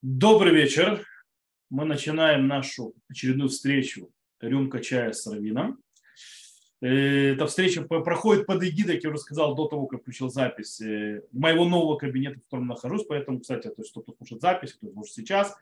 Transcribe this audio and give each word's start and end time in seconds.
Добрый 0.00 0.54
вечер. 0.54 1.04
Мы 1.70 1.84
начинаем 1.84 2.46
нашу 2.46 2.94
очередную 3.10 3.48
встречу 3.48 4.12
«Рюмка 4.40 4.78
чая 4.78 5.10
с 5.10 5.26
Равином». 5.26 5.82
Э, 6.80 7.32
эта 7.32 7.48
встреча 7.48 7.82
проходит 7.82 8.46
под 8.46 8.62
эгидой, 8.62 8.94
как 8.94 9.02
я 9.02 9.10
уже 9.10 9.18
сказал, 9.18 9.56
до 9.56 9.66
того, 9.66 9.88
как 9.88 10.02
включил 10.02 10.30
запись 10.30 10.80
э, 10.80 11.22
моего 11.32 11.64
нового 11.64 11.96
кабинета, 11.96 12.38
в 12.38 12.44
котором 12.44 12.68
нахожусь. 12.68 13.06
Поэтому, 13.08 13.40
кстати, 13.40 13.66
то 13.66 13.74
есть, 13.78 13.90
кто-то 13.90 14.12
слушает 14.18 14.40
запись, 14.40 14.74
кто 14.74 14.86
может 14.92 15.12
сейчас. 15.12 15.56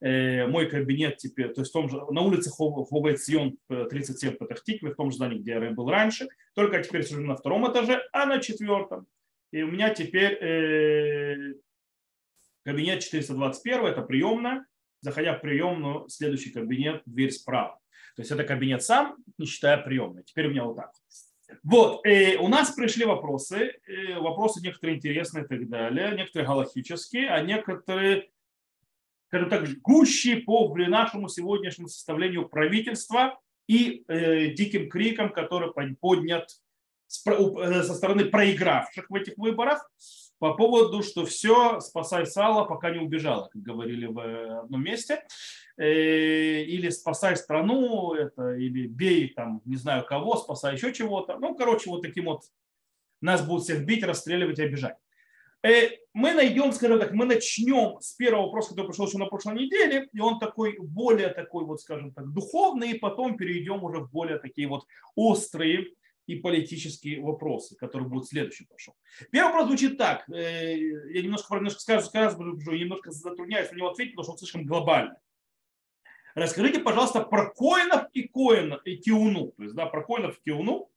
Э, 0.00 0.46
мой 0.46 0.70
кабинет 0.70 1.16
теперь, 1.16 1.52
то 1.52 1.62
есть 1.62 1.72
в 1.72 1.74
том 1.74 1.88
же, 1.88 1.96
на 1.96 2.20
улице 2.20 2.48
Ховейт 2.48 3.20
Сион 3.20 3.58
37 3.66 4.34
в 4.34 4.38
Патахтикве, 4.38 4.92
в 4.92 4.94
том 4.94 5.10
же 5.10 5.16
здании, 5.16 5.40
где 5.40 5.50
я 5.50 5.70
был 5.72 5.90
раньше. 5.90 6.28
Только 6.54 6.80
теперь 6.84 7.04
сижу 7.04 7.22
на 7.22 7.34
втором 7.34 7.68
этаже, 7.68 8.00
а 8.12 8.26
на 8.26 8.38
четвертом. 8.38 9.08
И 9.50 9.62
у 9.62 9.66
меня 9.68 9.92
теперь 9.92 11.58
Кабинет 12.64 13.02
421– 13.02 13.84
это 13.86 14.02
приемная. 14.02 14.66
Заходя 15.00 15.34
в 15.34 15.40
приемную, 15.40 16.08
следующий 16.08 16.50
кабинет, 16.50 17.02
дверь 17.06 17.30
справа. 17.30 17.80
То 18.16 18.22
есть 18.22 18.30
это 18.30 18.44
кабинет 18.44 18.82
сам, 18.82 19.16
не 19.38 19.46
считая 19.46 19.78
приемной. 19.78 20.24
Теперь 20.24 20.48
у 20.48 20.50
меня 20.50 20.64
вот 20.64 20.76
так. 20.76 20.92
Вот, 21.62 22.06
и 22.06 22.36
у 22.36 22.48
нас 22.48 22.70
пришли 22.72 23.04
вопросы, 23.04 23.80
вопросы 24.18 24.60
некоторые 24.62 24.96
интересные 24.96 25.44
и 25.44 25.48
так 25.48 25.68
далее, 25.68 26.14
некоторые 26.16 26.46
галактические, 26.46 27.30
а 27.30 27.42
некоторые, 27.42 28.30
скажем 29.28 29.48
так, 29.50 29.66
жгущие 29.66 30.42
по 30.42 30.72
нашему 30.76 31.28
сегодняшнему 31.28 31.88
составлению 31.88 32.48
правительства 32.48 33.40
и 33.66 34.04
э, 34.08 34.48
диким 34.48 34.88
криком, 34.88 35.32
который 35.32 35.72
поднят 35.72 36.48
э, 37.26 37.82
со 37.82 37.94
стороны 37.94 38.24
проигравших 38.26 39.08
в 39.08 39.14
этих 39.14 39.36
выборах, 39.36 39.90
по 40.40 40.54
поводу, 40.54 41.02
что 41.02 41.26
все, 41.26 41.80
спасай 41.80 42.26
сало, 42.26 42.64
пока 42.64 42.90
не 42.90 42.98
убежала, 42.98 43.48
как 43.52 43.60
говорили 43.60 44.06
в 44.06 44.62
одном 44.62 44.82
месте. 44.82 45.22
Э, 45.76 46.62
или 46.62 46.88
спасай 46.88 47.36
страну, 47.36 48.14
это, 48.14 48.54
или 48.54 48.86
бей 48.86 49.28
там, 49.28 49.60
не 49.66 49.76
знаю 49.76 50.04
кого, 50.04 50.36
спасай 50.36 50.74
еще 50.74 50.94
чего-то. 50.94 51.38
Ну, 51.38 51.54
короче, 51.54 51.90
вот 51.90 52.00
таким 52.00 52.24
вот 52.24 52.42
нас 53.20 53.46
будут 53.46 53.64
всех 53.64 53.84
бить, 53.84 54.02
расстреливать 54.02 54.58
и 54.58 54.62
обижать. 54.62 54.96
Э, 55.62 55.90
мы 56.14 56.32
найдем, 56.32 56.72
скажем 56.72 56.98
так, 56.98 57.12
мы 57.12 57.26
начнем 57.26 58.00
с 58.00 58.14
первого 58.14 58.46
вопроса, 58.46 58.70
который 58.70 58.88
пришел 58.88 59.06
еще 59.06 59.18
на 59.18 59.26
прошлой 59.26 59.56
неделе, 59.56 60.08
и 60.10 60.20
он 60.20 60.38
такой 60.38 60.78
более 60.78 61.28
такой 61.28 61.66
вот, 61.66 61.82
скажем 61.82 62.14
так, 62.14 62.32
духовный, 62.32 62.92
и 62.92 62.98
потом 62.98 63.36
перейдем 63.36 63.84
уже 63.84 63.98
в 63.98 64.10
более 64.10 64.38
такие 64.38 64.68
вот 64.68 64.86
острые 65.14 65.88
и 66.30 66.36
политические 66.36 67.20
вопросы, 67.20 67.76
которые 67.76 68.08
будут 68.08 68.28
следующим 68.28 68.66
пошел. 68.66 68.94
Первый 69.32 69.52
вопрос 69.52 69.68
звучит 69.68 69.98
так. 69.98 70.28
Э, 70.30 70.78
я 70.78 71.22
немножко, 71.22 71.56
немножко 71.56 71.80
скажу, 71.80 72.06
скажу, 72.06 72.72
немножко 72.72 73.10
затрудняюсь 73.10 73.72
на 73.72 73.76
него 73.76 73.88
ответить, 73.88 74.12
потому 74.12 74.24
что 74.24 74.32
он 74.32 74.38
слишком 74.38 74.64
глобальный. 74.64 75.16
Расскажите, 76.36 76.78
пожалуйста, 76.78 77.22
про 77.22 77.50
коинов 77.50 78.04
и 78.12 78.28
коин 78.28 78.78
и 78.84 78.96
киуну. 78.96 79.52
То 79.56 79.62
есть, 79.64 79.74
да, 79.74 79.86
про 79.86 80.04
коинов 80.04 80.38
и 80.38 80.42
киуну. 80.44 80.88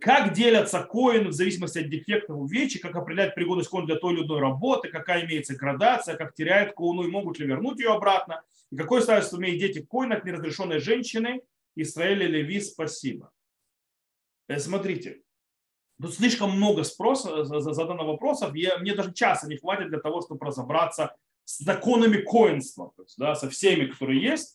Как 0.00 0.32
делятся 0.32 0.82
коины 0.82 1.28
в 1.28 1.32
зависимости 1.32 1.78
от 1.78 1.90
дефектов 1.90 2.38
увечий, 2.38 2.80
как 2.80 2.96
определять 2.96 3.34
пригодность 3.34 3.68
коина 3.68 3.86
для 3.86 3.96
той 3.96 4.14
или 4.14 4.24
иной 4.24 4.40
работы, 4.40 4.88
какая 4.88 5.26
имеется 5.26 5.54
градация, 5.54 6.16
как 6.16 6.34
теряют 6.34 6.72
коину 6.72 7.04
и 7.04 7.10
могут 7.10 7.38
ли 7.38 7.46
вернуть 7.46 7.78
ее 7.78 7.92
обратно, 7.92 8.42
и 8.72 8.76
какой 8.76 9.02
статус 9.02 9.32
имеют 9.34 9.60
дети 9.60 9.80
в 9.80 9.86
коинах 9.86 10.24
неразрешенной 10.24 10.80
женщины, 10.80 11.42
Израиля 11.76 12.26
Леви, 12.26 12.60
спасибо. 12.60 13.30
Э, 14.48 14.58
смотрите, 14.58 15.22
тут 16.00 16.14
слишком 16.14 16.52
много 16.52 16.84
спроса, 16.84 17.44
задано 17.44 18.06
вопросов, 18.06 18.54
я, 18.54 18.78
мне 18.78 18.94
даже 18.94 19.12
часа 19.12 19.46
не 19.46 19.56
хватит 19.56 19.88
для 19.88 20.00
того, 20.00 20.22
чтобы 20.22 20.46
разобраться 20.46 21.16
с 21.44 21.58
законами 21.58 22.18
коинства, 22.18 22.92
то 22.96 23.02
есть, 23.02 23.16
да, 23.18 23.34
со 23.34 23.48
всеми, 23.50 23.86
которые 23.86 24.20
есть. 24.20 24.54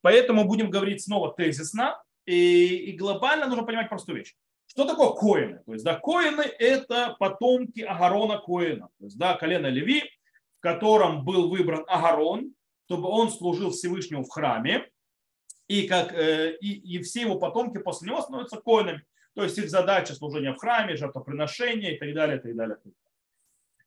Поэтому 0.00 0.44
будем 0.44 0.70
говорить 0.70 1.02
снова 1.02 1.32
тезисно 1.32 2.02
и, 2.26 2.76
и 2.76 2.96
глобально 2.96 3.46
нужно 3.46 3.64
понимать 3.64 3.88
простую 3.88 4.18
вещь. 4.18 4.34
Что 4.66 4.84
такое 4.84 5.10
коины? 5.10 5.62
То 5.66 5.72
есть, 5.72 5.84
да, 5.84 5.98
коины– 5.98 6.42
это 6.58 7.16
потомки 7.18 7.80
Агарона 7.80 8.38
Коина, 8.38 8.88
то 8.98 9.04
есть, 9.04 9.18
да, 9.18 9.36
колено 9.36 9.66
Леви, 9.66 10.02
в 10.58 10.62
котором 10.62 11.24
был 11.24 11.48
выбран 11.50 11.84
Агарон, 11.88 12.54
чтобы 12.86 13.08
он 13.08 13.30
служил 13.30 13.70
Всевышнему 13.70 14.24
в 14.24 14.30
храме, 14.30 14.88
и, 15.68 15.86
как, 15.86 16.12
э, 16.12 16.56
и, 16.60 16.96
и 16.96 17.02
все 17.02 17.22
его 17.22 17.38
потомки 17.38 17.78
после 17.78 18.08
него 18.08 18.20
становятся 18.20 18.56
коинами. 18.56 19.04
То 19.34 19.44
есть 19.44 19.58
их 19.58 19.70
задача 19.70 20.14
служения 20.14 20.52
в 20.52 20.58
храме, 20.58 20.96
жертвоприношения 20.96 21.92
и 21.92 21.98
так 21.98 22.12
далее, 22.14 22.38
и 22.38 22.40
так 22.40 22.56
далее. 22.56 22.78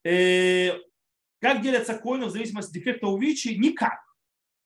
И 0.03 0.73
как 1.39 1.61
делятся 1.61 1.97
коины 1.97 2.25
в 2.25 2.31
зависимости 2.31 2.69
от 2.69 2.73
дефекта 2.73 3.07
увечья? 3.07 3.55
Никак. 3.55 4.03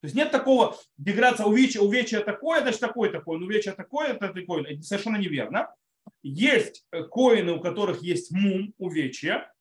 То 0.01 0.05
есть 0.05 0.15
нет 0.15 0.31
такого 0.31 0.77
деградация 0.97 1.45
увечья, 1.45 1.81
увечья 1.81 2.21
такое, 2.21 2.61
значит 2.61 2.79
такое 2.79 3.11
такое, 3.11 3.37
увечья 3.37 3.73
такое, 3.73 4.09
это 4.09 4.33
такое. 4.33 4.63
Это 4.63 4.81
совершенно 4.81 5.17
неверно. 5.17 5.73
Есть 6.23 6.85
коины, 7.11 7.53
у 7.53 7.59
которых 7.59 8.01
есть 8.01 8.31
мум, 8.31 8.73
увечья, 8.77 9.51
Э, 9.51 9.58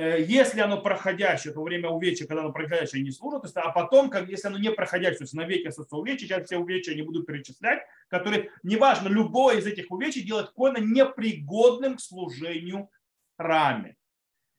если 0.00 0.60
оно 0.60 0.80
проходящее, 0.80 1.52
то 1.52 1.62
время 1.62 1.88
увечья, 1.88 2.26
когда 2.26 2.42
оно 2.42 2.52
проходящее, 2.52 3.02
не 3.02 3.10
служит, 3.10 3.50
а 3.56 3.70
потом, 3.70 4.10
как, 4.10 4.28
если 4.28 4.48
оно 4.48 4.58
не 4.58 4.70
проходящее, 4.70 5.18
то 5.18 5.24
есть 5.24 5.34
навеки 5.34 5.66
остается 5.66 5.96
увечья, 5.96 6.26
сейчас 6.26 6.44
все 6.44 6.58
увечья 6.58 6.94
не 6.94 7.02
буду 7.02 7.24
перечислять, 7.24 7.82
которые, 8.08 8.50
неважно, 8.62 9.08
любое 9.08 9.58
из 9.58 9.66
этих 9.66 9.90
увечий 9.90 10.22
делает 10.22 10.50
коина 10.50 10.78
непригодным 10.78 11.96
к 11.96 12.00
служению 12.00 12.90
храме. 13.36 13.96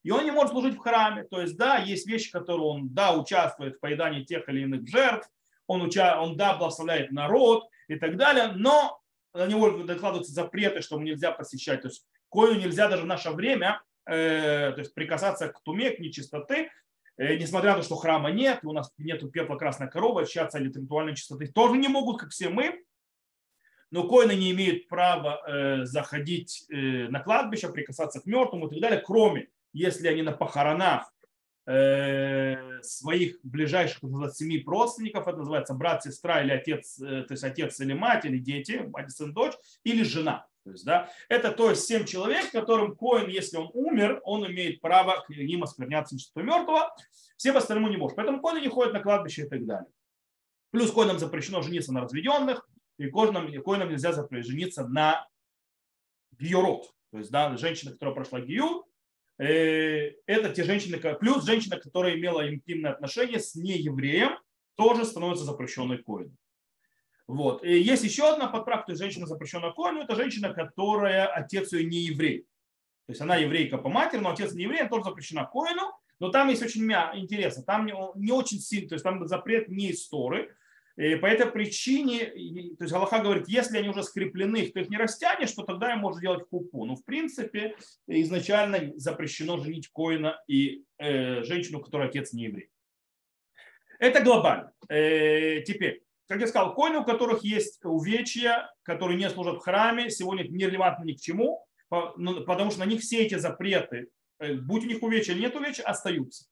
И 0.04 0.12
он 0.12 0.24
не 0.26 0.32
может 0.32 0.52
служить 0.52 0.76
в 0.76 0.80
храме. 0.80 1.24
То 1.24 1.42
есть, 1.42 1.58
да, 1.58 1.78
есть 1.78 2.08
вещи, 2.08 2.32
которые 2.32 2.66
он, 2.66 2.90
да, 2.90 3.14
участвует 3.14 3.76
в 3.76 3.80
поедании 3.80 4.24
тех 4.24 4.48
или 4.50 4.62
иных 4.62 4.88
жертв, 4.88 5.30
он, 5.68 5.82
уча, 5.82 6.20
он 6.20 6.38
да, 6.38 6.56
благословляет 6.56 7.12
народ 7.12 7.70
и 7.88 7.96
так 7.96 8.18
далее, 8.18 8.54
но 8.56 9.02
на 9.34 9.46
него 9.46 9.70
докладываются 9.84 10.34
запреты, 10.34 10.82
что 10.82 10.96
ему 10.96 11.06
нельзя 11.06 11.32
посещать. 11.32 11.82
То 11.82 11.90
есть, 11.90 12.06
коину 12.30 12.60
нельзя 12.60 12.90
даже 12.90 13.04
в 13.04 13.08
наше 13.08 13.30
время 13.30 13.82
Э, 13.89 13.89
то 14.10 14.76
есть 14.78 14.94
прикасаться 14.94 15.50
к 15.50 15.62
туме, 15.62 15.92
к 15.92 16.00
нечистоты, 16.00 16.72
э, 17.18 17.36
несмотря 17.36 17.72
на 17.72 17.78
то, 17.78 17.84
что 17.84 17.96
храма 17.96 18.32
нет, 18.32 18.60
у 18.64 18.74
нас 18.74 18.92
нет 18.98 19.32
пепла 19.32 19.56
красной 19.56 19.90
коровы, 19.90 20.24
очищаться 20.24 20.58
от 20.58 20.64
ритуальной 20.64 21.16
чистоты 21.16 21.48
тоже 21.48 21.78
не 21.78 21.88
могут, 21.88 22.20
как 22.20 22.32
все 22.32 22.50
мы, 22.50 22.84
но 23.92 24.08
коины 24.08 24.36
не 24.36 24.52
имеют 24.52 24.88
права 24.88 25.42
э, 25.48 25.86
заходить 25.86 26.66
на 26.70 27.20
кладбище, 27.20 27.70
прикасаться 27.70 28.20
к 28.20 28.26
мертвым 28.26 28.68
и 28.68 28.70
так 28.70 28.80
далее, 28.80 29.00
кроме 29.00 29.50
если 29.74 30.08
они 30.08 30.24
на 30.24 30.32
похоронах 30.32 31.14
своих 32.82 33.38
ближайших 33.44 34.00
семи 34.34 34.64
родственников, 34.66 35.28
это 35.28 35.38
называется 35.38 35.76
брат, 35.76 36.02
сестра 36.02 36.42
или 36.42 36.50
отец, 36.50 36.96
то 36.96 37.28
есть 37.30 37.44
отец 37.44 37.80
или 37.80 37.94
мать, 37.94 38.26
или 38.26 38.40
дети, 38.40 38.84
мать, 38.88 39.12
сын, 39.12 39.32
дочь, 39.36 39.54
или 39.84 40.02
жена. 40.02 40.48
То 40.70 40.74
есть, 40.74 40.86
да, 40.86 41.10
это 41.30 41.52
то 41.52 41.72
есть 41.72 41.86
семь 41.86 42.06
человек, 42.06 42.52
которым 42.52 42.96
коин, 42.96 43.28
если 43.28 43.58
он 43.58 43.72
умер, 43.74 44.22
он 44.24 44.46
имеет 44.46 44.82
право 44.82 45.24
к 45.26 45.30
ним 45.30 45.64
оскверняться 45.64 46.14
нечто 46.14 46.44
мертвого, 46.44 46.96
всем 47.38 47.58
остальным 47.58 47.90
не 47.90 47.98
может. 47.98 48.16
Поэтому 48.16 48.40
коины 48.40 48.62
не 48.62 48.70
ходят 48.70 48.94
на 48.94 49.00
кладбище 49.00 49.44
и 49.46 49.50
так 49.50 49.66
далее. 49.66 49.90
Плюс 50.70 50.92
коинам 50.92 51.18
запрещено 51.18 51.64
жениться 51.64 51.92
на 51.92 52.02
разведенных, 52.02 52.70
и 53.00 53.10
коинам, 53.10 53.52
коинам 53.64 53.90
нельзя 53.90 54.14
жениться 54.14 54.88
на 54.88 55.28
гиород. 56.38 56.94
То 57.12 57.18
есть, 57.18 57.32
да, 57.32 57.58
женщина, 57.58 57.92
которая 57.92 58.14
прошла 58.14 58.42
гию, 58.42 58.86
э, 59.40 60.12
это 60.28 60.54
те 60.54 60.64
женщины, 60.64 61.00
плюс 61.16 61.46
женщина, 61.46 61.80
которая 61.80 62.16
имела 62.16 62.48
интимное 62.48 62.92
отношение 62.92 63.40
с 63.40 63.56
неевреем, 63.56 64.38
тоже 64.76 65.04
становится 65.04 65.46
запрещенной 65.46 65.98
коином. 65.98 66.38
Вот. 67.30 67.64
И 67.64 67.80
есть 67.80 68.04
еще 68.04 68.28
одна 68.28 68.48
подправка, 68.48 68.88
то 68.88 68.92
есть 68.94 69.04
женщина 69.04 69.28
запрещенная 69.28 69.70
коину, 69.70 70.02
это 70.02 70.16
женщина, 70.16 70.52
которая 70.52 71.28
отец 71.28 71.72
ее 71.74 71.86
не 71.86 72.00
еврей. 72.00 72.40
То 73.06 73.12
есть 73.12 73.22
она 73.22 73.36
еврейка 73.36 73.78
по 73.78 73.88
матери, 73.88 74.20
но 74.20 74.32
отец 74.32 74.54
не 74.54 74.64
еврей, 74.64 74.80
она 74.80 74.90
тоже 74.90 75.04
запрещена 75.04 75.46
коину. 75.46 75.94
Но 76.20 76.30
там 76.30 76.50
есть 76.50 76.64
очень 76.64 76.82
интересно, 76.82 77.62
там 77.62 77.86
не, 77.86 77.94
не 78.16 78.32
очень 78.32 78.58
сильно, 78.58 78.90
то 78.90 78.96
есть 78.96 79.04
там 79.04 79.28
запрет 79.28 79.70
не 79.70 79.92
истории. 79.92 80.50
И 80.98 81.18
по 81.18 81.28
этой 81.28 81.46
причине, 81.46 82.26
то 82.78 82.86
есть 82.86 82.92
Галаха 82.92 83.20
говорит, 83.20 83.48
если 83.48 83.78
они 83.78 83.90
уже 83.90 84.02
скреплены, 84.02 84.66
то 84.66 84.80
их 84.80 84.90
не 84.90 84.98
растянешь, 84.98 85.52
то 85.52 85.62
тогда 85.62 85.94
им 85.94 86.00
можно 86.00 86.22
делать 86.22 86.50
купу. 86.50 86.86
Но 86.86 86.96
в 86.96 87.06
принципе 87.06 87.76
изначально 88.08 88.92
запрещено 88.96 89.60
женить 89.60 89.88
коина 89.90 90.42
и 90.48 90.84
э, 90.98 91.44
женщину, 91.44 91.80
которая 91.80 92.10
отец 92.10 92.34
не 92.34 92.46
еврей. 92.46 92.72
Это 94.00 94.24
глобально. 94.24 94.72
Э, 94.90 95.62
теперь, 95.62 96.02
как 96.30 96.42
я 96.42 96.48
сказал, 96.48 96.76
коины, 96.76 97.00
у 97.00 97.04
которых 97.04 97.44
есть 97.44 97.84
увечья, 97.84 98.72
которые 98.84 99.18
не 99.18 99.30
служат 99.32 99.58
в 99.58 99.62
храме, 99.62 100.12
сегодня 100.12 100.44
не 100.44 100.68
релевантны 100.68 101.06
ни 101.06 101.14
к 101.14 101.20
чему, 101.20 101.66
ну, 101.90 102.46
потому 102.46 102.70
что 102.70 102.82
на 102.82 102.86
них 102.86 103.02
все 103.02 103.26
эти 103.26 103.36
запреты, 103.36 104.10
э, 104.38 104.54
будь 104.54 104.84
у 104.84 104.88
них 104.88 105.02
увечья 105.02 105.34
или 105.34 105.42
нет 105.42 105.56
увечья, 105.56 105.84
остаются. 105.84 106.46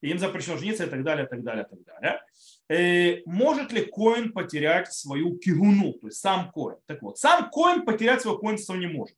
И 0.00 0.08
им 0.08 0.18
запрещено 0.18 0.56
жениться 0.56 0.86
и 0.86 0.88
так 0.88 1.04
далее, 1.04 1.26
и 1.26 1.28
так 1.28 1.42
далее, 1.42 1.66
и 1.66 1.76
так 1.76 1.84
далее. 1.84 2.22
Э, 2.70 3.22
может 3.26 3.72
ли 3.72 3.84
коин 3.84 4.32
потерять 4.32 4.90
свою 4.90 5.36
кигуну, 5.36 5.92
то 5.92 6.06
есть 6.06 6.20
сам 6.20 6.50
коин? 6.50 6.78
Так 6.86 7.02
вот, 7.02 7.18
сам 7.18 7.50
коин 7.50 7.84
потерять 7.84 8.22
свое 8.22 8.38
коинство 8.38 8.74
не 8.74 8.86
может. 8.86 9.16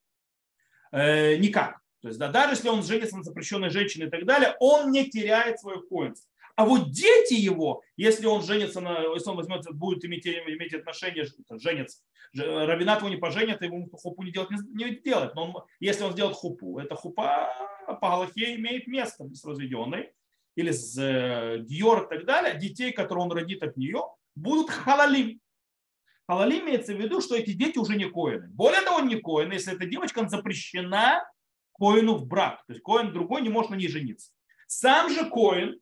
Э, 0.90 1.36
никак. 1.36 1.78
То 2.02 2.08
есть 2.08 2.18
да, 2.18 2.26
даже 2.26 2.54
если 2.54 2.70
он 2.70 2.82
женится 2.82 3.16
на 3.16 3.22
запрещенной 3.22 3.70
женщине 3.70 4.06
и 4.06 4.10
так 4.10 4.24
далее, 4.24 4.56
он 4.58 4.90
не 4.90 5.08
теряет 5.08 5.60
свое 5.60 5.80
коинство. 5.80 6.28
А 6.60 6.66
вот 6.66 6.90
дети 6.90 7.32
его, 7.32 7.82
если 7.96 8.26
он 8.26 8.42
женится 8.42 8.82
на, 8.82 8.98
если 9.14 9.30
он 9.30 9.36
возьмет, 9.36 9.64
будет 9.72 10.04
иметь, 10.04 10.26
иметь 10.26 10.74
отношения, 10.74 11.26
женится, 11.52 12.02
равинат 12.34 12.98
его 12.98 13.08
не 13.08 13.16
поженит, 13.16 13.62
ему 13.62 13.88
хупу 13.92 14.22
не 14.22 14.30
делать, 14.30 14.50
не, 14.50 14.94
делать. 14.96 15.34
Но 15.34 15.44
он, 15.44 15.62
если 15.78 16.02
он 16.02 16.12
сделает 16.12 16.36
хупу, 16.36 16.78
это 16.78 16.96
хупа 16.96 17.48
по 17.86 18.10
Галахе 18.10 18.56
имеет 18.56 18.86
место 18.88 19.26
с 19.32 19.42
разведенной 19.42 20.12
или 20.54 20.70
с 20.70 20.98
э, 20.98 21.60
Гиор 21.60 22.04
и 22.04 22.08
так 22.10 22.26
далее, 22.26 22.60
детей, 22.60 22.92
которые 22.92 23.24
он 23.24 23.32
родит 23.32 23.62
от 23.62 23.78
нее, 23.78 24.02
будут 24.34 24.68
халалим. 24.68 25.40
Халалим 26.28 26.66
имеется 26.66 26.92
в 26.92 27.00
виду, 27.00 27.22
что 27.22 27.36
эти 27.36 27.52
дети 27.52 27.78
уже 27.78 27.96
не 27.96 28.04
коины. 28.04 28.48
Более 28.48 28.82
того, 28.82 29.00
не 29.00 29.18
коины, 29.18 29.54
если 29.54 29.72
эта 29.72 29.86
девочка 29.86 30.28
запрещена 30.28 31.24
коину 31.72 32.16
в 32.16 32.26
брак. 32.26 32.62
То 32.66 32.74
есть 32.74 32.82
коин 32.82 33.14
другой 33.14 33.40
не 33.40 33.48
может 33.48 33.70
на 33.70 33.76
ней 33.76 33.88
жениться. 33.88 34.30
Сам 34.66 35.08
же 35.08 35.24
коин, 35.30 35.80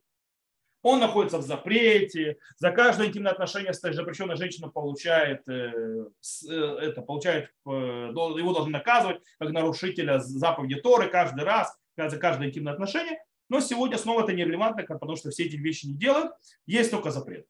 он 0.83 1.01
находится 1.01 1.39
в 1.39 1.43
запрете, 1.43 2.39
за 2.57 2.71
каждое 2.71 3.09
интимное 3.09 3.33
отношение 3.33 3.73
с 3.73 3.81
запрещенной 3.81 4.37
женщиной 4.37 4.71
получает, 4.71 5.47
э, 5.49 6.07
э, 6.49 6.53
это, 6.53 7.03
получает, 7.03 7.51
э, 7.67 7.71
его 7.71 8.53
должны 8.53 8.71
наказывать 8.71 9.21
как 9.39 9.51
нарушителя 9.51 10.19
заповеди 10.21 10.77
Торы 10.77 11.09
каждый 11.09 11.45
раз, 11.45 11.77
за 11.97 12.17
каждое 12.17 12.49
интимное 12.49 12.73
отношение. 12.73 13.19
Но 13.49 13.61
сегодня 13.61 13.99
снова 13.99 14.23
это 14.23 14.33
нерелевантно, 14.33 14.85
потому 14.85 15.17
что 15.17 15.31
все 15.31 15.47
эти 15.47 15.57
вещи 15.57 15.87
не 15.87 15.95
делают, 15.95 16.33
есть 16.67 16.91
только 16.91 17.11
запрет. 17.11 17.47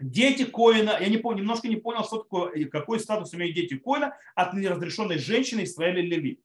Дети 0.00 0.44
Коина, 0.44 0.96
я 1.00 1.08
не 1.08 1.18
понял, 1.18 1.40
немножко 1.40 1.68
не 1.68 1.76
понял, 1.76 2.04
что 2.04 2.18
такое, 2.18 2.64
какой 2.66 2.98
статус 2.98 3.34
имеют 3.34 3.54
дети 3.54 3.76
Коина 3.76 4.16
от 4.34 4.54
неразрешенной 4.54 5.18
женщины 5.18 5.64
Израиля 5.64 6.02
Левит. 6.02 6.40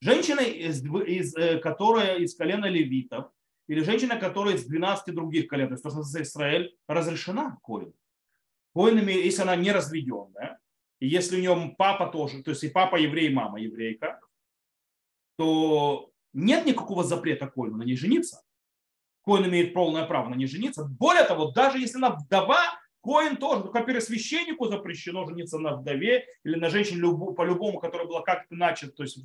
Женщина, 0.00 0.40
из, 0.40 0.82
из, 0.84 1.60
которая 1.60 2.18
из 2.18 2.34
колена 2.34 2.66
левитов, 2.66 3.30
или 3.70 3.84
женщина, 3.84 4.18
которая 4.18 4.56
из 4.56 4.64
12 4.64 5.14
других 5.14 5.46
колен, 5.46 5.68
то 5.68 5.74
есть 5.74 5.84
то, 5.84 5.90
что 5.90 6.00
Израиль, 6.00 6.76
разрешена 6.88 7.56
Коин. 7.62 7.94
Коин, 8.74 9.06
если 9.06 9.42
она 9.42 9.54
не 9.54 9.70
разведенная, 9.70 10.58
и 10.98 11.06
если 11.06 11.36
у 11.36 11.38
нее 11.38 11.76
папа 11.78 12.08
тоже, 12.08 12.42
то 12.42 12.50
есть 12.50 12.64
и 12.64 12.68
папа 12.68 12.96
еврей, 12.96 13.28
и 13.28 13.32
мама 13.32 13.60
еврейка, 13.60 14.18
то 15.36 16.10
нет 16.32 16.66
никакого 16.66 17.04
запрета 17.04 17.46
Коину 17.46 17.76
на 17.76 17.84
ней 17.84 17.96
жениться. 17.96 18.42
Коин 19.24 19.46
имеет 19.46 19.72
полное 19.72 20.04
право 20.04 20.28
на 20.28 20.34
ней 20.34 20.48
жениться. 20.48 20.84
Более 20.98 21.22
того, 21.22 21.52
даже 21.52 21.78
если 21.78 21.98
она 21.98 22.16
вдова, 22.16 22.58
Коин 23.04 23.36
тоже, 23.36 23.62
только 23.62 23.84
первосвященнику 23.84 24.66
запрещено 24.66 25.24
жениться 25.28 25.60
на 25.60 25.76
вдове 25.76 26.26
или 26.42 26.56
на 26.56 26.70
женщине 26.70 27.02
по-любому, 27.36 27.78
которая 27.78 28.08
была 28.08 28.22
как-то 28.22 28.56
начата, 28.56 28.94
то 28.94 29.04
есть 29.04 29.24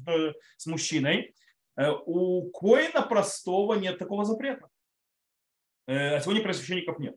с 0.57 0.65
мужчиной. 0.67 1.33
Э, 1.77 1.91
у 2.05 2.49
Коина 2.51 3.01
простого 3.01 3.73
нет 3.75 3.97
такого 3.97 4.25
запрета. 4.25 4.69
Э, 5.87 6.15
а 6.15 6.19
сегодня 6.19 6.41
первосвященников 6.41 6.99
нет. 6.99 7.15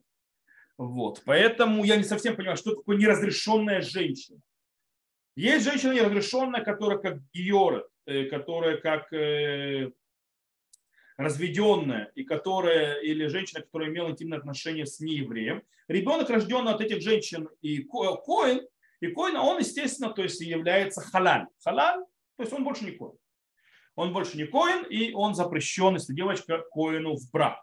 Вот. 0.77 1.23
Поэтому 1.25 1.85
я 1.85 1.97
не 1.97 2.05
совсем 2.05 2.37
понимаю, 2.37 2.57
что 2.57 2.75
такое 2.75 2.97
неразрешенная 2.97 3.83
женщина. 3.83 4.41
Есть 5.35 5.65
женщина 5.65 5.93
неразрешенная, 5.93 6.65
которая 6.65 6.99
как 6.99 7.19
Георет, 7.33 7.87
которая 8.31 8.77
как 8.77 9.13
разведенная 11.19 12.13
и 12.15 12.25
которая, 12.25 13.01
или 13.01 13.27
женщина, 13.27 13.61
которая 13.61 13.89
имела 13.89 14.11
интимные 14.11 14.39
отношения 14.39 14.87
с 14.87 15.01
неевреем, 15.01 15.63
ребенок, 15.89 16.31
рожденный 16.31 16.73
от 16.73 16.81
этих 16.81 17.03
женщин 17.03 17.49
и 17.61 17.83
коин, 17.83 18.67
и 19.01 19.09
коин, 19.09 19.37
он, 19.37 19.59
естественно, 19.59 20.11
то 20.11 20.23
есть 20.23 20.41
является 20.41 21.01
халаль. 21.01 21.47
Халаль, 21.63 22.05
то 22.37 22.43
есть 22.43 22.53
он 22.53 22.65
больше 22.65 22.85
не 22.85 22.93
коин. 22.93 23.19
Он 23.99 24.13
больше 24.13 24.37
не 24.37 24.45
коин, 24.45 24.85
и 24.85 25.13
он 25.13 25.35
запрещен, 25.35 25.95
если 25.95 26.15
девочка 26.15 26.63
коину 26.71 27.17
в 27.17 27.31
брак. 27.33 27.59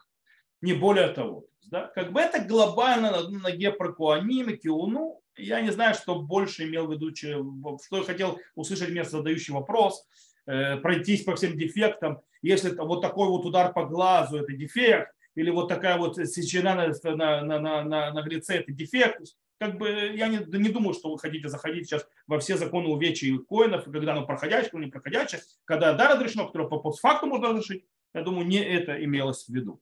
Не 0.60 0.74
более 0.74 1.08
того. 1.08 1.46
Да? 1.72 1.88
Как 1.96 2.12
бы 2.12 2.20
это 2.20 2.44
глобально 2.44 3.12
на 3.12 3.40
ноге 3.40 3.72
про 3.72 3.94
Куаним 3.94 4.50
и 4.50 4.58
Киуну. 4.58 5.22
Я 5.38 5.62
не 5.62 5.72
знаю, 5.72 5.96
что 5.96 6.20
больше 6.20 6.66
имел 6.66 6.88
в 6.88 6.92
виду, 6.92 7.16
что 7.16 7.98
я 7.98 8.04
хотел 8.04 8.38
услышать 8.54 8.90
вместо 8.90 9.20
задающий 9.20 9.54
вопрос. 9.54 10.06
Э, 10.46 10.76
пройтись 10.76 11.24
по 11.24 11.38
всем 11.38 11.58
дефектам. 11.58 12.20
Если 12.42 12.74
это 12.74 12.84
вот 12.84 13.00
такой 13.00 13.30
вот 13.30 13.46
удар 13.46 13.72
по 13.72 13.86
глазу, 13.86 14.36
это 14.36 14.52
дефект, 14.52 15.14
или 15.36 15.50
вот 15.50 15.70
такая 15.70 15.98
вот 15.98 16.18
сечена 16.18 16.76
на, 16.76 17.16
на, 17.16 17.60
на, 17.60 17.84
на, 17.84 18.12
на 18.12 18.22
глице, 18.24 18.56
это 18.56 18.74
дефект. 18.74 19.22
Как 19.58 19.78
бы 19.78 19.90
я 19.90 20.28
не, 20.28 20.38
не 20.38 20.70
думаю, 20.70 20.94
что 20.94 21.12
вы 21.12 21.18
хотите 21.18 21.48
заходить 21.48 21.88
сейчас 21.88 22.06
во 22.28 22.40
все 22.40 22.58
законы 22.58 22.90
увечий 22.90 23.38
коинов, 23.38 23.86
когда 23.86 24.12
оно 24.12 24.26
проходящее, 24.26 24.80
не 24.80 24.88
проходящее, 24.88 25.42
когда 25.64 25.94
да 25.94 26.14
разрешено, 26.14 26.48
которое 26.48 26.68
по 26.68 26.80
постфакту 26.80 27.28
можно 27.28 27.50
разрешить. 27.50 27.86
Я 28.14 28.22
думаю, 28.22 28.48
не 28.48 28.58
это 28.58 29.02
имелось 29.04 29.46
в 29.46 29.50
виду. 29.50 29.82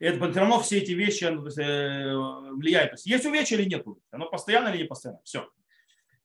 Это 0.00 0.30
все 0.30 0.40
равно 0.40 0.60
все 0.60 0.78
эти 0.78 0.92
вещи 0.92 1.24
э, 1.24 2.16
влияют. 2.54 2.92
Есть 2.92 3.06
есть 3.06 3.26
увечье 3.26 3.58
или 3.58 3.68
нет 3.68 3.86
увечья? 3.86 4.08
Оно 4.10 4.28
постоянно 4.28 4.68
или 4.68 4.82
не 4.82 4.88
постоянно? 4.88 5.20
Все. 5.24 5.48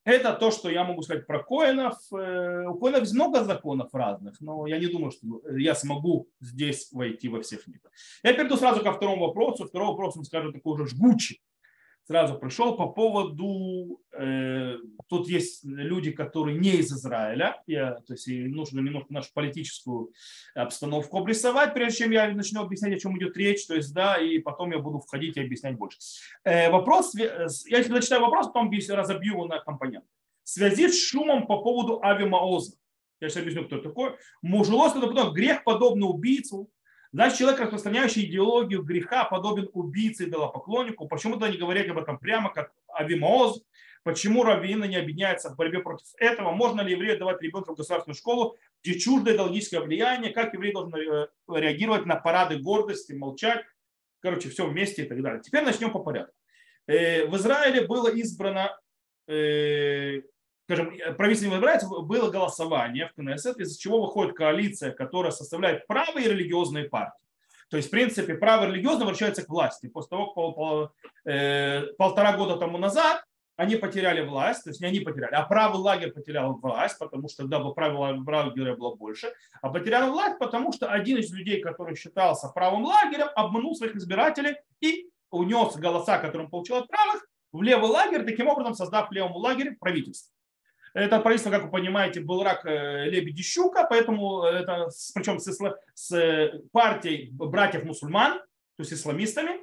Это 0.06 0.34
то, 0.34 0.52
что 0.52 0.70
я 0.70 0.84
могу 0.84 1.02
сказать 1.02 1.28
про 1.28 1.44
коинов. 1.44 1.98
Э, 2.14 2.66
у 2.68 2.76
коинов 2.76 3.12
много 3.12 3.44
законов 3.44 3.94
разных, 3.94 4.40
но 4.40 4.66
я 4.66 4.80
не 4.80 4.88
думаю, 4.88 5.12
что 5.12 5.42
я 5.58 5.76
смогу 5.76 6.30
здесь 6.40 6.90
войти 6.92 7.28
во 7.28 7.42
всех 7.42 7.68
них. 7.68 7.82
Я 8.24 8.34
перейду 8.34 8.56
сразу 8.56 8.82
ко 8.82 8.94
второму 8.94 9.28
вопросу. 9.28 9.66
Второй 9.66 9.90
вопрос, 9.90 10.16
он 10.16 10.24
скажем, 10.24 10.54
такой 10.54 10.74
уже 10.74 10.88
жгучий 10.88 11.42
сразу 12.08 12.38
пришел 12.38 12.76
по 12.78 12.88
поводу, 12.88 14.00
э, 14.14 14.78
тут 15.08 15.28
есть 15.28 15.64
люди, 15.64 16.12
которые 16.12 16.58
не 16.58 16.78
из 16.78 16.92
Израиля, 16.92 17.62
я, 17.66 17.96
то 17.96 18.14
есть 18.14 18.28
нужно 18.28 18.80
немножко 18.80 19.12
нашу 19.12 19.30
политическую 19.34 20.12
обстановку 20.54 21.18
обрисовать, 21.18 21.74
прежде 21.74 22.04
чем 22.04 22.12
я 22.12 22.32
начну 22.34 22.62
объяснять, 22.62 22.94
о 22.94 23.00
чем 23.00 23.18
идет 23.18 23.36
речь, 23.38 23.66
то 23.66 23.76
есть, 23.76 23.94
да, 23.94 24.18
и 24.18 24.38
потом 24.40 24.72
я 24.72 24.80
буду 24.80 25.00
входить 25.00 25.38
и 25.38 25.42
объяснять 25.42 25.78
больше. 25.78 25.98
Э, 26.44 26.70
вопрос, 26.70 27.16
я 27.16 27.48
если 27.78 27.92
зачитаю 27.92 28.22
вопрос, 28.22 28.48
потом 28.48 28.70
разобью 28.96 29.34
его 29.34 29.46
на 29.48 29.60
компоненты. 29.60 30.08
В 30.44 30.50
связи 30.50 30.90
с 30.90 31.04
шумом 31.04 31.48
по 31.48 31.64
поводу 31.64 32.02
авиамаоза, 32.04 32.78
я 33.20 33.30
сейчас 33.30 33.42
объясню, 33.42 33.66
кто 33.66 33.78
это 33.78 33.90
такой, 33.90 34.16
потом 34.42 35.34
грех 35.34 35.64
подобно 35.64 36.06
убийцу, 36.06 36.70
Значит, 37.16 37.38
человек, 37.38 37.62
распространяющий 37.62 38.26
идеологию 38.26 38.84
греха, 38.84 39.24
подобен 39.24 39.70
убийце 39.72 40.26
и 40.26 40.28
идолопоклоннику. 40.28 41.08
Почему-то 41.08 41.48
не 41.48 41.56
говорят 41.56 41.88
об 41.88 41.98
этом 41.98 42.20
прямо, 42.20 42.54
как 42.54 42.74
Авимооз. 42.90 43.64
Почему 44.04 44.44
раввины 44.44 44.86
не 44.86 44.98
объединяются 44.98 45.50
в 45.50 45.56
борьбе 45.56 45.80
против 45.80 46.08
этого? 46.18 46.52
Можно 46.52 46.82
ли 46.82 46.92
еврею 46.92 47.18
давать 47.18 47.42
ребенка 47.42 47.72
в 47.72 47.78
государственную 47.78 48.18
школу, 48.18 48.58
где 48.84 49.00
чуждое 49.00 49.34
идеологическое 49.34 49.80
влияние? 49.80 50.34
Как 50.34 50.54
еврей 50.54 50.74
должен 50.74 50.94
э, 50.94 51.28
реагировать 51.48 52.06
на 52.06 52.18
парады 52.18 52.58
гордости, 52.58 53.14
молчать? 53.14 53.64
Короче, 54.20 54.50
все 54.50 54.68
вместе 54.68 55.06
и 55.06 55.08
так 55.08 55.22
далее. 55.22 55.42
Теперь 55.42 55.64
начнем 55.64 55.94
по 55.94 56.00
порядку. 56.00 56.34
Э, 56.86 57.28
в 57.28 57.38
Израиле 57.38 57.88
было 57.88 58.10
избрано 58.10 58.78
э, 59.30 60.20
скажем, 60.66 60.90
э, 60.90 61.14
правительством 61.14 61.56
избирается, 61.56 61.88
было 61.88 62.30
голосование 62.30 63.08
в 63.08 63.14
Кнессет, 63.14 63.60
из-за 63.60 63.80
чего 63.80 64.02
выходит 64.02 64.36
коалиция, 64.36 64.92
которая 64.92 65.32
составляет 65.32 65.88
правые 65.88 66.28
религиозные 66.28 66.90
партии. 66.90 67.26
То 67.70 67.78
есть, 67.78 67.90
в 67.90 67.92
принципе, 67.92 68.36
право 68.36 68.66
религиозно 68.66 69.06
возвращается 69.06 69.44
к 69.44 69.50
власти. 69.50 69.88
После 69.88 70.10
того, 70.10 70.26
как 70.28 70.36
пол, 70.36 70.54
пол, 70.54 70.90
э, 71.26 71.88
полтора 71.98 72.36
года 72.38 72.58
тому 72.58 72.78
назад 72.78 73.24
они 73.58 73.78
потеряли 73.78 74.22
власть, 74.22 74.64
то 74.64 74.70
есть 74.70 74.82
не 74.82 74.88
они 74.88 75.00
потеряли, 75.00 75.34
а 75.34 75.44
правый 75.44 75.80
лагерь 75.80 76.12
потерял 76.12 76.54
власть, 76.58 77.00
потому 77.00 77.30
что 77.30 77.44
тогда 77.44 77.60
правого 77.60 78.22
лагеря 78.28 78.76
было 78.76 78.96
больше, 78.96 79.32
а 79.62 79.70
потерял 79.70 80.12
власть, 80.12 80.38
потому 80.40 80.74
что 80.74 80.88
один 80.88 81.18
из 81.18 81.32
людей, 81.32 81.62
который 81.62 81.96
считался 81.96 82.50
правым 82.50 82.84
лагерем, 82.84 83.28
обманул 83.34 83.74
своих 83.76 83.96
избирателей 83.96 84.58
и 84.82 85.10
унес 85.32 85.78
голоса, 85.78 86.18
которые 86.18 86.46
он 86.46 86.52
получил 86.52 86.76
от 86.76 86.88
правых, 86.90 87.26
в 87.54 87.62
левый 87.62 87.90
лагерь, 87.90 88.26
таким 88.26 88.48
образом 88.48 88.74
создав 88.74 89.10
в 89.10 89.14
левом 89.14 89.34
лагере 89.38 89.78
правительство. 89.80 90.35
Это 90.96 91.20
правительство, 91.20 91.52
как 91.52 91.66
вы 91.66 91.72
понимаете, 91.72 92.22
был 92.22 92.42
рак 92.42 92.66
э, 92.66 93.10
лебеди 93.10 93.44
щука, 93.44 93.86
поэтому 93.86 94.44
это, 94.44 94.88
причем 95.14 95.40
с, 95.40 95.60
с 95.94 96.62
партией 96.72 97.32
братьев-мусульман, 97.32 98.40
то 98.40 98.80
есть 98.80 98.94
исламистами, 98.94 99.60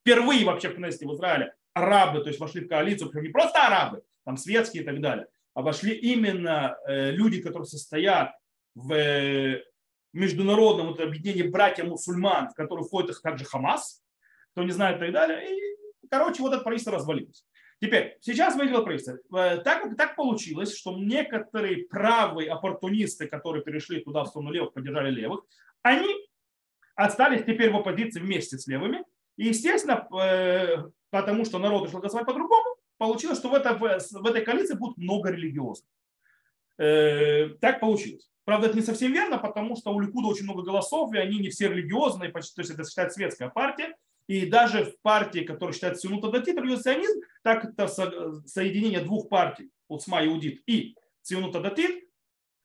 впервые 0.00 0.44
вообще 0.44 0.68
в 0.68 0.76
Кнессете 0.76 1.08
в 1.08 1.14
Израиле 1.14 1.54
арабы, 1.74 2.20
то 2.20 2.28
есть 2.28 2.38
вошли 2.38 2.60
в 2.60 2.68
коалицию, 2.68 3.10
причем 3.10 3.24
не 3.24 3.32
просто 3.32 3.66
арабы, 3.66 4.04
там 4.24 4.36
светские 4.36 4.84
и 4.84 4.86
так 4.86 5.00
далее, 5.00 5.26
а 5.54 5.62
вошли 5.62 5.92
именно 5.92 6.78
э, 6.86 7.10
люди, 7.10 7.42
которые 7.42 7.66
состоят 7.66 8.32
в 8.76 8.92
э, 8.92 9.64
международном 10.12 10.90
вот, 10.90 11.00
объединении 11.00 11.50
братья-мусульман, 11.50 12.50
в 12.50 12.54
который 12.54 12.84
входит 12.84 13.20
также 13.22 13.44
Хамас, 13.44 14.04
кто 14.52 14.62
не 14.62 14.70
знает 14.70 14.98
и 14.98 15.00
так 15.00 15.12
далее. 15.12 15.52
И, 15.52 16.06
короче, 16.08 16.42
вот 16.42 16.52
это 16.52 16.62
правительство 16.62 16.92
развалилось. 16.94 17.44
Теперь, 17.80 18.18
сейчас 18.20 18.56
выиграл 18.56 18.82
правительство. 18.82 19.18
Э, 19.38 19.58
так, 19.58 19.96
так 19.96 20.16
получилось, 20.16 20.76
что 20.76 20.96
некоторые 20.96 21.86
правые 21.86 22.50
оппортунисты, 22.50 23.28
которые 23.28 23.62
перешли 23.62 24.00
туда 24.00 24.24
в 24.24 24.28
сторону 24.28 24.50
левых, 24.50 24.72
поддержали 24.72 25.10
левых, 25.10 25.44
они 25.82 26.08
остались 26.96 27.44
теперь 27.44 27.70
в 27.70 27.76
оппозиции 27.76 28.20
вместе 28.20 28.58
с 28.58 28.66
левыми. 28.66 29.04
И, 29.36 29.46
естественно, 29.46 30.08
э, 30.20 30.88
потому 31.10 31.44
что 31.44 31.58
народ 31.58 31.86
решил 31.86 32.00
голосовать 32.00 32.26
по-другому, 32.26 32.76
получилось, 32.96 33.38
что 33.38 33.48
в, 33.48 33.54
это, 33.54 33.74
в 33.74 34.26
этой 34.26 34.44
коалиции 34.44 34.74
будет 34.74 34.96
много 34.96 35.30
религиозных. 35.30 35.88
Э, 36.78 37.50
так 37.60 37.78
получилось. 37.78 38.28
Правда, 38.44 38.66
это 38.66 38.76
не 38.76 38.82
совсем 38.82 39.12
верно, 39.12 39.38
потому 39.38 39.76
что 39.76 39.92
у 39.92 40.00
Ликуда 40.00 40.28
очень 40.28 40.44
много 40.44 40.62
голосов, 40.62 41.12
и 41.14 41.18
они 41.18 41.38
не 41.38 41.50
все 41.50 41.68
религиозные, 41.68 42.30
почти, 42.30 42.54
то 42.56 42.62
есть 42.62 42.72
это 42.72 42.88
считается 42.88 43.16
светская 43.16 43.50
партия. 43.50 43.94
И 44.28 44.46
даже 44.46 44.84
в 44.84 45.00
партии, 45.00 45.40
которая 45.40 45.72
считается 45.72 46.06
Синута 46.06 46.30
Датит, 46.30 46.56
религиозный 46.56 47.02
так 47.42 47.64
это 47.64 47.88
соединение 48.46 49.00
двух 49.00 49.28
партий, 49.28 49.70
Уцма 49.88 50.22
и 50.22 50.28
Удит 50.28 50.62
и 50.66 50.94
Синута 51.22 51.60
Датит, 51.60 52.04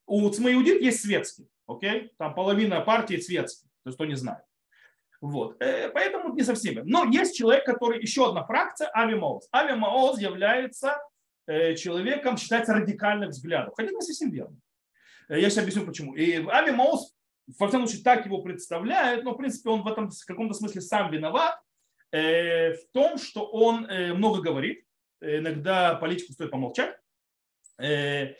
у 0.05 0.23
Уцма 0.25 0.51
и 0.51 0.55
Удит 0.55 0.81
есть 0.81 1.01
светский. 1.01 1.47
Окей? 1.65 2.11
Там 2.17 2.35
половина 2.35 2.81
партии 2.81 3.15
светские, 3.17 3.69
то 3.83 3.89
есть 3.89 3.95
кто 3.95 4.05
не 4.05 4.15
знает. 4.15 4.43
Вот. 5.21 5.55
Э, 5.61 5.89
поэтому 5.89 6.35
не 6.35 6.43
совсем. 6.43 6.85
Но 6.85 7.05
есть 7.05 7.37
человек, 7.37 7.65
который, 7.65 8.01
еще 8.01 8.27
одна 8.27 8.43
фракция, 8.43 8.91
Ави 8.93 9.15
Маоз. 9.15 9.47
Ави 9.53 9.73
Маоз 9.73 10.19
является 10.19 10.97
э, 11.47 11.75
человеком, 11.75 12.35
считается 12.35 12.73
радикальных 12.73 13.29
взглядов. 13.29 13.73
Хотя 13.77 13.91
не 13.91 14.01
совсем 14.01 14.31
верно. 14.31 14.57
Э, 15.29 15.39
я 15.39 15.49
сейчас 15.49 15.63
объясню 15.63 15.85
почему. 15.85 16.13
И 16.13 16.45
Ави 16.45 16.71
Маоз, 16.71 17.15
во 17.47 17.67
всяком 17.67 17.87
случае, 17.87 18.03
так 18.03 18.25
его 18.25 18.41
представляет, 18.41 19.23
но, 19.23 19.33
в 19.33 19.37
принципе, 19.37 19.69
он 19.69 19.83
в 19.83 19.87
этом 19.87 20.09
в 20.09 20.25
каком-то 20.25 20.53
смысле 20.53 20.81
сам 20.81 21.11
виноват 21.11 21.59
в 22.11 22.77
том, 22.91 23.17
что 23.17 23.45
он 23.45 23.87
много 24.15 24.41
говорит. 24.41 24.85
Иногда 25.19 25.95
политику 25.95 26.33
стоит 26.33 26.51
помолчать. 26.51 26.95
О 27.79 28.33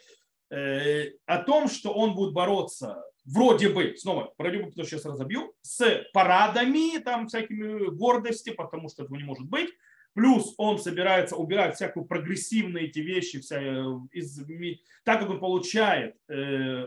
том, 1.45 1.67
что 1.67 1.91
он 1.93 2.13
будет 2.13 2.33
бороться 2.33 3.03
вроде 3.25 3.69
бы, 3.69 3.95
снова, 3.98 4.33
про 4.38 4.50
любую, 4.50 4.72
кто 4.72 4.83
сейчас 4.83 5.05
разобью, 5.05 5.53
с 5.62 6.05
парадами, 6.13 7.00
там, 7.00 7.27
всякими 7.27 7.89
гордости, 7.95 8.51
потому 8.51 8.89
что 8.89 9.03
этого 9.03 9.17
не 9.17 9.24
может 9.24 9.48
быть. 9.48 9.69
Плюс 10.13 10.53
он 10.57 10.77
собирается 10.77 11.36
убирать 11.36 11.75
всякую 11.75 12.05
прогрессивные 12.05 12.86
эти 12.86 13.00
вещи, 13.00 13.39
вся, 13.39 13.60
э, 13.60 13.83
из, 14.12 14.39
так 15.03 15.22
как 15.22 15.29
он 15.31 15.39
получает 15.39 16.15
э, 16.29 16.86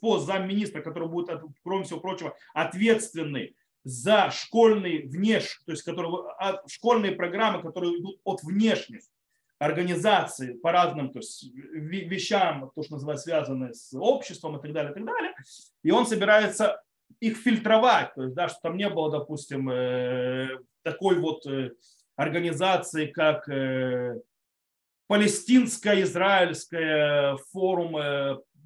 пост 0.00 0.26
замминистра, 0.26 0.82
который 0.82 1.08
будет, 1.08 1.40
кроме 1.62 1.84
всего 1.84 2.00
прочего, 2.00 2.36
ответственный 2.54 3.56
за 3.84 4.30
школьный 4.30 5.06
внеш, 5.06 5.62
то 5.64 5.72
есть 5.72 5.82
которые, 5.82 6.12
школьные 6.66 7.12
программы, 7.12 7.62
которые 7.62 7.98
идут 7.98 8.20
от 8.24 8.42
внешних 8.42 9.02
организации 9.58 10.54
по 10.54 10.72
разным 10.72 11.10
то 11.10 11.18
есть, 11.18 11.44
вещам, 11.52 12.70
то, 12.74 12.82
что 12.82 12.94
называется, 12.94 13.24
связаны 13.24 13.74
с 13.74 13.94
обществом 13.94 14.56
и 14.56 14.62
так 14.62 14.72
далее, 14.72 14.92
и 14.92 14.94
так 14.94 15.04
далее. 15.04 15.34
И 15.82 15.90
он 15.90 16.06
собирается 16.06 16.82
их 17.20 17.36
фильтровать, 17.36 18.14
то 18.14 18.22
есть, 18.22 18.34
да, 18.34 18.48
что 18.48 18.58
там 18.62 18.76
не 18.76 18.88
было, 18.88 19.10
допустим, 19.10 19.68
э, 19.68 20.48
такой 20.82 21.18
вот 21.18 21.46
э, 21.46 21.72
организации, 22.16 23.06
как 23.06 23.48
э, 23.48 24.18
палестинская, 25.06 26.02
израильская 26.02 27.36
форум, 27.52 27.96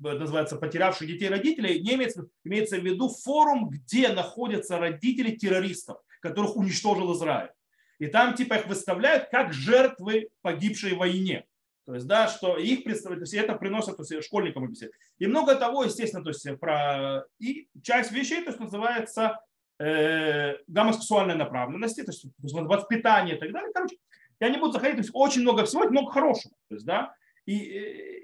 называется 0.00 0.56
«Потерявшие 0.56 1.08
детей 1.08 1.28
родителей», 1.28 1.80
не 1.80 1.94
имеется, 1.94 2.26
имеется 2.44 2.78
в 2.78 2.84
виду 2.84 3.08
форум, 3.08 3.68
где 3.68 4.08
находятся 4.08 4.78
родители 4.78 5.34
террористов, 5.34 5.98
которых 6.20 6.56
уничтожил 6.56 7.14
Израиль. 7.14 7.50
И 7.98 8.06
там 8.06 8.34
типа 8.34 8.54
их 8.54 8.66
выставляют 8.66 9.28
как 9.30 9.52
жертвы 9.52 10.28
погибшей 10.42 10.94
в 10.94 10.98
войне. 10.98 11.46
То 11.86 11.94
есть, 11.94 12.06
да, 12.06 12.28
что 12.28 12.56
их 12.56 12.82
представляют, 12.82 13.24
то 13.24 13.24
есть 13.24 13.34
это 13.34 13.54
приносят 13.56 13.96
то 13.96 14.02
есть, 14.02 14.26
школьникам 14.26 14.64
объяснять. 14.64 14.92
И 15.18 15.26
много 15.26 15.54
того, 15.54 15.84
естественно, 15.84 16.24
то 16.24 16.30
есть 16.30 16.46
про 16.58 17.24
и 17.38 17.68
часть 17.82 18.10
вещей, 18.10 18.42
то 18.42 18.50
есть 18.50 18.60
называется 18.60 19.38
э, 19.78 20.54
гомосексуальной 20.66 21.34
направленности, 21.34 22.02
то 22.02 22.10
есть, 22.10 22.22
то 22.22 22.28
есть 22.42 22.54
воспитание 22.54 23.36
и 23.36 23.38
так 23.38 23.52
далее. 23.52 23.70
Короче, 23.74 23.96
я 24.40 24.48
не 24.48 24.56
буду 24.56 24.72
заходить, 24.72 24.96
то 24.96 25.02
есть 25.02 25.10
очень 25.12 25.42
много 25.42 25.64
всего, 25.64 25.84
много 25.84 26.10
хорошего. 26.10 26.54
То 26.68 26.74
есть, 26.74 26.86
да, 26.86 27.14
и, 27.46 27.54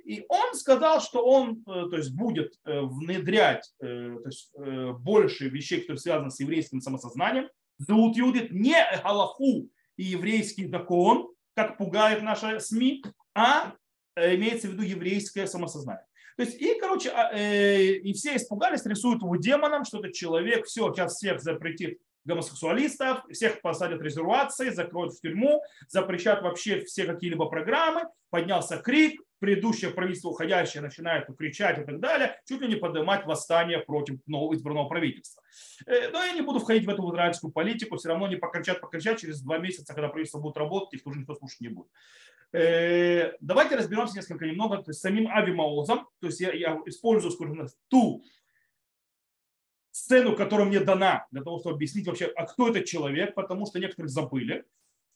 и 0.04 0.24
он 0.28 0.54
сказал, 0.54 1.00
что 1.00 1.24
он 1.24 1.62
э, 1.66 1.88
то 1.90 1.96
есть, 1.96 2.14
будет 2.14 2.54
э, 2.64 2.80
внедрять 2.80 3.70
э, 3.80 4.16
то 4.22 4.28
есть, 4.28 4.52
больше 5.00 5.48
вещей, 5.48 5.80
которые 5.80 5.98
связаны 5.98 6.30
с 6.30 6.40
еврейским 6.40 6.80
самосознанием, 6.80 7.48
Зуут 7.80 8.16
Юдит 8.16 8.52
не 8.52 8.76
Галаху 9.02 9.70
и 9.96 10.02
еврейский 10.02 10.66
закон, 10.66 11.32
как 11.54 11.78
пугает 11.78 12.22
наши 12.22 12.60
СМИ, 12.60 13.04
а 13.34 13.74
э, 14.16 14.34
имеется 14.36 14.68
в 14.68 14.72
виду 14.72 14.82
еврейское 14.82 15.46
самосознание. 15.46 16.04
То 16.36 16.44
есть, 16.44 16.60
и, 16.60 16.78
короче, 16.78 17.10
а, 17.10 17.32
э, 17.32 17.96
и 17.96 18.12
все 18.12 18.36
испугались, 18.36 18.86
рисуют 18.86 19.22
его 19.22 19.36
демоном, 19.36 19.84
что 19.84 19.98
этот 19.98 20.12
человек, 20.12 20.66
все, 20.66 20.92
сейчас 20.92 21.16
всех 21.16 21.40
запретит 21.40 21.98
гомосексуалистов, 22.24 23.24
всех 23.30 23.60
посадят 23.60 24.00
в 24.00 24.02
резервации, 24.02 24.70
закроют 24.70 25.14
в 25.14 25.20
тюрьму, 25.20 25.62
запрещат 25.88 26.42
вообще 26.42 26.80
все 26.80 27.04
какие-либо 27.04 27.46
программы. 27.46 28.02
Поднялся 28.30 28.76
крик, 28.78 29.20
предыдущее 29.40 29.90
правительство 29.90 30.28
уходящее 30.28 30.82
начинает 30.82 31.26
кричать 31.36 31.78
и 31.78 31.84
так 31.84 31.98
далее, 31.98 32.40
чуть 32.46 32.60
ли 32.60 32.68
не 32.68 32.76
поднимать 32.76 33.26
восстание 33.26 33.80
против 33.80 34.20
нового 34.26 34.54
избранного 34.54 34.88
правительства. 34.88 35.42
Э, 35.86 36.10
но 36.10 36.22
я 36.22 36.32
не 36.32 36.42
буду 36.42 36.60
входить 36.60 36.86
в 36.86 36.90
эту 36.90 37.10
израильскую 37.10 37.50
политику, 37.50 37.96
все 37.96 38.10
равно 38.10 38.28
не 38.28 38.36
покричат, 38.36 38.80
покричат 38.80 39.18
через 39.18 39.40
два 39.40 39.58
месяца, 39.58 39.94
когда 39.94 40.08
правительство 40.08 40.38
будет 40.38 40.58
работать, 40.58 40.94
их 40.94 41.02
тоже 41.02 41.18
никто 41.18 41.34
слушать 41.34 41.60
не 41.60 41.68
будет. 41.68 41.88
Э, 42.52 43.32
давайте 43.40 43.76
разберемся 43.76 44.16
несколько 44.16 44.46
немного 44.46 44.78
то 44.78 44.90
есть, 44.90 45.00
самим 45.00 45.28
Авимаозом, 45.28 46.08
то 46.20 46.26
есть 46.26 46.40
я, 46.40 46.52
я 46.52 46.78
использую, 46.86 47.32
скажем, 47.32 47.66
ту 47.88 48.22
сцену, 50.00 50.34
которая 50.36 50.66
мне 50.66 50.80
дана 50.80 51.26
для 51.30 51.42
того, 51.42 51.60
чтобы 51.60 51.76
объяснить 51.76 52.06
вообще, 52.06 52.26
а 52.26 52.46
кто 52.46 52.68
этот 52.68 52.86
человек, 52.86 53.34
потому 53.34 53.66
что 53.66 53.78
некоторые 53.78 54.08
забыли. 54.08 54.64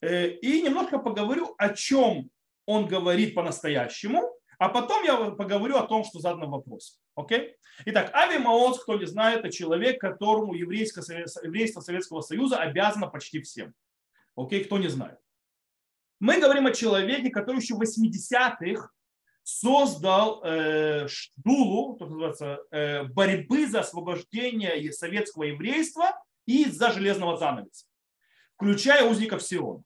Э, 0.00 0.28
и 0.28 0.62
немножко 0.62 0.98
поговорю, 0.98 1.54
о 1.58 1.70
чем 1.70 2.30
он 2.66 2.86
говорит 2.86 3.34
по-настоящему, 3.34 4.30
а 4.58 4.68
потом 4.68 5.04
я 5.04 5.16
поговорю 5.30 5.76
о 5.76 5.86
том, 5.86 6.04
что 6.04 6.20
задан 6.20 6.50
вопрос. 6.50 7.00
Окей? 7.16 7.56
Итак, 7.86 8.14
Ави 8.14 8.38
Маоз, 8.38 8.82
кто 8.82 8.96
не 8.96 9.06
знает, 9.06 9.40
это 9.40 9.50
человек, 9.50 10.00
которому 10.00 10.54
еврейство, 10.54 11.02
еврейство 11.42 11.80
Советского 11.80 12.20
Союза 12.20 12.58
обязано 12.58 13.06
почти 13.08 13.40
всем. 13.40 13.74
Окей, 14.36 14.64
кто 14.64 14.78
не 14.78 14.88
знает. 14.88 15.18
Мы 16.20 16.40
говорим 16.40 16.66
о 16.66 16.72
человеке, 16.72 17.30
который 17.30 17.60
еще 17.60 17.74
в 17.74 17.82
80-х 17.82 18.90
создал 19.44 20.42
э, 20.42 21.06
шдулу, 21.06 21.96
то 21.96 22.06
называется, 22.06 22.60
э, 22.70 23.04
борьбы 23.04 23.66
за 23.66 23.80
освобождение 23.80 24.90
советского 24.92 25.44
еврейства 25.44 26.18
и 26.46 26.64
за 26.64 26.90
железного 26.90 27.36
занавеса, 27.36 27.86
включая 28.56 29.04
узников 29.04 29.42
Сиона. 29.42 29.82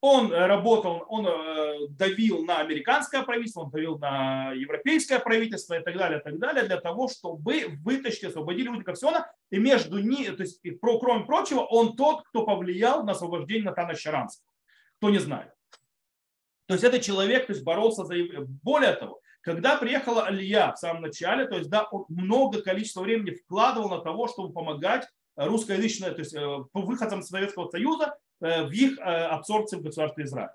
Он 0.00 0.32
э, 0.32 0.46
работал, 0.46 1.04
он 1.08 1.26
э, 1.26 1.88
давил 1.90 2.44
на 2.44 2.58
американское 2.58 3.22
правительство, 3.22 3.62
он 3.62 3.70
давил 3.70 3.98
на 3.98 4.52
европейское 4.52 5.18
правительство 5.18 5.78
и 5.78 5.82
так 5.82 5.96
далее, 5.96 6.20
и 6.20 6.22
так 6.22 6.38
далее, 6.38 6.64
для 6.64 6.78
того, 6.78 7.08
чтобы 7.08 7.78
вытащить, 7.82 8.24
освободили 8.24 8.68
люди 8.68 8.84
Сиона. 8.94 9.30
И 9.50 9.58
между 9.58 9.98
ними, 9.98 10.34
то 10.34 10.42
есть, 10.42 10.60
кроме 10.80 11.24
прочего, 11.24 11.60
он 11.60 11.96
тот, 11.96 12.22
кто 12.28 12.44
повлиял 12.44 13.04
на 13.04 13.12
освобождение 13.12 13.64
Натана 13.64 13.94
Шаранского. 13.94 14.46
Кто 14.98 15.10
не 15.10 15.18
знает. 15.18 15.53
То 16.66 16.74
есть 16.74 16.84
это 16.84 17.00
человек, 17.00 17.46
то 17.46 17.52
есть 17.52 17.64
боролся 17.64 18.04
за... 18.04 18.14
Более 18.62 18.94
того, 18.94 19.20
когда 19.42 19.76
приехала 19.76 20.24
Алия 20.24 20.72
в 20.72 20.78
самом 20.78 21.02
начале, 21.02 21.46
то 21.46 21.56
есть 21.56 21.68
да, 21.68 21.84
он 21.90 22.06
много 22.08 22.62
количества 22.62 23.02
времени 23.02 23.34
вкладывал 23.34 23.90
на 23.90 23.98
того, 23.98 24.28
чтобы 24.28 24.52
помогать 24.52 25.06
русскоязычной, 25.36 26.12
то 26.12 26.20
есть 26.20 26.34
э, 26.34 26.58
по 26.72 26.80
выходцам 26.80 27.22
Советского 27.22 27.68
Союза 27.68 28.14
Э, 28.44 28.64
в 28.64 28.72
их 28.72 28.98
э, 28.98 29.02
абсорбции 29.02 29.76
в 29.78 29.82
государстве 29.82 30.24
Израиль. 30.24 30.50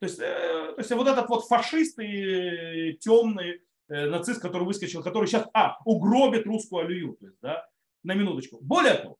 То 0.00 0.06
есть, 0.06 0.18
то 0.18 0.74
есть 0.76 0.90
вот 0.92 1.08
этот 1.08 1.28
вот 1.28 1.46
фашист 1.46 1.98
и 1.98 2.96
темный 3.00 3.62
нацист, 3.88 4.40
который 4.40 4.62
выскочил, 4.62 5.02
который 5.02 5.26
сейчас, 5.26 5.48
а, 5.54 5.76
угробит 5.84 6.46
русскую 6.46 6.84
алию, 6.84 7.16
то 7.18 7.26
есть, 7.26 7.38
да, 7.42 7.66
на 8.04 8.14
минуточку. 8.14 8.58
Более 8.60 8.94
того, 8.94 9.16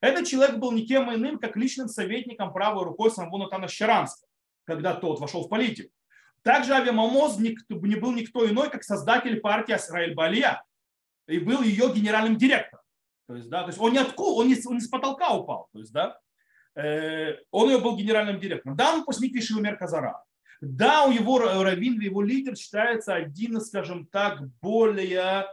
этот 0.00 0.26
человек 0.26 0.56
был 0.56 0.72
никем 0.72 1.14
иным, 1.14 1.38
как 1.38 1.56
личным 1.56 1.86
советником 1.86 2.52
правой 2.52 2.82
рукой 2.82 3.12
самого 3.12 3.38
Натана 3.38 3.68
Щеранского, 3.68 4.25
когда 4.66 4.94
тот 4.94 5.20
вошел 5.20 5.44
в 5.44 5.48
политику. 5.48 5.92
Также 6.42 6.74
Авиамамоз 6.74 7.38
не 7.38 7.56
был 7.96 8.12
никто 8.12 8.48
иной, 8.48 8.70
как 8.70 8.84
создатель 8.84 9.40
партии 9.40 9.72
Асраэль 9.72 10.14
Балия 10.14 10.62
и 11.26 11.38
был 11.38 11.62
ее 11.62 11.92
генеральным 11.92 12.36
директором. 12.36 12.84
То 13.26 13.34
есть, 13.34 13.48
да, 13.48 13.62
то 13.62 13.68
есть 13.68 13.80
он 13.80 13.92
не 13.92 13.98
откуда, 13.98 14.30
он 14.30 14.48
не, 14.48 14.56
он 14.66 14.74
не 14.74 14.80
с 14.80 14.88
потолка 14.88 15.34
упал. 15.34 15.68
То 15.72 15.80
есть, 15.80 15.92
да, 15.92 16.20
Э, 16.76 17.38
он 17.50 17.70
ее 17.70 17.78
был 17.78 17.96
генеральным 17.96 18.38
директором. 18.38 18.76
Да, 18.76 18.94
он 18.94 19.04
после 19.04 19.28
Виши 19.28 19.54
умер 19.54 19.78
Казара. 19.78 20.22
Да, 20.60 21.04
у 21.04 21.10
его 21.10 21.38
раввин, 21.38 22.00
его 22.00 22.22
лидер 22.22 22.54
считается 22.56 23.14
один 23.14 23.56
из, 23.56 23.66
скажем 23.68 24.06
так, 24.06 24.46
более 24.60 25.46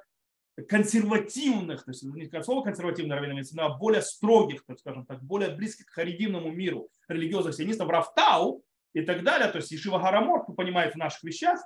консервативных, 0.67 1.83
то 1.83 1.91
есть 1.91 2.03
не 2.03 2.43
слово 2.43 2.63
консервативный 2.63 3.15
раввин, 3.15 3.43
а 3.57 3.69
более 3.69 4.01
строгих, 4.01 4.63
так 4.65 4.79
скажем 4.79 5.05
так, 5.05 5.23
более 5.23 5.49
близких 5.49 5.87
к 5.87 5.93
харидимному 5.93 6.51
миру 6.51 6.89
религиозных 7.07 7.55
сионистов, 7.55 7.89
Рафтау 7.89 8.63
и 8.93 9.01
так 9.01 9.23
далее, 9.23 9.49
то 9.49 9.57
есть 9.57 9.73
Ишива 9.73 9.99
Харамор, 9.99 10.43
кто 10.43 10.53
понимает 10.53 10.93
в 10.93 10.97
наших 10.97 11.23
вещах, 11.23 11.59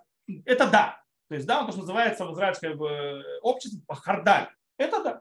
это 0.45 0.69
да. 0.69 1.01
То 1.29 1.35
есть 1.35 1.45
да, 1.45 1.59
он 1.59 1.65
то, 1.65 1.71
что 1.73 1.81
называется 1.81 2.25
в 2.25 2.33
израильском 2.33 2.81
э, 2.83 3.39
обществе 3.41 3.81
хардаль. 3.89 4.49
Это 4.77 5.03
да. 5.03 5.19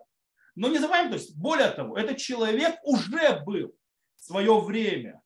Но 0.55 0.69
не 0.69 0.79
забываем, 0.79 1.09
то 1.09 1.15
есть 1.15 1.37
более 1.37 1.71
того, 1.71 1.97
этот 1.99 2.19
человек 2.19 2.77
уже 2.85 3.43
был 3.45 3.75
свое 4.17 4.59
время 4.61 5.21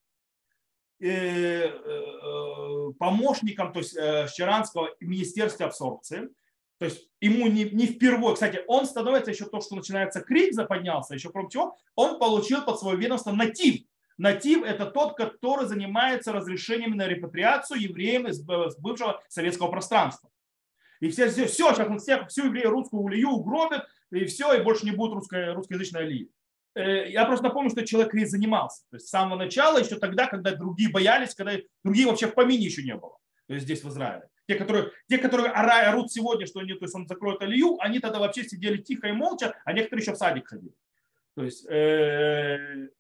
э, 1.01 1.67
э, 1.67 2.93
помощником 2.99 3.73
то 3.73 3.81
есть, 3.81 3.95
Щеранского 4.35 4.89
министерства 5.01 5.67
абсорбции. 5.67 6.31
То 6.79 6.87
есть 6.87 7.11
ему 7.21 7.47
не, 7.47 7.65
не 7.65 7.87
впервые. 7.87 8.35
Кстати, 8.35 8.63
он 8.67 8.87
становится 8.87 9.31
еще 9.31 9.45
то, 9.45 9.61
что 9.61 9.77
начинается 9.77 10.23
крик, 10.23 10.55
заподнялся, 10.55 11.15
еще 11.15 11.31
кроме 11.31 11.51
чего, 11.51 11.77
он 11.95 12.19
получил 12.19 12.63
под 12.65 12.79
свое 12.81 12.97
ведомство 12.97 13.33
натив. 13.33 13.83
Натив– 14.21 14.65
это 14.65 14.85
тот, 14.85 15.17
который 15.17 15.67
занимается 15.67 16.31
разрешениями 16.31 16.95
на 16.95 17.09
репатриацию 17.09 17.81
евреям 17.81 18.29
из 18.29 18.43
бывшего 18.43 19.23
советского 19.29 19.69
пространства. 19.69 20.29
И 21.01 21.09
все, 21.09 21.31
все, 21.31 21.47
все 21.47 21.73
сейчас 21.73 21.89
он 21.89 21.99
всех, 21.99 22.29
всю 22.29 22.45
еврею 22.45 22.69
русскую 22.69 23.03
улию 23.03 23.31
угробит, 23.31 23.81
и 24.11 24.27
все, 24.27 24.53
и 24.53 24.63
больше 24.63 24.85
не 24.85 24.91
будет 24.91 25.15
русской, 25.15 25.55
русскоязычной 25.55 26.03
алии. 26.03 26.31
Э, 26.75 27.09
я 27.11 27.25
просто 27.25 27.47
напомню, 27.47 27.71
что 27.71 27.87
человек 27.87 28.13
ей 28.13 28.27
занимался. 28.27 28.83
То 28.91 28.97
есть 28.97 29.07
с 29.07 29.11
самого 29.11 29.39
начала, 29.39 29.79
еще 29.79 29.99
тогда, 29.99 30.27
когда 30.27 30.55
другие 30.55 30.91
боялись, 30.91 31.35
когда 31.35 31.53
другие 31.83 32.07
вообще 32.07 32.27
в 32.27 32.35
помине 32.35 32.67
еще 32.67 32.83
не 32.83 32.97
было. 32.97 33.17
То 33.47 33.55
есть 33.55 33.65
здесь 33.65 33.83
в 33.83 33.89
Израиле. 33.89 34.29
Те, 34.47 34.57
которые, 34.57 34.91
те, 35.09 35.17
которые 35.17 35.51
орут 35.51 36.13
сегодня, 36.13 36.45
что 36.45 36.61
они, 36.61 36.75
то 36.75 36.85
есть 36.85 36.95
он 36.95 37.07
закроет 37.07 37.41
Алию, 37.41 37.79
они 37.81 38.01
тогда 38.01 38.19
вообще 38.19 38.45
сидели 38.45 38.83
тихо 38.83 39.09
и 39.09 39.13
молча, 39.13 39.57
а 39.65 39.73
некоторые 39.73 40.03
еще 40.03 40.13
в 40.13 40.19
садик 40.19 40.47
ходили. 40.47 40.75
То 41.37 41.45
есть 41.45 41.67
э, 41.71 42.91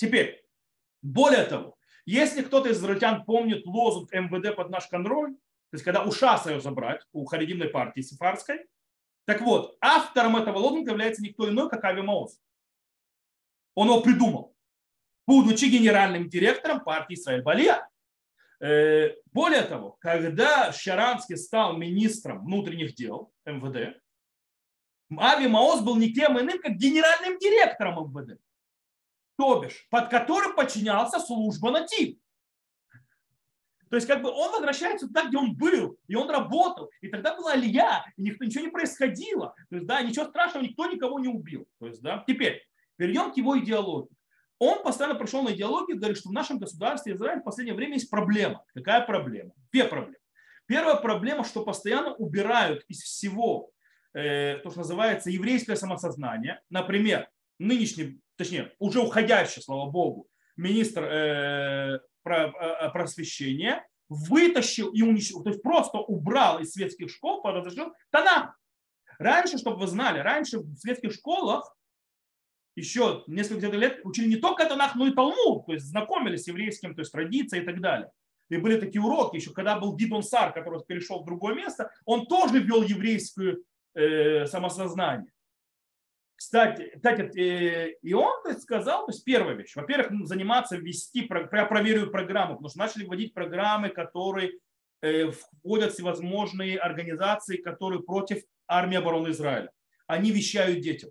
теперь, 0.00 0.42
более 1.02 1.44
того, 1.44 1.76
если 2.06 2.42
кто-то 2.42 2.70
из 2.70 2.78
израильтян 2.78 3.24
помнит 3.24 3.66
лозунг 3.66 4.12
МВД 4.12 4.56
под 4.56 4.70
наш 4.70 4.86
контроль, 4.88 5.34
то 5.34 5.74
есть 5.74 5.84
когда 5.84 6.02
у 6.02 6.10
Шаса 6.10 6.50
ее 6.50 6.60
забрать, 6.60 7.02
у 7.12 7.24
харидимной 7.26 7.68
партии 7.68 8.00
сефарской, 8.00 8.66
так 9.26 9.42
вот, 9.42 9.76
автором 9.80 10.36
этого 10.36 10.58
лозунга 10.58 10.92
является 10.92 11.22
никто 11.22 11.48
иной, 11.48 11.68
как 11.68 11.84
Ави 11.84 12.02
Маоз. 12.02 12.40
Он 13.74 13.88
его 13.88 14.00
придумал, 14.00 14.56
будучи 15.26 15.66
генеральным 15.66 16.28
директором 16.28 16.82
партии 16.82 17.14
Израиль 17.14 17.42
Балия. 17.42 17.88
Э, 18.60 19.14
более 19.26 19.62
того, 19.62 19.96
когда 20.00 20.72
Шаранский 20.72 21.36
стал 21.36 21.76
министром 21.76 22.44
внутренних 22.44 22.94
дел 22.94 23.32
МВД, 23.44 24.00
Ави 25.16 25.46
Маос 25.46 25.82
был 25.82 25.96
никем 25.96 26.40
иным, 26.40 26.58
как 26.60 26.72
генеральным 26.76 27.38
директором 27.38 28.10
МВД. 28.10 28.40
То 29.40 29.58
бишь, 29.58 29.86
под 29.88 30.10
которым 30.10 30.54
подчинялся 30.54 31.18
служба 31.18 31.70
НАТИВ. 31.70 32.18
То 33.88 33.96
есть 33.96 34.06
как 34.06 34.20
бы 34.20 34.30
он 34.30 34.52
возвращается 34.52 35.06
туда, 35.06 35.24
где 35.24 35.38
он 35.38 35.56
был, 35.56 35.96
и 36.06 36.14
он 36.14 36.28
работал, 36.28 36.90
и 37.00 37.08
тогда 37.08 37.34
была 37.34 37.52
Алия, 37.52 38.04
и 38.18 38.22
никто, 38.22 38.44
ничего 38.44 38.66
не 38.66 38.70
происходило. 38.70 39.54
То 39.70 39.76
есть, 39.76 39.86
да, 39.86 40.02
ничего 40.02 40.26
страшного, 40.26 40.64
никто 40.64 40.84
никого 40.84 41.18
не 41.20 41.28
убил. 41.28 41.66
То 41.78 41.86
есть, 41.86 42.02
да, 42.02 42.22
теперь 42.26 42.62
перейдем 42.96 43.32
к 43.32 43.38
его 43.38 43.58
идеологии. 43.58 44.14
Он 44.58 44.82
постоянно 44.82 45.14
прошел 45.14 45.42
на 45.42 45.54
идеологию, 45.54 45.96
говорит, 45.96 46.18
что 46.18 46.28
в 46.28 46.34
нашем 46.34 46.58
государстве 46.58 47.14
Израиль 47.14 47.40
в 47.40 47.44
последнее 47.44 47.74
время 47.74 47.94
есть 47.94 48.10
проблема. 48.10 48.62
Какая 48.74 49.00
проблема? 49.06 49.52
Две 49.72 49.84
проблемы. 49.84 50.18
Первая 50.66 50.96
проблема, 50.96 51.44
что 51.44 51.64
постоянно 51.64 52.12
убирают 52.16 52.84
из 52.88 53.00
всего 53.00 53.70
э, 54.12 54.58
то, 54.58 54.68
что 54.68 54.80
называется 54.80 55.30
еврейское 55.30 55.76
самосознание. 55.76 56.60
Например, 56.68 57.30
нынешний, 57.58 58.20
точнее, 58.40 58.72
уже 58.78 59.00
уходящий, 59.00 59.60
слава 59.60 59.90
богу, 59.90 60.26
министр 60.56 61.04
э, 61.04 62.00
э 62.24 62.90
просвещения 62.90 63.86
вытащил 64.08 64.88
и 64.92 65.02
уничтожил, 65.02 65.44
то 65.44 65.50
есть 65.50 65.62
просто 65.62 65.98
убрал 65.98 66.58
из 66.58 66.72
светских 66.72 67.10
школ, 67.10 67.42
разрешил 67.44 67.92
Танах. 68.10 68.58
Раньше, 69.18 69.58
чтобы 69.58 69.76
вы 69.76 69.86
знали, 69.86 70.20
раньше 70.20 70.60
в 70.60 70.74
светских 70.76 71.12
школах 71.12 71.76
еще 72.76 73.24
несколько 73.26 73.66
лет 73.66 74.00
учили 74.04 74.28
не 74.28 74.36
только 74.36 74.64
Танах, 74.64 74.94
но 74.94 75.06
и 75.06 75.12
Талмуд, 75.12 75.66
то 75.66 75.74
есть 75.74 75.84
знакомились 75.84 76.44
с 76.44 76.48
еврейским, 76.48 76.94
то 76.94 77.00
есть 77.00 77.12
традицией 77.12 77.62
и 77.62 77.66
так 77.66 77.80
далее. 77.82 78.10
И 78.48 78.56
были 78.56 78.80
такие 78.80 79.02
уроки, 79.02 79.36
еще 79.36 79.52
когда 79.52 79.78
был 79.78 79.94
Гидон 79.94 80.22
Сар, 80.22 80.54
который 80.54 80.80
перешел 80.86 81.20
в 81.20 81.26
другое 81.26 81.54
место, 81.54 81.90
он 82.06 82.26
тоже 82.26 82.58
вел 82.58 82.82
еврейское 82.82 83.58
э, 83.94 84.46
самосознание. 84.46 85.30
Кстати, 86.40 86.90
кстати 86.96 87.38
э, 87.38 87.96
и 88.00 88.14
он 88.14 88.32
сказал, 88.58 89.04
то 89.04 89.12
есть 89.12 89.24
первая 89.24 89.54
вещь, 89.54 89.76
во-первых, 89.76 90.26
заниматься, 90.26 90.78
вести, 90.78 91.28
я 91.30 91.66
проверю 91.66 92.10
программу, 92.10 92.54
потому 92.54 92.70
что 92.70 92.78
начали 92.78 93.04
вводить 93.04 93.34
программы, 93.34 93.90
которые 93.90 94.52
э, 95.02 95.30
входят 95.32 95.92
всевозможные 95.92 96.78
организации, 96.78 97.58
которые 97.58 98.02
против 98.02 98.42
армии 98.66 98.96
обороны 98.96 99.28
Израиля. 99.32 99.70
Они 100.06 100.30
вещают 100.30 100.80
детям 100.80 101.10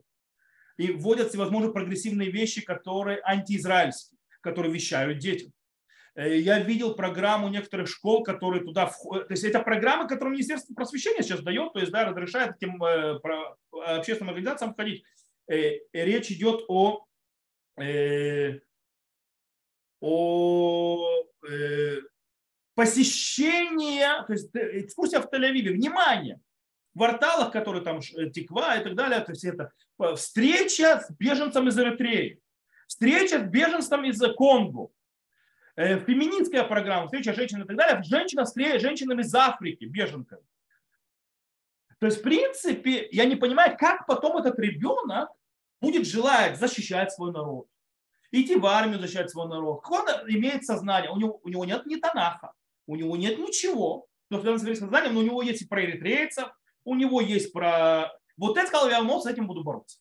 и 0.78 0.94
вводят 0.94 1.30
всевозможные 1.30 1.74
прогрессивные 1.74 2.32
вещи, 2.32 2.62
которые 2.62 3.22
антиизраильские, 3.24 4.18
которые 4.42 4.74
вещают 4.74 5.20
детям. 5.20 5.52
Э, 6.16 6.40
я 6.40 6.58
видел 6.58 6.96
программу 6.96 7.50
некоторых 7.50 7.88
школ, 7.88 8.24
которые 8.24 8.64
туда 8.64 8.88
входят. 8.88 9.28
То 9.28 9.34
есть 9.34 9.44
это 9.44 9.60
программы, 9.60 10.08
которые 10.08 10.34
Министерство 10.34 10.74
просвещения 10.74 11.22
сейчас 11.22 11.42
дает, 11.42 11.72
то 11.74 11.80
есть 11.80 11.92
да, 11.92 12.06
разрешает 12.06 12.56
э, 12.64 13.20
общественным 13.72 14.30
организациям 14.30 14.74
входить. 14.74 15.04
Э, 15.50 15.80
речь 15.94 16.32
идет 16.32 16.64
о, 16.68 17.06
о 20.00 21.24
посещении, 22.76 24.02
то 24.26 24.34
есть 24.34 24.50
экскурсия 24.54 25.20
в 25.20 25.26
Тель-Авиве. 25.26 25.74
Внимание! 25.74 26.40
кварталах, 27.00 27.52
которые 27.54 27.82
там 27.82 28.00
э, 28.00 28.30
Тиква 28.30 28.78
и 28.78 28.84
так 28.84 28.94
далее, 28.96 29.22
то 29.22 29.32
есть 29.32 29.46
это 29.46 29.72
э, 30.00 30.16
встреча 30.16 31.00
с 31.00 31.10
беженцем 31.12 31.70
из 31.70 31.80
Эритреи, 31.80 32.42
встреча 32.88 33.40
с 33.40 33.44
беженцем 33.44 34.04
из 34.04 34.22
Конго, 34.36 34.92
э, 35.78 36.00
феминистская 36.00 36.66
программа, 36.66 37.06
встреча 37.06 37.34
женщин 37.34 37.62
и 37.62 37.66
так 37.66 37.78
далее, 37.78 38.04
женщина 38.04 38.46
с 38.46 38.54
женщинами 38.54 39.22
из 39.22 39.34
Африки, 39.34 39.86
беженками. 39.86 40.44
То 42.00 42.08
есть, 42.08 42.20
в 42.20 42.24
принципе, 42.24 43.08
я 43.12 43.24
не 43.24 43.38
понимаю, 43.38 43.78
как 43.78 44.06
потом 44.06 44.38
этот 44.38 44.60
ребенок 44.60 45.30
будет 45.82 46.06
желать 46.06 46.60
защищать 46.60 47.12
свой 47.12 47.32
народ, 47.32 47.68
идти 48.32 48.56
в 48.56 48.66
армию 48.66 49.00
защищать 49.00 49.30
свой 49.30 49.48
народ. 49.48 49.84
Он 49.90 50.06
имеет 50.28 50.66
сознание, 50.66 51.12
у 51.12 51.18
него, 51.18 51.40
у 51.44 51.50
него 51.50 51.66
нет 51.66 51.86
ни 51.86 51.96
Танаха, 51.96 52.54
у 52.88 52.96
него 52.96 53.16
нет 53.18 53.40
ничего, 53.40 54.08
но 54.30 54.42
связано 54.42 54.76
с 54.76 54.80
сознанием, 54.80 55.14
но 55.14 55.22
у 55.22 55.24
него 55.24 55.42
есть 55.42 55.62
и 55.62 55.68
про 55.68 55.84
эритрейцев, 55.84 56.50
у 56.84 56.96
него 56.96 57.22
есть 57.22 57.52
про... 57.54 58.12
Вот 58.38 58.58
это 58.58 58.68
сказал, 58.68 59.04
мол, 59.04 59.22
с 59.22 59.26
этим 59.26 59.48
буду 59.48 59.64
бороться. 59.64 60.00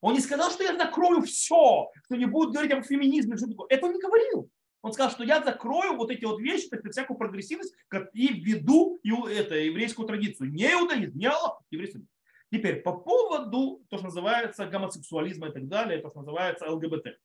Он 0.00 0.14
не 0.14 0.20
сказал, 0.20 0.50
что 0.50 0.62
я 0.62 0.76
закрою 0.76 1.22
все, 1.22 1.90
что 2.04 2.16
не 2.16 2.26
будет 2.26 2.52
говорить 2.52 2.72
об 2.72 2.84
феминизме, 2.84 3.36
что 3.36 3.48
такое. 3.48 3.66
Это 3.70 3.86
он 3.86 3.92
не 3.94 4.00
говорил. 4.00 4.50
Он 4.82 4.92
сказал, 4.92 5.10
что 5.10 5.24
я 5.24 5.42
закрою 5.42 5.96
вот 5.96 6.10
эти 6.10 6.24
вот 6.24 6.40
вещи, 6.40 6.68
так 6.68 6.88
всякую 6.88 7.18
прогрессивность, 7.18 7.74
и 8.12 8.28
введу 8.28 9.00
это, 9.02 9.56
еврейскую 9.56 10.06
традицию. 10.06 10.52
Не 10.52 10.72
иудаизм, 10.72 11.18
не 11.18 11.26
Аллах, 11.26 11.60
еврейский. 11.70 12.06
Теперь 12.50 12.82
по 12.82 12.96
поводу, 12.96 13.84
то, 13.88 13.98
что 13.98 14.06
называется 14.06 14.66
гомосексуализма 14.66 15.48
и 15.48 15.52
так 15.52 15.68
далее, 15.68 16.00
то, 16.00 16.08
что 16.10 16.20
называется 16.20 16.70
ЛГБТ. 16.70 17.18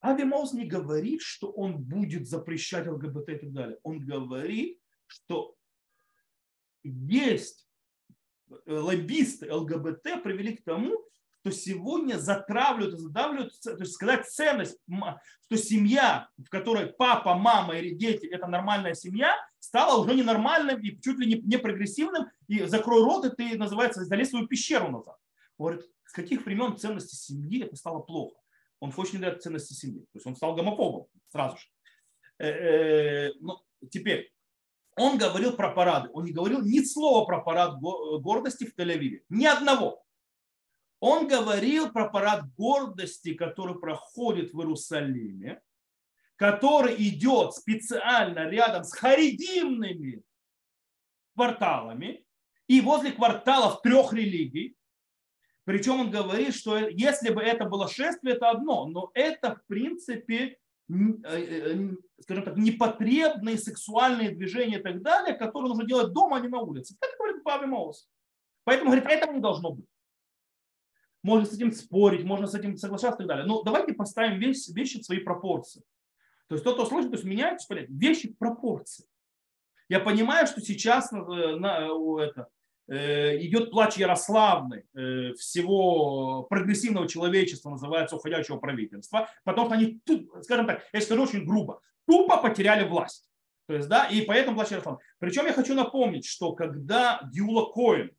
Ави 0.00 0.24
Маус 0.24 0.52
не 0.52 0.66
говорит, 0.66 1.20
что 1.20 1.50
он 1.50 1.78
будет 1.78 2.26
запрещать 2.26 2.86
ЛГБТ 2.88 3.28
и 3.28 3.38
так 3.38 3.52
далее. 3.52 3.78
Он 3.82 4.00
говорит, 4.00 4.80
что 5.06 5.54
есть 6.82 7.68
э, 8.48 8.54
лоббисты 8.66 9.52
ЛГБТ 9.52 10.22
привели 10.24 10.56
к 10.56 10.64
тому, 10.64 10.98
что 11.42 11.50
сегодня 11.50 12.18
затравливают 12.18 13.00
задавливают, 13.00 13.60
то 13.60 13.76
есть 13.76 13.94
сказать 13.94 14.28
ценность, 14.28 14.78
что 14.86 15.56
семья, 15.56 16.28
в 16.38 16.48
которой 16.48 16.86
папа, 16.86 17.34
мама 17.34 17.76
или 17.76 17.94
дети– 17.94 18.26
это 18.32 18.46
нормальная 18.46 18.94
семья, 18.94 19.36
стала 19.58 20.00
уже 20.00 20.14
ненормальным 20.14 20.80
и 20.80 21.00
чуть 21.00 21.18
ли 21.18 21.26
не, 21.26 21.40
не 21.42 21.58
прогрессивным, 21.58 22.28
и 22.46 22.64
закрой 22.64 23.02
рот, 23.02 23.24
и 23.24 23.30
ты, 23.30 23.58
называется, 23.58 24.04
залез 24.04 24.28
в 24.28 24.30
свою 24.30 24.46
пещеру 24.46 24.90
назад. 24.90 25.16
Говорит, 25.58 25.82
с 26.04 26.12
каких 26.12 26.46
времен 26.46 26.76
ценности 26.76 27.16
семьи 27.16 27.64
это 27.64 27.74
стало 27.76 28.00
плохо? 28.00 28.36
Он 28.78 28.92
хочет 28.92 29.14
не 29.14 29.20
дать 29.20 29.42
ценности 29.42 29.72
семьи. 29.72 30.00
То 30.00 30.16
есть 30.16 30.26
он 30.26 30.36
стал 30.36 30.54
гомофобом 30.54 31.06
сразу 31.28 31.56
же. 31.56 31.64
Э, 32.38 32.48
э, 32.48 33.32
ну, 33.40 33.58
теперь, 33.90 34.32
он 34.96 35.18
говорил 35.18 35.52
про 35.52 35.70
парады. 35.72 36.08
Он 36.12 36.24
не 36.24 36.32
говорил 36.32 36.62
ни 36.62 36.80
слова 36.84 37.24
про 37.24 37.40
парад 37.40 37.80
гордости 37.80 38.64
в 38.64 38.78
Тель-Авиве. 38.78 39.22
Ни 39.28 39.46
одного. 39.46 40.01
Он 41.02 41.26
говорил 41.26 41.90
про 41.90 42.08
парад 42.08 42.44
гордости, 42.54 43.34
который 43.34 43.78
проходит 43.78 44.52
в 44.52 44.60
Иерусалиме, 44.60 45.60
который 46.36 46.94
идет 47.08 47.54
специально 47.54 48.48
рядом 48.48 48.84
с 48.84 48.92
харидимными 48.92 50.22
кварталами 51.34 52.24
и 52.68 52.80
возле 52.80 53.12
кварталов 53.12 53.82
трех 53.82 54.12
религий. 54.12 54.76
Причем 55.64 56.00
он 56.00 56.10
говорит, 56.10 56.54
что 56.54 56.78
если 56.78 57.32
бы 57.32 57.42
это 57.42 57.64
было 57.64 57.88
шествие, 57.88 58.36
это 58.36 58.50
одно, 58.50 58.86
но 58.86 59.10
это 59.14 59.56
в 59.56 59.66
принципе 59.66 60.58
Э, 60.92 61.38
э, 61.38 61.90
скажем 62.20 62.44
так, 62.44 62.56
непотребные 62.56 63.56
сексуальные 63.56 64.30
движения 64.30 64.78
и 64.78 64.82
так 64.82 65.00
далее, 65.00 65.34
которые 65.34 65.70
нужно 65.70 65.86
делать 65.86 66.12
дома, 66.12 66.36
а 66.36 66.40
не 66.40 66.48
на 66.48 66.60
улице. 66.60 66.96
Так 67.00 67.10
говорит 67.18 67.42
Павел 67.42 67.68
Маус. 67.68 68.08
Поэтому, 68.64 68.90
говорит, 68.90 69.08
этого 69.08 69.32
не 69.32 69.40
должно 69.40 69.72
быть. 69.72 69.86
Можно 71.22 71.46
с 71.46 71.54
этим 71.54 71.72
спорить, 71.72 72.24
можно 72.24 72.46
с 72.46 72.54
этим 72.54 72.76
соглашаться 72.76 73.22
и 73.22 73.26
так 73.26 73.28
далее. 73.28 73.46
Но 73.46 73.62
давайте 73.62 73.92
поставим 73.92 74.38
вещи, 74.38 74.72
вещи 74.72 75.00
в 75.00 75.04
свои 75.04 75.18
пропорции. 75.18 75.82
То 76.48 76.56
есть 76.56 76.64
тот, 76.64 76.74
кто 76.74 76.86
слышит, 76.86 77.10
то 77.10 77.16
есть 77.16 77.24
меняется 77.24 77.66
понятие. 77.68 77.96
Вещи 77.96 78.32
в 78.32 78.38
пропорции. 78.38 79.06
Я 79.88 80.00
понимаю, 80.00 80.46
что 80.46 80.60
сейчас 80.60 81.12
на, 81.12 81.56
на, 81.56 81.88
это, 82.22 82.48
э, 82.88 83.38
идет 83.42 83.70
плач 83.70 83.96
Ярославны 83.96 84.84
э, 84.94 85.34
всего 85.34 86.44
прогрессивного 86.44 87.08
человечества, 87.08 87.70
называется 87.70 88.16
уходящего 88.16 88.56
правительства, 88.56 89.28
потому 89.44 89.66
что 89.66 89.76
они, 89.76 90.00
скажем 90.42 90.66
так, 90.66 90.82
я 90.92 91.00
скажу 91.00 91.22
очень 91.22 91.44
грубо, 91.44 91.80
тупо 92.06 92.38
потеряли 92.38 92.88
власть. 92.88 93.28
То 93.66 93.74
есть, 93.74 93.88
да, 93.88 94.06
и 94.06 94.22
поэтому 94.22 94.56
плач 94.56 94.70
Ярославны. 94.70 95.00
Причем 95.18 95.46
я 95.46 95.52
хочу 95.52 95.74
напомнить, 95.74 96.26
что 96.26 96.52
когда 96.52 97.20
Дюла 97.32 97.72
Коин, 97.72 98.10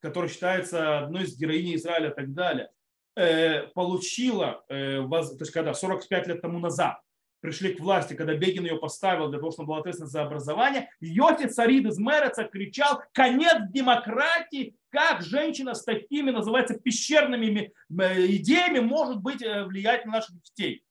который 0.00 0.28
считается 0.28 1.00
одной 1.00 1.24
из 1.24 1.38
героиней 1.38 1.76
Израиля 1.76 2.10
и 2.10 2.14
так 2.14 2.32
далее, 2.32 2.70
э, 3.16 3.68
получила, 3.68 4.64
то 4.68 5.36
есть 5.40 5.50
когда 5.50 5.74
45 5.74 6.26
лет 6.26 6.42
тому 6.42 6.58
назад, 6.58 7.00
пришли 7.40 7.74
к 7.74 7.80
власти, 7.80 8.14
когда 8.14 8.34
Бегин 8.34 8.64
ее 8.64 8.76
поставил 8.76 9.28
для 9.28 9.38
того, 9.38 9.50
чтобы 9.50 9.68
была 9.68 9.78
ответственность 9.78 10.12
за 10.12 10.22
образование, 10.22 10.90
Йоти 11.00 11.46
Царид 11.46 11.86
из 11.86 11.98
Мереца 11.98 12.44
кричал 12.44 13.02
«Конец 13.12 13.56
демократии! 13.70 14.76
Как 14.90 15.22
женщина 15.22 15.74
с 15.74 15.84
такими, 15.84 16.30
называется, 16.30 16.78
пещерными 16.78 17.72
э, 18.00 18.26
идеями 18.36 18.80
может 18.80 19.18
быть 19.18 19.42
э, 19.42 19.64
влиять 19.64 20.04
на 20.04 20.12
наших 20.12 20.40
детей?» 20.42 20.84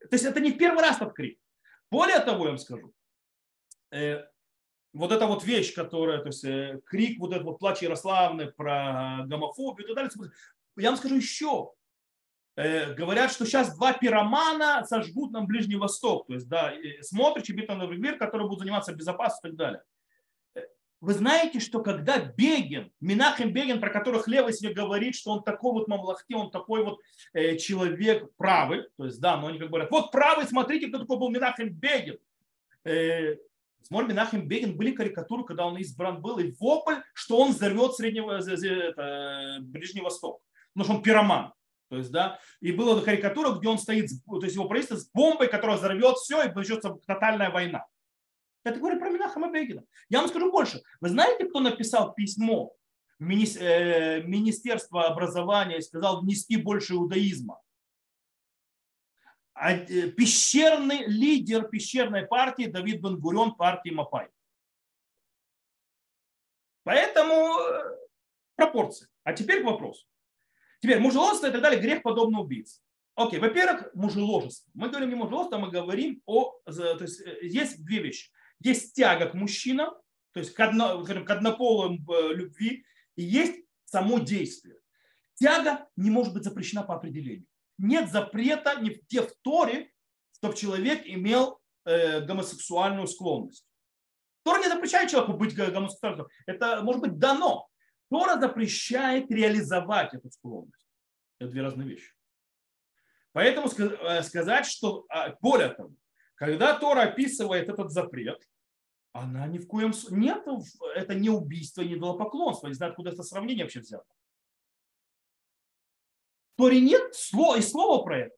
То 0.00 0.16
есть 0.16 0.24
это 0.24 0.40
не 0.40 0.52
первый 0.52 0.82
раз 0.82 0.96
этот 0.96 1.14
крик. 1.14 1.38
Более 1.90 2.20
того, 2.20 2.44
я 2.44 2.50
вам 2.50 2.58
скажу, 2.58 2.92
э, 3.92 4.24
вот 4.94 5.12
эта 5.12 5.26
вот 5.26 5.44
вещь, 5.44 5.74
которая, 5.74 6.20
то 6.20 6.28
есть 6.28 6.44
крик, 6.86 7.18
вот 7.20 7.32
этот 7.32 7.44
вот 7.44 7.58
плач 7.58 7.82
Ярославны 7.82 8.50
про 8.52 9.24
гомофобию 9.26 9.84
и 9.84 9.94
так 9.94 9.96
далее, 9.96 10.32
я 10.76 10.90
вам 10.90 10.96
скажу 10.96 11.16
еще, 11.16 11.72
Э, 12.56 12.94
говорят, 12.94 13.32
что 13.32 13.44
сейчас 13.44 13.76
два 13.76 13.92
пиромана 13.94 14.84
сожгут 14.86 15.32
нам 15.32 15.46
Ближний 15.46 15.76
Восток. 15.76 16.26
То 16.28 16.34
есть, 16.34 16.48
да, 16.48 16.72
смотришь, 17.00 17.48
и 17.48 17.52
Битон 17.52 18.00
мир, 18.00 18.16
который 18.16 18.46
будет 18.46 18.60
заниматься 18.60 18.94
безопасностью 18.94 19.50
и 19.50 19.52
так 19.52 19.58
далее. 19.58 19.82
Э, 20.54 20.60
вы 21.00 21.14
знаете, 21.14 21.58
что 21.58 21.82
когда 21.82 22.20
Бегин, 22.20 22.92
Минахем 23.00 23.52
Бегин, 23.52 23.80
про 23.80 23.90
которых 23.90 24.28
Лева 24.28 24.52
себе 24.52 24.72
говорит, 24.72 25.16
что 25.16 25.32
он 25.32 25.42
такой 25.42 25.72
вот 25.72 25.88
мамлахти, 25.88 26.34
он 26.34 26.52
такой 26.52 26.84
вот 26.84 27.00
э, 27.32 27.56
человек 27.56 28.30
правый, 28.36 28.84
то 28.96 29.06
есть, 29.06 29.20
да, 29.20 29.36
но 29.36 29.48
они 29.48 29.58
как 29.58 29.68
говорят, 29.68 29.90
вот 29.90 30.12
правый, 30.12 30.46
смотрите, 30.46 30.86
кто 30.86 31.00
такой 31.00 31.18
был 31.18 31.30
Минахем 31.30 31.70
Бегин. 31.70 32.18
Э, 32.84 33.34
Смоль 33.84 34.06
Минахем 34.06 34.48
Бегин 34.48 34.76
были 34.76 34.92
карикатуры, 34.92 35.44
когда 35.44 35.66
он 35.66 35.76
избран 35.76 36.22
был, 36.22 36.38
и 36.38 36.52
вопль, 36.58 36.96
что 37.12 37.38
он 37.38 37.52
взорвет 37.52 37.94
Среднего, 37.94 38.32
это, 38.32 39.58
Ближний 39.60 40.00
Восток. 40.00 40.40
Потому 40.72 40.84
что 40.84 40.96
он 40.96 41.02
пироман. 41.02 41.52
То 41.90 41.98
есть, 41.98 42.10
да, 42.10 42.38
и 42.60 42.72
была 42.72 43.00
карикатура, 43.02 43.52
где 43.52 43.68
он 43.68 43.78
стоит, 43.78 44.08
то 44.26 44.42
есть 44.42 44.54
его 44.54 44.66
правительство 44.66 44.96
с 44.96 45.10
бомбой, 45.12 45.48
которая 45.48 45.76
взорвет 45.76 46.16
все, 46.16 46.42
и 46.42 46.52
начнется 46.52 46.96
тотальная 47.06 47.50
война. 47.50 47.84
Это 48.64 48.78
говорит 48.78 49.00
про 49.00 49.10
Минахама 49.10 49.52
Бегина. 49.52 49.84
Я 50.08 50.20
вам 50.20 50.28
скажу 50.28 50.50
больше. 50.50 50.82
Вы 51.02 51.10
знаете, 51.10 51.44
кто 51.44 51.60
написал 51.60 52.14
письмо 52.14 52.72
э, 53.20 54.22
Министерство 54.22 55.04
образования 55.04 55.78
и 55.78 55.82
сказал 55.82 56.22
внести 56.22 56.56
больше 56.56 56.94
иудаизма? 56.94 57.60
А, 59.54 59.72
э, 59.72 60.10
пещерный 60.10 61.06
лидер 61.06 61.68
пещерной 61.68 62.26
партии 62.26 62.66
Давид 62.66 63.00
Бенгурен 63.00 63.52
партии 63.52 63.90
Мапай. 63.90 64.28
Поэтому 66.82 67.56
э, 67.60 67.96
пропорции. 68.56 69.08
А 69.22 69.32
теперь 69.32 69.62
к 69.62 69.66
вопросу. 69.66 70.06
Теперь 70.80 70.98
мужеложество 70.98 71.46
и 71.46 71.52
так 71.52 71.62
далее, 71.62 71.80
грех 71.80 72.02
подобно 72.02 72.40
убийце. 72.40 72.80
Окей, 73.14 73.38
во-первых, 73.38 73.94
мужеложество. 73.94 74.68
Мы 74.74 74.88
говорим 74.88 75.08
не 75.10 75.14
мужеложество, 75.14 75.58
мы 75.58 75.70
говорим 75.70 76.20
о... 76.26 76.58
То 76.66 76.98
есть 77.00 77.20
э, 77.20 77.38
есть 77.42 77.84
две 77.84 78.00
вещи. 78.00 78.32
Есть 78.58 78.94
тяга 78.94 79.28
к 79.28 79.34
мужчинам, 79.34 79.94
то 80.32 80.40
есть 80.40 80.52
к, 80.52 80.58
одно, 80.58 81.04
к 81.04 81.30
однополым 81.30 82.04
любви, 82.32 82.84
и 83.14 83.22
есть 83.22 83.64
само 83.84 84.18
действие. 84.18 84.78
Тяга 85.34 85.88
не 85.94 86.10
может 86.10 86.34
быть 86.34 86.42
запрещена 86.42 86.82
по 86.82 86.96
определению. 86.96 87.46
Нет 87.78 88.10
запрета 88.10 88.80
ни 88.80 88.90
в 88.90 89.32
Торе, 89.42 89.90
чтобы 90.32 90.56
человек 90.56 91.02
имел 91.06 91.60
э, 91.84 92.20
гомосексуальную 92.20 93.06
склонность. 93.06 93.66
Тора 94.44 94.60
не 94.60 94.68
запрещает 94.68 95.10
человеку 95.10 95.34
быть 95.34 95.54
гомосексуальным. 95.54 96.28
Это 96.46 96.82
может 96.82 97.00
быть 97.00 97.18
дано. 97.18 97.68
Тора 98.10 98.38
запрещает 98.38 99.30
реализовать 99.30 100.14
эту 100.14 100.30
склонность. 100.30 100.86
Это 101.38 101.50
две 101.50 101.62
разные 101.62 101.88
вещи. 101.88 102.12
Поэтому 103.32 103.68
э, 103.68 104.22
сказать, 104.22 104.66
что 104.66 105.06
а, 105.08 105.34
более 105.40 105.70
того, 105.70 105.92
когда 106.36 106.78
Тора 106.78 107.02
описывает 107.02 107.68
этот 107.68 107.90
запрет, 107.90 108.40
она 109.12 109.46
ни 109.46 109.58
в 109.58 109.66
коем 109.66 109.92
случае, 109.92 110.20
нет, 110.20 110.44
это 110.94 111.14
не 111.14 111.30
убийство, 111.30 111.82
не 111.82 111.94
идолопоклонство. 111.94 112.68
Не 112.68 112.74
знаю, 112.74 112.90
откуда 112.90 113.10
это 113.10 113.22
сравнение 113.22 113.64
вообще 113.64 113.80
взято. 113.80 114.04
В 116.54 116.56
Торе 116.56 116.80
нет 116.80 117.14
слова, 117.14 117.58
и 117.58 117.62
слова 117.62 118.02
про 118.04 118.18
это. 118.18 118.36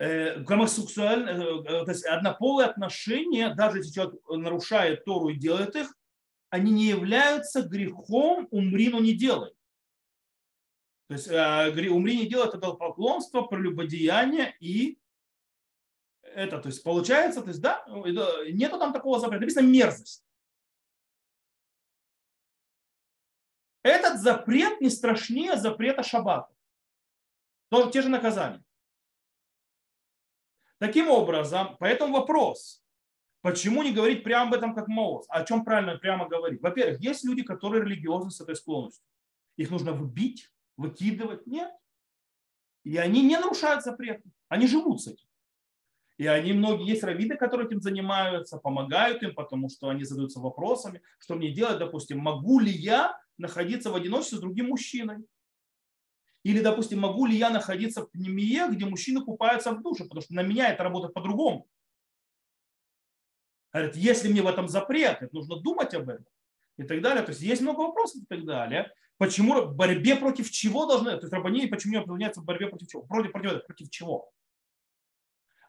Э, 0.00 0.40
гомосексуальное, 0.40 1.34
э, 1.34 1.84
то 1.84 1.90
есть 1.90 2.04
однополые 2.04 2.68
отношения, 2.68 3.54
даже 3.54 3.78
если 3.78 3.92
человек 3.92 4.20
нарушает 4.28 5.04
Тору 5.04 5.28
и 5.28 5.36
делает 5.36 5.76
их, 5.76 5.94
они 6.48 6.72
не 6.72 6.86
являются 6.86 7.62
грехом 7.62 8.48
умри, 8.50 8.88
но 8.88 8.98
не 8.98 9.12
делай. 9.12 9.52
То 11.08 11.14
есть 11.14 11.28
э, 11.28 11.90
умри, 11.90 12.16
не 12.16 12.26
делай, 12.26 12.48
это 12.48 12.58
поклонство, 12.58 13.42
прелюбодеяние 13.42 14.56
и 14.58 14.98
это, 16.22 16.58
то 16.58 16.68
есть 16.68 16.82
получается, 16.82 17.42
то 17.42 17.48
есть 17.48 17.60
да, 17.60 17.84
нету 18.48 18.78
там 18.78 18.92
такого 18.92 19.20
запрета, 19.20 19.42
написано 19.42 19.66
мерзость. 19.66 20.24
Этот 23.82 24.20
запрет 24.20 24.80
не 24.80 24.90
страшнее 24.90 25.56
запрета 25.56 26.02
шаббата. 26.02 26.54
Тоже 27.70 27.90
те 27.90 28.02
же 28.02 28.08
наказания. 28.08 28.62
Таким 30.78 31.08
образом, 31.08 31.76
поэтому 31.78 32.14
вопрос, 32.14 32.80
Почему 33.42 33.82
не 33.82 33.92
говорить 33.92 34.22
прямо 34.22 34.48
об 34.48 34.54
этом 34.54 34.74
как 34.74 34.88
Моос? 34.88 35.24
О 35.28 35.44
чем 35.44 35.64
правильно 35.64 35.96
прямо 35.96 36.28
говорить? 36.28 36.60
Во-первых, 36.60 37.00
есть 37.00 37.24
люди, 37.24 37.42
которые 37.42 37.82
религиозны 37.82 38.30
с 38.30 38.40
этой 38.40 38.54
склонностью. 38.54 39.02
Их 39.56 39.70
нужно 39.70 39.92
выбить, 39.92 40.52
выкидывать. 40.76 41.46
Нет. 41.46 41.72
И 42.84 42.96
они 42.98 43.22
не 43.22 43.36
нарушают 43.36 43.82
запреты. 43.82 44.30
Они 44.48 44.66
живут 44.66 45.02
с 45.02 45.06
этим. 45.06 45.26
И 46.18 46.26
они 46.26 46.52
многие, 46.52 46.86
есть 46.86 47.02
раввины, 47.02 47.38
которые 47.38 47.66
этим 47.66 47.80
занимаются, 47.80 48.58
помогают 48.58 49.22
им, 49.22 49.34
потому 49.34 49.70
что 49.70 49.88
они 49.88 50.04
задаются 50.04 50.38
вопросами, 50.38 51.00
что 51.18 51.34
мне 51.34 51.50
делать, 51.50 51.78
допустим, 51.78 52.18
могу 52.18 52.58
ли 52.58 52.70
я 52.70 53.18
находиться 53.38 53.90
в 53.90 53.94
одиночестве 53.94 54.36
с 54.36 54.40
другим 54.42 54.66
мужчиной? 54.66 55.24
Или, 56.42 56.60
допустим, 56.60 57.00
могу 57.00 57.26
ли 57.26 57.36
я 57.36 57.50
находиться 57.50 58.02
в 58.02 58.10
пнемие, 58.10 58.68
где 58.70 58.86
мужчины 58.86 59.22
купаются 59.22 59.72
в 59.72 59.82
душе, 59.82 60.04
потому 60.04 60.22
что 60.22 60.34
на 60.34 60.42
меня 60.42 60.70
это 60.70 60.82
работает 60.82 61.12
по-другому. 61.12 61.68
Говорит, 63.72 63.96
если 63.96 64.28
мне 64.28 64.42
в 64.42 64.46
этом 64.46 64.68
запрет, 64.68 65.18
это 65.20 65.34
нужно 65.34 65.56
думать 65.56 65.94
об 65.94 66.08
этом 66.08 66.26
и 66.78 66.84
так 66.84 67.02
далее. 67.02 67.22
То 67.22 67.30
есть 67.30 67.42
есть 67.42 67.62
много 67.62 67.80
вопросов 67.80 68.22
и 68.22 68.26
так 68.26 68.44
далее. 68.44 68.92
Почему 69.18 69.60
в 69.60 69.76
борьбе 69.76 70.16
против 70.16 70.50
чего 70.50 70.86
должны, 70.86 71.10
то 71.10 71.26
есть 71.26 71.32
рабаним, 71.32 71.68
почему 71.68 72.00
объединяются 72.00 72.40
в 72.40 72.44
борьбе 72.44 72.68
против 72.68 72.88
чего? 72.88 73.02
Против, 73.02 73.32
против, 73.32 73.66
против 73.66 73.90
чего? 73.90 74.30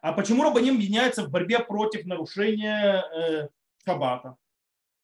А 0.00 0.12
почему 0.14 0.42
рабаним 0.42 0.76
объединяются 0.76 1.22
в 1.22 1.30
борьбе 1.30 1.60
против 1.60 2.06
нарушения 2.06 3.04
э, 3.14 3.48
шаббата? 3.84 4.36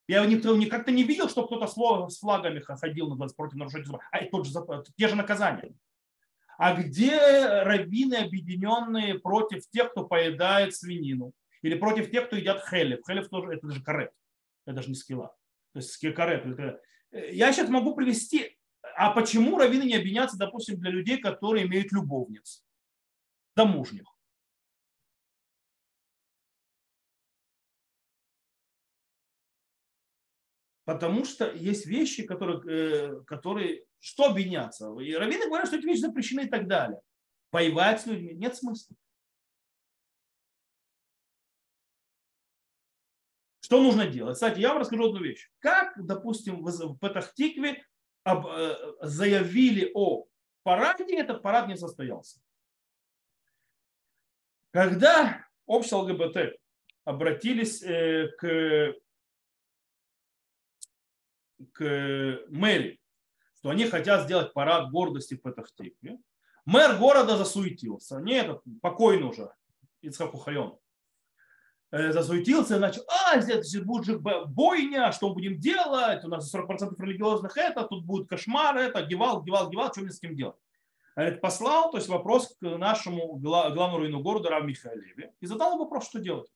Я 0.09 0.27
как-то 0.71 0.91
не 0.91 1.05
видел, 1.05 1.29
что 1.29 1.47
кто-то 1.47 1.67
с 1.67 2.19
флагами 2.19 2.61
ходил 2.61 3.17
против 3.37 3.55
нарушения 3.57 3.85
шаббата. 3.85 4.05
А 4.11 4.25
тот 4.25 4.47
же, 4.47 4.55
те 4.97 5.07
же 5.07 5.15
наказания. 5.15 5.75
А 6.57 6.75
где 6.75 7.63
раввины, 7.63 8.15
объединенные 8.15 9.19
против 9.19 9.69
тех, 9.69 9.91
кто 9.93 10.05
поедает 10.07 10.75
свинину? 10.75 11.33
Или 11.63 11.79
против 11.79 12.11
тех, 12.11 12.27
кто 12.27 12.37
едят 12.37 12.65
хелев. 12.69 13.01
Хелев 13.07 13.29
тоже, 13.29 13.53
это 13.53 13.71
же 13.71 13.83
карет. 13.83 14.13
Это 14.65 14.77
даже 14.77 14.89
не 14.89 14.95
скилла. 14.95 15.37
То 15.75 15.81
есть 15.81 16.15
карет. 16.15 16.47
Это... 16.47 16.81
Я 17.31 17.53
сейчас 17.53 17.69
могу 17.69 17.95
привести, 17.95 18.59
а 18.97 19.11
почему 19.11 19.59
раввины 19.59 19.85
не 19.85 19.95
объединятся, 19.97 20.39
допустим, 20.39 20.81
для 20.81 20.91
людей, 20.91 21.19
которые 21.19 21.67
имеют 21.67 21.93
любовниц, 21.93 22.65
домужних? 23.55 24.18
Потому 30.89 31.27
что 31.27 31.53
есть 31.53 31.85
вещи, 31.85 32.23
которые, 32.23 32.63
э, 32.67 33.21
которые 33.27 33.85
что 34.01 34.25
объединяться? 34.25 34.91
И 34.99 35.13
раввины 35.13 35.45
говорят, 35.45 35.67
что 35.67 35.77
эти 35.77 35.85
вещи 35.85 36.01
запрещены 36.01 36.47
и 36.47 36.49
так 36.49 36.67
далее. 36.67 37.03
Воевать 37.53 38.01
с 38.01 38.07
людьми 38.07 38.33
нет 38.33 38.57
смысла. 38.57 38.97
Что 43.61 43.83
нужно 43.83 44.07
делать? 44.07 44.37
Кстати, 44.37 44.61
я 44.61 44.71
вам 44.71 44.79
расскажу 44.79 45.11
одну 45.11 45.21
вещь. 45.23 45.51
Как, 45.59 45.93
допустим, 46.03 46.63
в 46.63 46.99
Петахтикве 46.99 47.85
э, 48.25 48.75
заявили 49.03 49.93
о 49.95 50.25
параде, 50.63 51.05
этот 51.19 51.43
парад 51.43 51.69
не 51.69 51.77
состоялся. 51.77 52.41
Когда 54.71 55.47
общество 55.67 55.99
ЛГБТ 55.99 56.59
обратились 57.05 57.83
э, 57.83 58.29
к 58.39 58.95
к 61.73 62.41
мэрии, 62.49 63.01
что 63.57 63.71
они 63.71 63.87
хотят 63.87 64.25
сделать 64.25 64.53
парад 64.53 64.91
гордости 64.91 65.35
в 65.35 65.43
Петахтикве. 65.43 66.19
Мэр 66.65 66.99
города 66.99 67.37
засуетился. 67.37 68.21
Не 68.21 68.35
этот, 68.35 68.63
покойный 68.83 69.29
уже, 69.29 69.53
Ицхак 70.03 70.35
Ухайон. 70.35 70.79
Э, 71.91 72.13
засуетился 72.13 72.77
и 72.77 72.79
начал, 72.79 73.03
а, 73.09 73.41
здесь 73.41 73.81
будет 73.81 74.05
же 74.05 74.19
бойня, 74.19 75.11
что 75.11 75.33
будем 75.33 75.59
делать, 75.59 76.23
у 76.23 76.29
нас 76.29 76.55
40% 76.55 76.95
религиозных 76.99 77.57
это, 77.57 77.85
тут 77.85 78.05
будет 78.05 78.29
кошмар, 78.29 78.77
это, 78.77 79.01
гевал, 79.03 79.43
гевал, 79.43 79.71
гевал, 79.71 79.91
что 79.91 80.03
мне 80.03 80.11
с 80.11 80.21
кем 80.21 80.37
делать? 80.37 80.57
Говорит, 81.17 81.41
послал, 81.41 81.91
то 81.91 81.97
есть 81.97 82.09
вопрос 82.09 82.55
к 82.61 82.77
нашему 82.77 83.37
главному 83.37 83.97
раввину 83.97 84.21
города 84.21 84.51
Рав 84.51 84.65
Михаилеве 84.65 85.33
и 85.41 85.47
задал 85.47 85.79
вопрос, 85.79 86.07
что 86.07 86.21
делать. 86.21 86.51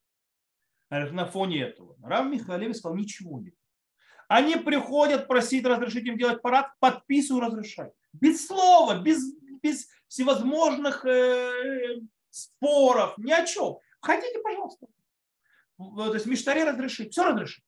На 0.90 1.24
фоне 1.24 1.62
этого. 1.62 1.96
Рав 2.02 2.26
Михаилев 2.26 2.76
сказал, 2.76 2.96
ничего 2.96 3.40
нет. 3.40 3.54
Они 4.28 4.56
приходят 4.56 5.28
просить 5.28 5.64
разрешить 5.64 6.06
им 6.06 6.16
делать 6.16 6.42
парад, 6.42 6.72
подписываю, 6.80 7.42
разрешай. 7.42 7.90
Без 8.12 8.46
слова, 8.46 9.00
без, 9.00 9.34
без 9.62 9.88
всевозможных 10.08 11.04
э, 11.04 12.00
споров, 12.30 13.16
ни 13.18 13.32
о 13.32 13.44
чем. 13.44 13.78
Хотите, 14.00 14.40
пожалуйста 14.40 14.86
то 15.78 16.14
есть 16.14 16.26
Миштаре 16.26 16.64
разрешит, 16.64 17.12
все 17.12 17.24
разрешит. 17.24 17.64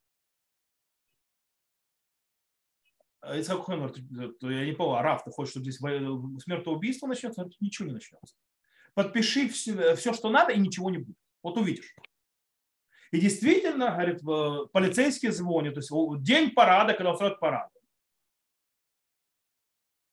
А 3.20 3.38
Ицхак 3.38 3.66
говорит, 3.66 3.96
я 4.42 4.66
не 4.66 4.72
понял, 4.72 5.00
Раф, 5.00 5.24
ты 5.24 5.30
хочешь, 5.30 5.52
чтобы 5.52 5.64
здесь 5.64 5.78
смертоубийство 5.78 7.06
начнется? 7.06 7.48
Ничего 7.60 7.88
не 7.88 7.94
начнется. 7.94 8.36
Подпиши 8.92 9.48
все, 9.48 9.96
все, 9.96 10.12
что 10.12 10.28
надо, 10.28 10.52
и 10.52 10.58
ничего 10.58 10.90
не 10.90 10.98
будет. 10.98 11.16
Вот 11.42 11.56
увидишь. 11.56 11.94
И 13.14 13.20
действительно, 13.20 13.92
говорит, 13.92 14.22
полицейские 14.72 15.30
звонят, 15.30 15.74
то 15.74 15.78
есть 15.78 16.22
день 16.24 16.50
парада, 16.50 16.94
когда 16.94 17.12
устроят 17.12 17.38
парад. 17.38 17.70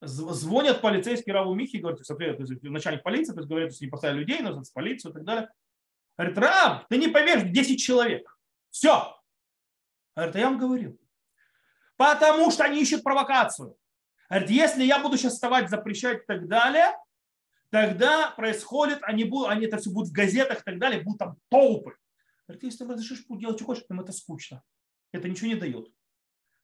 Звонят 0.02 0.82
полицейские 0.82 1.34
Раву 1.34 1.56
Михи, 1.56 1.78
говорят, 1.78 2.00
то 2.06 2.70
начальник 2.70 3.02
полиции, 3.02 3.34
то 3.34 3.40
есть 3.40 3.50
говорят, 3.50 3.74
что 3.74 3.84
не 3.84 3.90
поставили 3.90 4.20
людей, 4.20 4.42
нужно 4.42 4.62
полицию 4.72 5.10
и 5.10 5.14
так 5.16 5.24
далее. 5.24 5.50
Говорит, 6.16 6.38
раб, 6.38 6.88
ты 6.90 6.98
не 6.98 7.08
поверишь, 7.08 7.52
10 7.52 7.82
человек. 7.82 8.38
Все. 8.70 9.20
Говорит, 10.16 10.36
а 10.36 10.40
я 10.40 10.50
вам 10.52 10.60
говорил. 10.60 11.00
Потому 11.98 12.52
что 12.52 12.66
они 12.66 12.84
ищут 12.84 13.02
провокацию. 13.02 13.76
Говорит, 14.30 14.52
если 14.52 14.84
я 14.84 15.00
буду 15.00 15.18
сейчас 15.18 15.34
вставать, 15.34 15.72
запрещать 15.72 16.22
и 16.22 16.26
так 16.28 16.48
далее, 16.48 16.96
тогда 17.72 18.30
происходит, 18.30 19.00
они, 19.02 19.24
будут, 19.24 19.50
они 19.50 19.66
это 19.66 19.78
все 19.78 19.90
будут 19.90 20.10
в 20.10 20.14
газетах 20.14 20.62
и 20.62 20.64
так 20.64 20.78
далее, 20.78 21.02
будут 21.02 21.18
там 21.18 21.38
толпы. 21.50 21.96
Говорит, 22.48 22.64
если 22.64 22.80
ты 22.80 22.92
разрешишь 22.92 23.26
делать, 23.30 23.58
что 23.58 23.66
хочешь, 23.66 23.86
им 23.90 24.00
это 24.00 24.12
скучно. 24.12 24.64
Это 25.12 25.30
ничего 25.30 25.48
не 25.48 25.56
дает. 25.56 25.88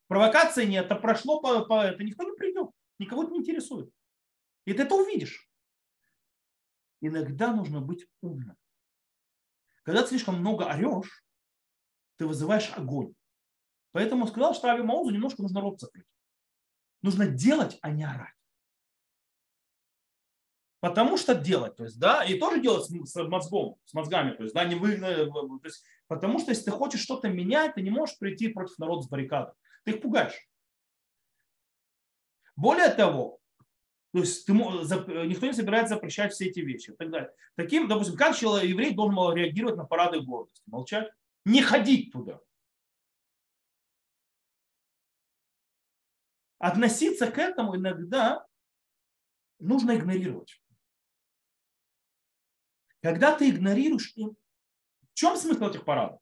Провокации 0.08 0.66
нет, 0.66 0.86
это 0.86 0.96
прошло, 0.96 1.42
по, 1.42 1.66
по, 1.66 1.84
это 1.84 2.04
никто 2.04 2.24
не 2.24 2.36
придет, 2.36 2.70
никого 2.98 3.24
это 3.24 3.34
не 3.34 3.40
интересует. 3.40 3.92
И 4.66 4.74
ты 4.74 4.84
это 4.84 4.96
увидишь. 4.96 5.50
Иногда 7.02 7.54
нужно 7.54 7.82
быть 7.82 8.08
умным. 8.22 8.58
Когда 9.84 10.04
ты 10.04 10.10
слишком 10.10 10.40
много 10.40 10.63
орешь, 10.63 11.24
ты 12.18 12.26
вызываешь 12.26 12.72
огонь. 12.76 13.13
Поэтому 13.92 14.28
сказал, 14.28 14.54
что 14.54 14.70
Ави 14.70 14.84
Маузу 14.84 15.12
немножко 15.12 15.42
нужно 15.42 15.62
рот 15.62 15.80
закрыть. 15.80 16.08
Нужно 17.02 17.28
делать, 17.28 17.78
а 17.82 17.92
не 17.92 18.04
орать. 18.04 18.37
Потому 20.80 21.18
что 21.18 21.34
делать, 21.34 21.76
то 21.76 21.84
есть, 21.86 22.00
да, 22.00 22.24
и 22.24 22.38
тоже 22.38 22.62
делать 22.62 22.86
с, 22.86 23.16
мозгом, 23.16 23.78
с 23.86 23.94
мозгами, 23.96 24.34
то 24.34 24.44
есть, 24.44 24.54
да, 24.54 24.63
не 24.63 24.76
вы, 24.76 24.94
э, 24.94 25.26
то 25.26 25.60
есть, 25.63 25.84
потому 26.08 26.38
что 26.40 26.52
если 26.52 26.66
ты 26.66 26.72
хочешь 26.72 27.02
что-то 27.02 27.30
менять, 27.30 27.74
ты 27.74 27.82
не 27.82 27.90
можешь 27.90 28.18
прийти 28.20 28.50
против 28.50 28.78
народа 28.78 29.02
с 29.02 29.10
баррикады. 29.10 29.54
Ты 29.86 29.92
их 29.92 30.02
пугаешь. 30.02 30.48
Более 32.56 32.90
того, 32.90 33.40
то 34.13 34.20
есть 34.20 34.46
ты, 34.46 34.54
никто 34.54 35.48
не 35.48 35.54
собирается 35.54 35.96
запрещать 35.96 36.34
все 36.34 36.46
эти 36.46 36.60
вещи 36.60 36.92
и 36.92 36.96
так 36.96 37.10
далее. 37.10 37.32
Таким, 37.56 37.88
допустим, 37.88 38.16
как 38.16 38.36
человек, 38.36 38.70
еврей 38.70 38.94
должен 38.94 39.36
реагировать 39.36 39.78
на 39.78 39.86
парады 39.86 40.22
гордости? 40.22 40.63
Молчать? 40.68 41.10
Не 41.46 41.62
ходить 41.62 42.12
туда. 42.12 42.40
Относиться 46.60 47.32
к 47.32 47.38
этому 47.38 47.76
иногда 47.76 48.46
нужно 49.60 49.96
игнорировать. 49.96 50.60
Когда 53.08 53.34
ты 53.34 53.50
игнорируешь, 53.52 54.13
в 54.17 54.36
чем 55.13 55.38
смысл 55.38 55.70
этих 55.70 55.86
парадов? 55.86 56.20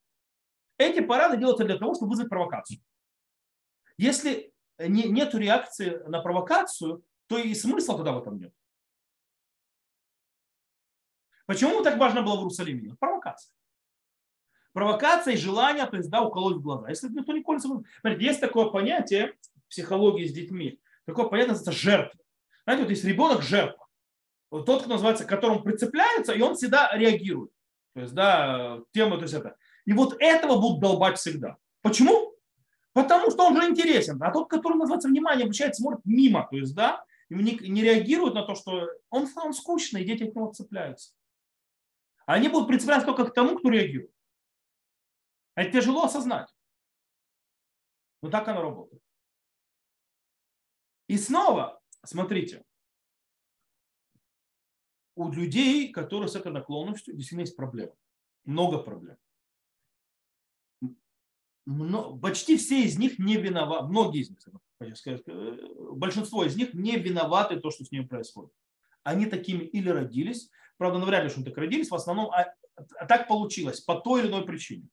Эти 0.78 1.00
парады 1.00 1.36
делаются 1.36 1.66
для 1.66 1.80
того, 1.80 1.96
чтобы 1.96 2.12
вызвать 2.12 2.30
провокацию. 2.30 2.80
Если 3.98 4.54
нет 4.78 5.34
реакции 5.34 6.04
на 6.08 6.22
провокацию, 6.22 7.04
то 7.26 7.40
и 7.40 7.56
смысла 7.56 7.98
туда 7.98 8.12
в 8.12 8.22
этом 8.22 8.38
нет. 8.38 8.54
Почему 11.48 11.82
так 11.82 11.98
важно 11.98 12.22
было 12.22 12.36
в 12.36 12.42
Иерусалиме? 12.42 12.96
Провокация. 13.00 13.52
Провокация 14.72 15.34
и 15.34 15.38
желание, 15.38 15.88
то 15.88 15.98
есть, 15.98 16.12
да, 16.12 16.22
уколоть 16.22 16.58
в 16.58 16.62
глаза. 16.62 16.90
Если 16.90 17.10
никто 17.10 17.34
не 17.34 17.42
колется, 17.42 17.68
есть 18.04 18.42
такое 18.42 18.70
понятие 18.70 19.34
в 19.56 19.70
психологии 19.70 20.28
с 20.28 20.34
детьми, 20.34 20.80
такое 21.06 21.26
понятие 21.30 21.54
называется 21.54 21.82
жертва. 21.82 22.20
Знаете, 22.64 22.84
вот 22.84 22.92
есть 22.92 23.06
ребенок 23.06 23.42
жертва. 23.42 23.85
Тот, 24.50 24.82
кто 24.82 24.90
называется, 24.90 25.26
к 25.26 25.30
которому 25.30 25.62
прицепляется, 25.62 26.34
и 26.34 26.42
он 26.42 26.56
всегда 26.56 26.92
реагирует. 26.94 27.52
То 27.94 28.02
есть, 28.02 28.14
да, 28.14 28.80
тема, 28.92 29.18
то 29.18 29.24
есть 29.24 29.34
это. 29.34 29.56
И 29.86 29.94
вот 29.94 30.16
этого 30.20 30.60
будут 30.60 30.82
долбать 30.82 31.18
всегда. 31.18 31.58
Почему? 31.82 32.34
Потому 32.94 33.30
что 33.32 33.46
он 33.46 33.62
же 33.62 33.70
интересен. 33.70 34.22
А 34.22 34.32
тот, 34.32 34.50
который 34.50 34.78
называется 34.78 35.10
внимание, 35.10 35.46
обучает, 35.46 35.76
смотрит 35.76 36.02
мимо. 36.06 36.48
То 36.50 36.58
есть, 36.58 36.76
да, 36.76 37.04
не, 37.30 37.54
не 37.56 37.82
реагируют 37.82 38.36
на 38.36 38.44
то, 38.44 38.56
что 38.56 38.88
он, 39.10 39.28
он 39.36 39.54
скучный, 39.54 40.02
и 40.02 40.06
дети 40.06 40.24
от 40.24 40.36
него 40.36 40.52
цепляются. 40.52 41.14
Они 42.26 42.48
будут 42.50 42.68
прицепляться 42.68 43.06
только 43.06 43.26
к 43.26 43.34
тому, 43.34 43.58
кто 43.58 43.70
реагирует. 43.70 44.12
А 45.56 45.64
это 45.64 45.74
тяжело 45.74 46.04
осознать. 46.04 46.50
Но 48.22 48.30
так 48.30 48.48
оно 48.48 48.62
работает. 48.62 49.02
И 51.08 51.18
снова, 51.18 51.80
смотрите, 52.04 52.64
у 55.16 55.32
людей, 55.32 55.92
которые 55.92 56.28
с 56.28 56.36
этой 56.36 56.52
наклонностью, 56.52 57.16
действительно 57.16 57.42
есть 57.42 57.56
проблемы. 57.56 57.94
Много 58.46 58.78
проблем 58.78 59.18
почти 62.22 62.58
все 62.58 62.84
из 62.84 62.98
них 62.98 63.18
не 63.20 63.38
виноваты, 63.38 63.88
многие 63.88 64.22
из 64.22 64.30
них, 64.30 64.40
э, 65.28 65.58
большинство 65.94 66.44
из 66.46 66.56
них 66.56 66.74
не 66.74 66.98
виноваты 66.98 67.60
то, 67.60 67.72
что 67.72 67.84
с 67.84 67.92
ними 67.92 68.06
происходит. 68.06 68.52
Они 69.04 69.26
такими 69.26 69.64
или 69.64 69.90
родились, 69.90 70.50
правда, 70.78 71.00
навряд 71.00 71.24
ли, 71.24 71.30
что 71.30 71.40
они 71.40 71.50
так 71.50 71.58
родились, 71.58 71.90
в 71.90 71.96
основном 71.96 72.32
а, 72.32 72.54
а 72.76 73.06
так 73.06 73.28
получилось 73.28 73.82
по 73.82 73.96
той 73.96 74.22
или 74.22 74.28
иной 74.28 74.46
причине. 74.46 74.88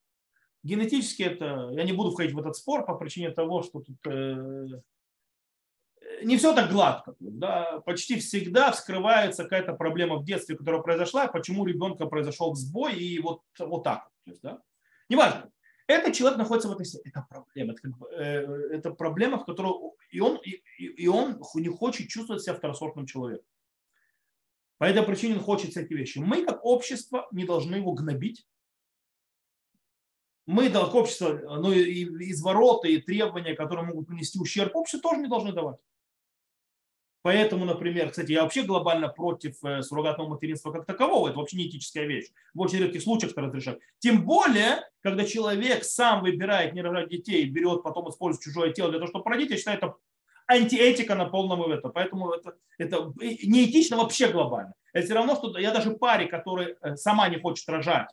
Генетически 0.63 1.25
это, 1.25 1.71
я 1.73 1.85
не 1.85 1.93
буду 1.93 2.13
входить 2.13 2.35
в 2.35 2.39
этот 2.39 2.57
спор 2.57 2.87
по 2.87 2.95
причине 2.95 3.31
того, 3.31 3.63
что 3.63 3.81
тут 3.81 3.97
э, 4.07 4.81
не 6.25 6.37
все 6.37 6.55
так 6.55 6.71
гладко. 6.71 7.15
Да? 7.21 7.81
Почти 7.81 8.19
всегда 8.19 8.73
вскрывается 8.73 9.45
какая-то 9.45 9.75
проблема 9.75 10.17
в 10.17 10.25
детстве, 10.25 10.57
которая 10.57 10.83
произошла, 10.83 11.27
почему 11.29 11.63
у 11.63 11.67
ребенка 11.67 12.07
произошел 12.07 12.55
сбой 12.55 12.95
и 12.95 13.19
вот, 13.19 13.43
вот 13.59 13.85
так. 13.85 14.11
То 14.25 14.31
есть, 14.31 14.43
да? 14.43 14.61
Неважно. 15.09 15.51
Этот 15.87 16.15
человек 16.15 16.39
находится 16.39 16.69
в 16.69 16.73
этой 16.73 16.87
ситуации. 16.87 17.11
Это 17.11 17.27
проблема. 17.29 17.73
Это, 17.73 17.83
как 17.83 17.99
бы, 17.99 18.07
э, 18.09 18.77
это 18.77 18.91
проблема, 18.93 19.39
в 19.39 19.45
которой 19.45 19.73
и 20.11 20.21
он, 20.21 20.41
и, 20.45 20.63
и 20.79 21.07
он 21.09 21.41
не 21.55 21.69
хочет 21.69 22.09
чувствовать 22.09 22.43
себя 22.43 22.55
второсортным 22.55 23.07
человеком. 23.07 23.47
По 24.79 24.85
этой 24.85 25.03
причине 25.03 25.35
он 25.35 25.41
хочет 25.41 25.77
эти 25.77 25.93
вещи. 25.93 26.19
Мы, 26.19 26.45
как 26.45 26.65
общество, 26.65 27.29
не 27.31 27.45
должны 27.45 27.77
его 27.77 27.93
гнобить. 27.93 28.47
Мы, 30.47 30.71
как 30.71 30.95
общество, 30.95 31.29
ну, 31.59 31.73
и 31.73 32.05
извороты, 32.31 32.93
и 32.93 33.01
требования, 33.01 33.55
которые 33.55 33.87
могут 33.87 34.09
принести 34.09 34.41
ущерб 34.41 34.75
обществу, 34.75 35.01
тоже 35.01 35.21
не 35.21 35.29
должны 35.29 35.53
давать. 35.53 35.79
Поэтому, 37.23 37.65
например, 37.65 38.11
кстати, 38.11 38.33
я 38.33 38.43
вообще 38.43 38.63
глобально 38.63 39.09
против 39.09 39.63
э, 39.65 39.83
суррогатного 39.83 40.29
материнства 40.29 40.73
как 40.73 40.87
такового. 40.87 41.29
Это 41.29 41.39
вообще 41.39 41.57
не 41.57 41.69
этическая 41.69 42.05
вещь. 42.05 42.27
В 42.53 42.61
очень 42.61 42.79
редких 42.79 43.01
случаях 43.01 43.33
это 43.33 43.43
разрешать. 43.43 43.79
Тем 44.01 44.25
более, 44.25 44.89
когда 45.03 45.25
человек 45.25 45.85
сам 45.85 46.23
выбирает 46.23 46.75
не 46.75 46.83
рожать 46.83 47.11
детей, 47.11 47.45
берет, 47.45 47.85
потом 47.85 48.11
использует 48.11 48.45
чужое 48.45 48.73
тело 48.73 48.91
для 48.91 48.99
того, 48.99 49.09
чтобы 49.09 49.31
родить, 49.31 49.51
я 49.51 49.57
считаю, 49.57 49.79
это 49.79 49.95
антиэтика 50.49 51.15
на 51.15 51.27
полном 51.27 51.63
это. 51.71 51.89
Поэтому 51.91 52.33
это, 52.33 52.55
это 52.79 53.13
неэтично 53.19 53.97
вообще 53.97 54.29
глобально. 54.29 54.75
Это 54.93 55.07
все 55.07 55.15
равно, 55.15 55.37
что 55.37 55.57
я 55.59 55.73
даже 55.73 55.93
паре, 55.93 56.27
которая 56.27 56.77
э, 56.83 56.97
сама 56.97 57.29
не 57.29 57.39
хочет 57.39 57.69
рожать, 57.69 58.09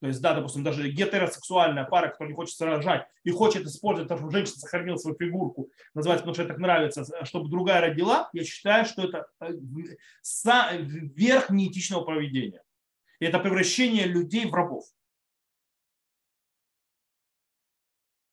то 0.00 0.06
есть, 0.06 0.20
да, 0.20 0.32
допустим, 0.32 0.62
даже 0.62 0.88
гетеросексуальная 0.88 1.84
пара, 1.84 2.08
которая 2.08 2.30
не 2.30 2.36
хочет 2.36 2.60
рожать 2.60 3.08
и 3.24 3.30
хочет 3.30 3.64
использовать, 3.66 4.10
чтобы 4.10 4.30
женщина 4.30 4.58
сохранила 4.58 4.96
свою 4.96 5.16
фигурку, 5.16 5.70
называется, 5.94 6.22
потому 6.22 6.34
что 6.34 6.42
это 6.44 6.52
так 6.52 6.60
нравится, 6.60 7.04
чтобы 7.24 7.50
другая 7.50 7.80
родила, 7.80 8.30
я 8.32 8.44
считаю, 8.44 8.84
что 8.84 9.04
это 9.04 9.26
э, 9.40 9.52
верх 10.80 11.50
неэтичного 11.50 12.04
поведения. 12.04 12.62
И 13.18 13.24
это 13.24 13.40
превращение 13.40 14.06
людей 14.06 14.46
в 14.46 14.54
рабов. 14.54 14.84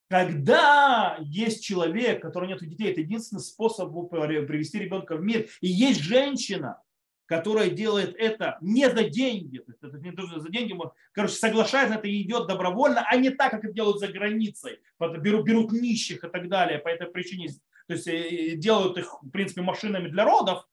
Когда 0.08 1.18
есть 1.20 1.64
человек, 1.64 2.22
который 2.22 2.48
нет 2.48 2.60
детей, 2.60 2.92
это 2.92 3.02
единственный 3.02 3.40
способ 3.40 3.92
привести 4.12 4.78
ребенка 4.78 5.16
в 5.16 5.24
мир. 5.24 5.50
И 5.62 5.68
есть 5.68 6.02
женщина, 6.02 6.80
которая 7.26 7.70
делает 7.70 8.16
это 8.18 8.58
не 8.62 8.90
за 8.90 9.04
деньги, 9.04 9.60
то 9.60 9.88
это 9.88 9.98
не 9.98 10.12
тоже 10.12 10.40
за 10.40 10.50
деньги, 10.50 10.78
короче, 11.12 11.34
соглашается, 11.34 11.96
это 11.96 12.10
идет 12.10 12.48
добровольно, 12.48 13.06
а 13.08 13.16
не 13.18 13.30
так, 13.30 13.52
как 13.52 13.64
это 13.64 13.74
делают 13.74 14.00
за 14.00 14.08
границей. 14.08 14.80
Берут, 15.00 15.46
берут 15.46 15.72
нищих 15.72 16.24
и 16.24 16.28
так 16.28 16.50
далее 16.50 16.80
по 16.80 16.90
этой 16.90 17.08
причине, 17.08 17.50
то 17.88 17.94
есть 17.94 18.08
э, 18.08 18.56
делают 18.56 18.98
их, 18.98 19.22
в 19.22 19.30
принципе, 19.30 19.62
машинами 19.62 20.08
для 20.08 20.26
родов, 20.26 20.68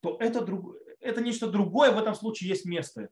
то 0.00 0.16
это, 0.20 0.44
друг, 0.44 0.76
это 1.00 1.20
нечто 1.20 1.48
другое, 1.48 1.90
в 1.92 1.98
этом 1.98 2.14
случае 2.14 2.50
есть 2.50 2.64
место. 2.64 3.10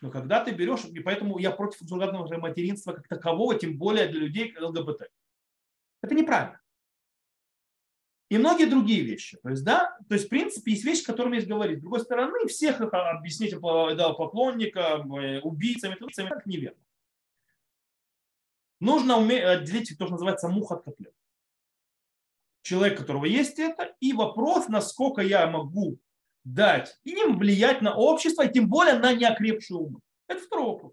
Но 0.00 0.10
когда 0.10 0.44
ты 0.44 0.50
берешь, 0.52 0.84
и 0.84 1.00
поэтому 1.00 1.38
я 1.38 1.50
против 1.50 1.88
суррогатного 1.88 2.38
материнства 2.38 2.92
как 2.92 3.08
такового, 3.08 3.58
тем 3.58 3.78
более 3.78 4.08
для 4.08 4.20
людей 4.20 4.54
ЛГБТ. 4.58 5.10
Это 6.02 6.14
неправильно. 6.14 6.60
И 8.28 8.38
многие 8.38 8.64
другие 8.64 9.02
вещи. 9.02 9.38
То 9.42 9.50
есть, 9.50 9.64
да, 9.64 9.96
то 10.08 10.14
есть, 10.14 10.26
в 10.26 10.28
принципе, 10.28 10.72
есть 10.72 10.84
вещи, 10.84 11.04
которыми 11.04 11.36
есть 11.36 11.46
говорить. 11.46 11.78
С 11.78 11.82
другой 11.82 12.00
стороны, 12.00 12.46
всех 12.48 12.80
их 12.80 12.92
объяснить 12.92 13.52
да, 13.52 14.12
поклонникам, 14.14 15.14
э, 15.14 15.40
убийцам, 15.40 15.92
это 15.92 16.42
неверно. 16.44 16.80
Нужно 18.80 19.18
уметь 19.18 19.44
отделить 19.44 19.96
то, 19.96 20.06
что 20.06 20.14
называется 20.14 20.48
мух 20.48 20.72
от 20.72 20.84
котлет. 20.84 21.14
Человек, 22.62 22.98
у 22.98 23.02
которого 23.02 23.26
есть 23.26 23.60
это, 23.60 23.94
и 24.00 24.12
вопрос, 24.12 24.66
насколько 24.68 25.22
я 25.22 25.46
могу 25.46 25.98
дать 26.42 26.98
им 27.04 27.38
влиять 27.38 27.80
на 27.80 27.94
общество, 27.94 28.42
и 28.42 28.52
тем 28.52 28.68
более 28.68 28.94
на 28.98 29.12
неокрепшие 29.12 29.78
умы. 29.78 30.00
Это 30.26 30.40
второй 30.42 30.66
вопрос. 30.66 30.92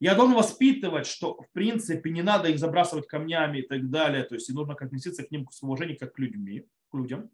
Я 0.00 0.14
должен 0.14 0.34
воспитывать, 0.34 1.06
что 1.06 1.34
в 1.34 1.50
принципе 1.52 2.10
не 2.10 2.22
надо 2.22 2.48
их 2.48 2.58
забрасывать 2.58 3.06
камнями 3.06 3.58
и 3.58 3.62
так 3.62 3.90
далее, 3.90 4.24
то 4.24 4.34
есть 4.34 4.48
и 4.48 4.52
нужно 4.54 4.74
относиться 4.74 5.22
к 5.22 5.30
ним 5.30 5.46
с 5.50 5.62
уважением 5.62 5.98
как 5.98 6.14
к, 6.14 6.18
людьми, 6.18 6.66
к 6.90 6.94
людям, 6.94 7.28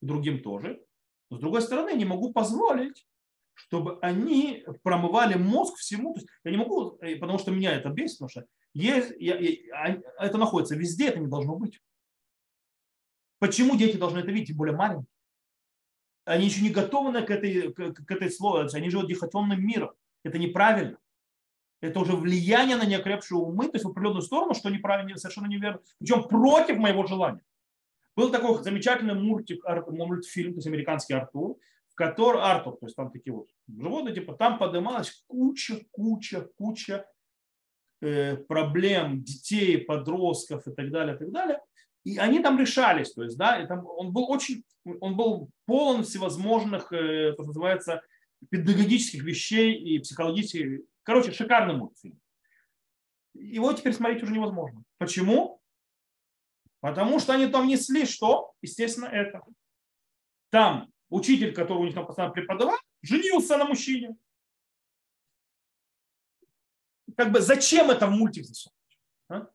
к 0.00 0.04
другим 0.04 0.42
тоже. 0.42 0.82
Но 1.30 1.36
с 1.36 1.40
другой 1.40 1.62
стороны, 1.62 1.94
не 1.94 2.04
могу 2.04 2.32
позволить, 2.32 3.06
чтобы 3.54 4.00
они 4.00 4.64
промывали 4.82 5.36
мозг 5.36 5.76
всему. 5.76 6.14
То 6.14 6.20
есть 6.20 6.28
я 6.42 6.50
не 6.50 6.56
могу, 6.56 6.98
э, 7.00 7.16
потому 7.16 7.38
что 7.38 7.52
меня 7.52 7.72
это 7.72 7.88
бесит, 7.88 8.18
потому 8.18 8.30
что 8.30 8.46
есть, 8.74 9.12
я, 9.20 9.38
я, 9.38 10.02
это 10.18 10.38
находится 10.38 10.74
везде, 10.74 11.08
это 11.08 11.20
не 11.20 11.28
должно 11.28 11.54
быть. 11.54 11.80
Почему 13.38 13.76
дети 13.76 13.96
должны 13.96 14.18
это 14.18 14.32
видеть, 14.32 14.48
тем 14.48 14.56
более 14.56 14.76
маленькие? 14.76 15.06
Они 16.24 16.46
еще 16.46 16.62
не 16.62 16.70
готовы 16.70 17.12
к 17.22 17.30
этой, 17.30 17.72
к, 17.72 17.94
к 17.94 18.10
этой 18.10 18.30
слову, 18.30 18.68
они 18.72 18.90
живут 18.90 19.08
дихотомным 19.08 19.64
миром. 19.64 19.92
Это 20.24 20.38
неправильно. 20.38 20.98
Это 21.80 22.00
уже 22.00 22.16
влияние 22.16 22.76
на 22.76 22.84
неокрепшие 22.84 23.38
умы, 23.38 23.66
то 23.66 23.74
есть 23.74 23.84
в 23.84 23.90
определенную 23.90 24.22
сторону, 24.22 24.54
что 24.54 24.68
неправильно, 24.68 25.16
совершенно 25.16 25.46
неверно. 25.46 25.80
Причем 25.98 26.24
против 26.24 26.76
моего 26.76 27.06
желания. 27.06 27.42
Был 28.16 28.30
такой 28.30 28.60
замечательный 28.64 29.14
мультик, 29.14 29.62
мультфильм, 29.86 30.54
то 30.54 30.58
есть 30.58 30.66
американский 30.66 31.14
Артур, 31.14 31.56
в 31.88 31.94
котором 31.94 32.40
Артур, 32.40 32.76
то 32.78 32.86
есть 32.86 32.96
там 32.96 33.12
такие 33.12 33.32
вот 33.32 33.48
животные, 33.68 34.12
типа 34.12 34.34
там 34.34 34.58
поднималась 34.58 35.22
куча, 35.28 35.80
куча, 35.92 36.48
куча 36.56 37.06
э, 38.00 38.36
проблем 38.36 39.22
детей, 39.22 39.78
подростков 39.78 40.66
и 40.66 40.72
так 40.72 40.90
далее, 40.90 41.14
и 41.14 41.18
так 41.18 41.30
далее. 41.30 41.60
И 42.02 42.18
они 42.18 42.40
там 42.40 42.58
решались, 42.58 43.12
то 43.12 43.22
есть, 43.22 43.36
да, 43.36 43.62
и 43.62 43.68
там 43.68 43.86
он 43.86 44.12
был 44.12 44.28
очень, 44.30 44.64
он 45.00 45.16
был 45.16 45.50
полон 45.66 46.02
всевозможных, 46.02 46.92
э, 46.92 47.34
называется, 47.38 48.02
педагогических 48.50 49.22
вещей 49.22 49.74
и 49.74 49.98
психологических. 49.98 50.80
Короче, 51.08 51.32
шикарный 51.32 51.74
мультфильм. 51.74 52.20
Его 53.32 53.72
теперь 53.72 53.94
смотреть 53.94 54.22
уже 54.22 54.34
невозможно. 54.34 54.84
Почему? 54.98 55.58
Потому 56.80 57.18
что 57.18 57.32
они 57.32 57.46
там 57.46 57.66
несли 57.66 58.04
что? 58.04 58.52
Естественно, 58.60 59.06
это. 59.06 59.40
Там 60.50 60.92
учитель, 61.08 61.54
который 61.54 61.78
у 61.78 61.84
них 61.86 61.94
там 61.94 62.06
постоянно 62.06 62.34
преподавал, 62.34 62.76
женился 63.00 63.56
на 63.56 63.64
мужчине. 63.64 64.18
Как 67.16 67.32
бы 67.32 67.40
зачем 67.40 67.90
это 67.90 68.06
в 68.06 68.10
мультик 68.10 68.44
засунуть? 68.44 68.76
А? 69.30 69.48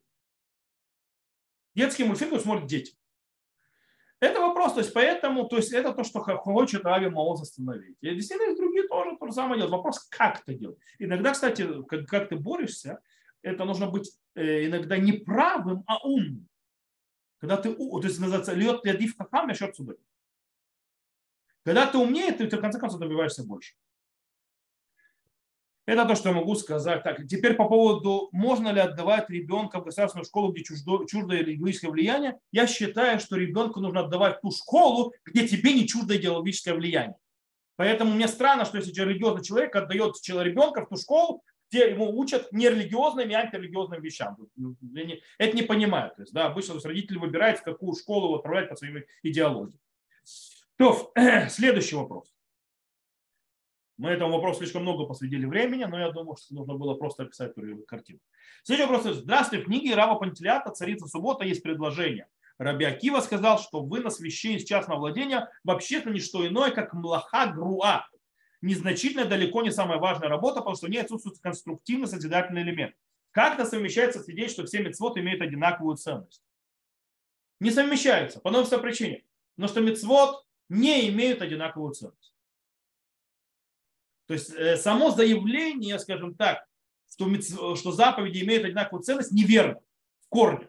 Детский 1.76 2.02
мультфильм 2.02 2.36
смотрят 2.40 2.66
дети. 2.66 2.96
Это 4.24 4.40
вопрос, 4.40 4.72
то 4.72 4.80
есть 4.80 4.94
поэтому, 4.94 5.46
то 5.46 5.56
есть 5.56 5.70
это 5.72 5.92
то, 5.92 6.02
что 6.02 6.20
хочет 6.20 6.86
Ави 6.86 7.10
Маоз 7.10 7.42
остановить. 7.42 7.98
И 8.00 8.14
действительно 8.14 8.48
есть 8.48 8.58
другие 8.58 8.88
тоже 8.88 9.16
то 9.18 9.26
же 9.26 9.32
самое 9.32 9.56
делают. 9.56 9.72
Вопрос, 9.72 9.98
как 10.08 10.40
это 10.40 10.54
делать. 10.54 10.78
Иногда, 10.98 11.32
кстати, 11.32 11.82
как, 11.84 12.06
как 12.06 12.30
ты 12.30 12.36
борешься, 12.36 13.00
это 13.42 13.66
нужно 13.66 13.86
быть 13.86 14.18
э, 14.34 14.64
иногда 14.64 14.96
не 14.96 15.12
правым, 15.12 15.84
а 15.86 15.98
умным. 16.06 16.48
Когда 17.38 17.58
ты, 17.58 17.74
то 17.74 18.00
есть 18.02 18.18
называется, 18.18 18.54
льет 18.54 18.82
ядив 18.86 19.14
хахам, 19.18 19.50
я 19.50 19.66
отсюда. 19.66 19.96
Когда 21.62 21.86
ты 21.86 21.98
умнее, 21.98 22.32
ты, 22.32 22.46
ты 22.46 22.56
в 22.56 22.60
конце 22.62 22.78
концов 22.78 23.00
добиваешься 23.00 23.44
больше. 23.44 23.74
Это 25.86 26.06
то, 26.06 26.14
что 26.14 26.30
я 26.30 26.34
могу 26.34 26.54
сказать. 26.54 27.02
Так, 27.02 27.26
теперь 27.26 27.54
по 27.54 27.68
поводу, 27.68 28.28
можно 28.32 28.68
ли 28.68 28.80
отдавать 28.80 29.28
ребенка 29.28 29.80
в 29.80 29.84
государственную 29.84 30.24
школу, 30.24 30.52
где 30.52 30.64
чуждо, 30.64 31.04
чуждое 31.06 31.42
идеологическое 31.42 31.90
влияние. 31.90 32.38
Я 32.52 32.66
считаю, 32.66 33.20
что 33.20 33.36
ребенку 33.36 33.80
нужно 33.80 34.00
отдавать 34.00 34.40
ту 34.40 34.50
школу, 34.50 35.12
где 35.26 35.46
тебе 35.46 35.74
не 35.74 35.86
чуждое 35.86 36.16
идеологическое 36.16 36.74
влияние. 36.74 37.16
Поэтому 37.76 38.14
мне 38.14 38.28
странно, 38.28 38.64
что 38.64 38.78
если 38.78 38.92
религиозный 38.98 39.44
человек 39.44 39.76
отдает 39.76 40.14
ребенка 40.28 40.86
в 40.86 40.88
ту 40.88 40.96
школу, 40.96 41.42
где 41.70 41.90
ему 41.90 42.16
учат 42.18 42.52
нерелигиозным 42.52 43.28
и 43.28 43.34
антирелигиозным 43.34 44.00
вещам. 44.00 44.36
Это 45.38 45.56
не 45.56 45.62
понимаю. 45.62 46.12
То 46.14 46.22
есть, 46.22 46.32
да, 46.32 46.46
обычно 46.46 46.78
родители 46.82 47.18
выбирают, 47.18 47.58
в 47.58 47.62
какую 47.64 47.94
школу 47.94 48.36
отправлять 48.36 48.68
по 48.68 48.76
своей 48.76 49.04
идеологии. 49.22 49.78
То, 50.76 51.12
следующий 51.48 51.96
вопрос. 51.96 52.33
Мы 53.96 54.10
этому 54.10 54.32
вопросу 54.32 54.58
слишком 54.58 54.82
много 54.82 55.06
посвятили 55.06 55.46
времени, 55.46 55.84
но 55.84 55.98
я 55.98 56.10
думаю, 56.10 56.36
что 56.36 56.54
нужно 56.54 56.74
было 56.74 56.94
просто 56.94 57.24
описать 57.24 57.52
картину. 57.86 58.18
Следующий 58.64 58.90
вопрос. 58.90 59.16
Здравствуйте. 59.16 59.64
В 59.64 59.66
книге 59.66 59.94
Рава 59.94 60.18
Пантелята 60.18 60.70
«Царица 60.70 61.06
суббота» 61.06 61.44
есть 61.44 61.62
предложение. 61.62 62.26
Раби 62.58 62.84
Акива 62.84 63.20
сказал, 63.20 63.58
что 63.58 63.82
вынос 63.82 64.20
вещей 64.20 64.56
из 64.56 64.64
частного 64.64 64.98
владения 64.98 65.48
вообще-то 65.62 66.10
не 66.10 66.20
что 66.20 66.46
иное, 66.46 66.70
как 66.70 66.92
млаха 66.92 67.46
груа. 67.46 68.06
Незначительная, 68.62 69.26
далеко 69.26 69.62
не 69.62 69.70
самая 69.70 69.98
важная 69.98 70.28
работа, 70.28 70.60
потому 70.60 70.76
что 70.76 70.86
в 70.86 70.90
ней 70.90 71.00
отсутствует 71.00 71.38
конструктивный 71.38 72.08
созидательный 72.08 72.62
элемент. 72.62 72.94
Как 73.30 73.54
это 73.54 73.68
совмещается 73.68 74.20
с 74.20 74.28
идеей, 74.28 74.48
что 74.48 74.64
все 74.64 74.82
мецвод 74.82 75.18
имеют 75.18 75.42
одинаковую 75.42 75.96
ценность? 75.96 76.42
Не 77.60 77.70
совмещаются 77.70 78.40
по 78.40 78.50
одной 78.50 78.66
причине. 78.80 79.24
Но 79.56 79.68
что 79.68 79.80
мецвод 79.80 80.44
не 80.68 81.08
имеют 81.08 81.42
одинаковую 81.42 81.92
ценность. 81.92 82.33
То 84.26 84.34
есть 84.34 84.52
э, 84.54 84.76
само 84.76 85.10
заявление, 85.10 85.98
скажем 85.98 86.34
так, 86.34 86.64
что, 87.10 87.76
что 87.76 87.92
заповеди 87.92 88.42
имеют 88.42 88.64
одинаковую 88.64 89.02
ценность, 89.02 89.32
неверно 89.32 89.80
в 90.20 90.28
корне. 90.28 90.68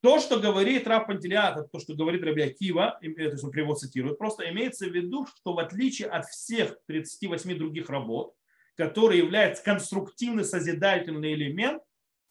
То, 0.00 0.20
что 0.20 0.38
говорит 0.38 0.86
Раб 0.86 1.06
Пантелиат, 1.06 1.70
то, 1.72 1.78
что 1.78 1.94
говорит 1.94 2.22
Раби 2.22 2.42
Акива, 2.42 2.98
то 3.00 3.06
есть 3.06 3.42
он 3.42 3.50
привод 3.50 3.78
цитирует, 3.78 4.18
просто 4.18 4.48
имеется 4.50 4.86
в 4.86 4.92
виду, 4.92 5.26
что 5.26 5.54
в 5.54 5.58
отличие 5.58 6.08
от 6.08 6.26
всех 6.26 6.76
38 6.86 7.56
других 7.56 7.88
работ, 7.88 8.34
которые 8.76 9.20
являются 9.20 9.64
конструктивный 9.64 10.44
созидательный 10.44 11.32
элемент, 11.32 11.82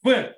в, 0.04 0.36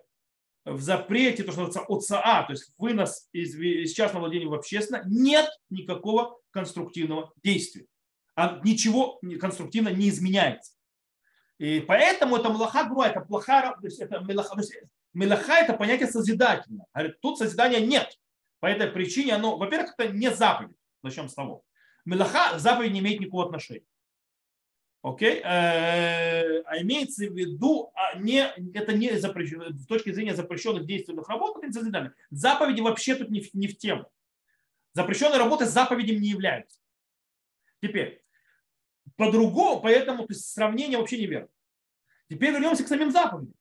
в 0.63 0.79
запрете, 0.79 1.43
то, 1.43 1.51
что 1.51 1.65
называется 1.65 1.93
ОЦА, 1.93 2.43
то 2.47 2.51
есть 2.51 2.71
вынос 2.77 3.27
из, 3.33 3.53
из 3.59 3.91
частного 3.91 4.25
владения 4.25 4.47
в 4.47 4.53
общественное, 4.53 5.03
нет 5.05 5.49
никакого 5.69 6.39
конструктивного 6.51 7.33
действия 7.43 7.85
ничего 8.63 9.19
конструктивно 9.39 9.89
не 9.89 10.09
изменяется. 10.09 10.73
И 11.57 11.79
поэтому 11.79 12.37
это 12.37 12.49
млаха 12.49 12.83
груа, 12.83 13.05
это 13.05 13.21
плоха, 13.21 13.75
то 13.75 13.85
есть 13.85 13.99
это 13.99 14.19
мелаха, 14.19 14.55
то 14.55 14.63
мелаха 15.13 15.53
это 15.53 15.73
понятие 15.73 16.07
созидательное. 16.07 16.85
Говорит, 16.93 17.21
тут 17.21 17.37
созидания 17.37 17.79
нет. 17.79 18.19
По 18.59 18.67
этой 18.67 18.87
причине 18.87 19.35
оно, 19.35 19.57
во-первых, 19.57 19.93
это 19.97 20.11
не 20.11 20.31
заповедь. 20.31 20.75
Начнем 21.01 21.29
с 21.29 21.33
того. 21.33 21.63
Мелаха 22.03 22.59
заповедь 22.59 22.91
не 22.91 22.99
имеет 22.99 23.21
никакого 23.21 23.45
отношения. 23.45 23.85
Окей? 25.01 25.39
Э, 25.41 26.61
а 26.63 26.81
имеется 26.81 27.27
в 27.27 27.33
виду, 27.33 27.91
а 27.93 28.17
не, 28.17 28.39
это 28.73 28.91
не 28.93 29.17
запрещено, 29.19 29.69
с 29.69 29.85
точки 29.85 30.11
зрения 30.11 30.33
запрещенных 30.33 30.87
действенных 30.87 31.29
работ, 31.29 31.63
это 31.63 31.71
созидание. 31.71 32.13
Заповеди 32.31 32.81
вообще 32.81 33.13
тут 33.13 33.29
не 33.29 33.41
в, 33.41 33.53
не 33.53 33.67
в 33.67 33.77
тему. 33.77 34.09
Запрещенные 34.93 35.37
работы 35.37 35.65
заповедям 35.65 36.19
не 36.19 36.29
являются. 36.29 36.79
Теперь, 37.81 38.24
по-другому, 39.15 39.81
поэтому 39.81 40.25
то 40.25 40.33
есть, 40.33 40.45
сравнение 40.45 40.97
вообще 40.97 41.17
неверно. 41.17 41.49
Теперь 42.29 42.51
вернемся 42.51 42.83
к 42.83 42.87
самим 42.87 43.11
заповедям. 43.11 43.55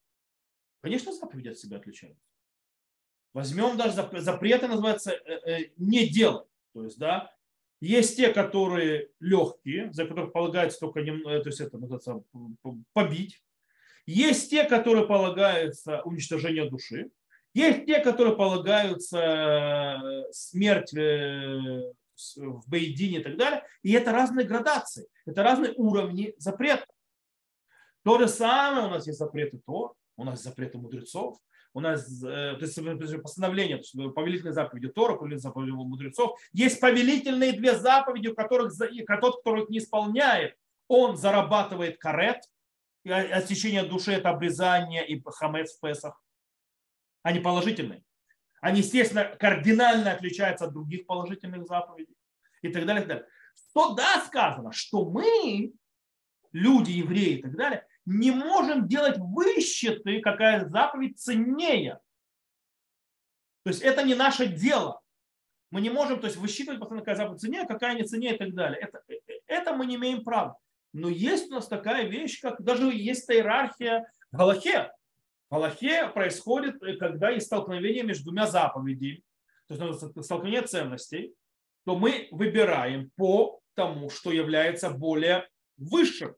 Конечно, 0.81 1.13
заповеди 1.13 1.49
от 1.49 1.59
себя 1.59 1.79
отличаются. 1.79 2.23
Возьмем 3.33 3.77
даже 3.77 3.95
запреты, 4.21 4.69
называется, 4.69 5.13
э, 5.13 5.41
э, 5.45 5.71
не 5.77 6.09
делать. 6.09 6.47
То 6.73 6.85
есть, 6.85 6.99
да, 6.99 7.35
есть 7.81 8.17
те, 8.17 8.33
которые 8.33 9.11
легкие, 9.19 9.93
за 9.93 10.07
которых 10.07 10.33
полагается 10.33 10.79
только, 10.81 11.01
э, 11.01 11.41
то 11.41 11.49
есть 11.49 11.61
это 11.61 11.79
называется 11.79 12.23
побить. 12.93 13.43
Есть 14.07 14.51
те, 14.51 14.65
которые 14.65 15.07
полагаются 15.07 16.03
уничтожение 16.03 16.69
души. 16.71 17.11
Есть 17.55 17.87
те, 17.87 18.01
которые 18.01 18.37
полагаются 18.37 20.25
смерть 20.33 20.93
в 22.37 22.69
Бейдине 22.69 23.21
и 23.21 23.23
так 23.23 23.37
далее. 23.37 23.65
И 23.83 23.93
это 23.93 24.13
разные 24.13 24.47
градации, 24.47 25.07
это 25.27 25.43
разные 25.43 25.73
уровни 25.77 26.35
запретов. 26.39 26.87
То 28.05 28.19
же 28.19 28.29
самое 28.29 28.87
у 28.87 28.91
нас 28.91 29.07
есть 29.07 29.19
запреты 29.19 29.61
Тор, 29.65 29.95
у 30.17 30.25
нас 30.25 30.43
запреты 30.43 30.79
мудрецов, 30.79 31.39
у 31.73 31.81
нас 31.81 32.07
э, 32.23 32.57
то 32.57 32.61
есть 32.61 33.23
постановление, 33.23 33.83
повелительные 34.15 34.53
заповеди 34.53 34.89
Тора, 34.89 35.17
повелительные 35.17 35.41
заповеди 35.41 35.71
мудрецов. 35.71 36.39
Есть 36.53 36.81
повелительные 36.81 37.53
две 37.53 37.77
заповеди, 37.77 38.29
у 38.29 38.35
которых 38.35 38.73
тот, 39.21 39.41
кто 39.41 39.57
их 39.57 39.69
не 39.71 39.79
исполняет, 39.79 40.57
он 40.87 41.17
зарабатывает 41.17 41.99
карет, 41.99 42.43
и 43.05 43.11
отсечение 43.11 43.85
души– 43.85 44.13
это 44.15 44.31
обрезание 44.31 45.07
и 45.07 45.23
хамец 45.27 45.77
в 45.77 45.81
Песах. 45.81 46.23
Они 47.23 47.41
положительные. 47.41 48.03
Они, 48.65 48.79
естественно, 48.79 49.25
кардинально 49.39 50.13
отличаются 50.13 50.65
от 50.65 50.73
других 50.73 51.05
положительных 51.05 51.67
заповедей 51.67 52.17
и 52.63 52.73
так 52.73 52.87
далее. 52.87 53.05
И 53.05 53.07
так 53.07 53.19
далее. 53.19 53.29
Что 53.55 53.95
да, 53.95 54.25
сказано, 54.25 54.73
что 54.73 55.05
мы, 55.05 55.75
люди, 56.51 56.93
евреи 56.93 57.41
и 57.41 57.43
так 57.43 57.55
далее, 57.57 57.87
не 58.07 58.31
можем 58.31 58.89
делать 58.89 59.19
высчеты, 59.19 60.23
какая 60.23 60.67
заповедь 60.67 61.19
ценнее. 61.21 62.01
То 63.65 63.69
есть 63.69 63.83
это 63.83 64.03
не 64.03 64.15
наше 64.15 64.47
дело. 64.47 65.03
Мы 65.71 65.83
не 65.83 65.91
можем 65.91 66.19
то 66.19 66.27
есть, 66.27 66.39
высчитывать, 66.39 66.81
постоянно, 66.81 67.05
какая 67.05 67.17
заповедь 67.17 67.43
ценнее, 67.43 67.67
какая 67.67 67.95
не 67.97 68.05
ценнее 68.05 68.35
и 68.35 68.39
так 68.39 68.55
далее. 68.55 68.81
Это, 68.81 69.03
это 69.47 69.75
мы 69.75 69.85
не 69.85 69.97
имеем 69.97 70.25
права. 70.25 70.57
Но 70.95 71.11
есть 71.11 71.51
у 71.51 71.57
нас 71.57 71.69
такая 71.69 72.07
вещь, 72.07 72.41
как 72.41 72.63
даже 72.63 72.85
есть 72.95 73.31
иерархия 73.31 74.11
в 74.33 74.39
Галахе. 74.39 74.91
В 75.51 76.09
происходит, 76.15 76.81
когда 76.99 77.31
есть 77.31 77.47
столкновение 77.47 78.03
между 78.03 78.25
двумя 78.25 78.47
заповедями, 78.47 79.23
то 79.69 79.75
есть 79.75 80.25
столкновение 80.27 80.63
ценностей, 80.63 81.35
то 81.85 81.97
мы 81.97 82.29
выбираем 82.31 83.11
по 83.17 83.61
тому, 83.75 84.11
что 84.11 84.33
является 84.33 84.91
более 84.91 85.49
высшим. 85.77 86.35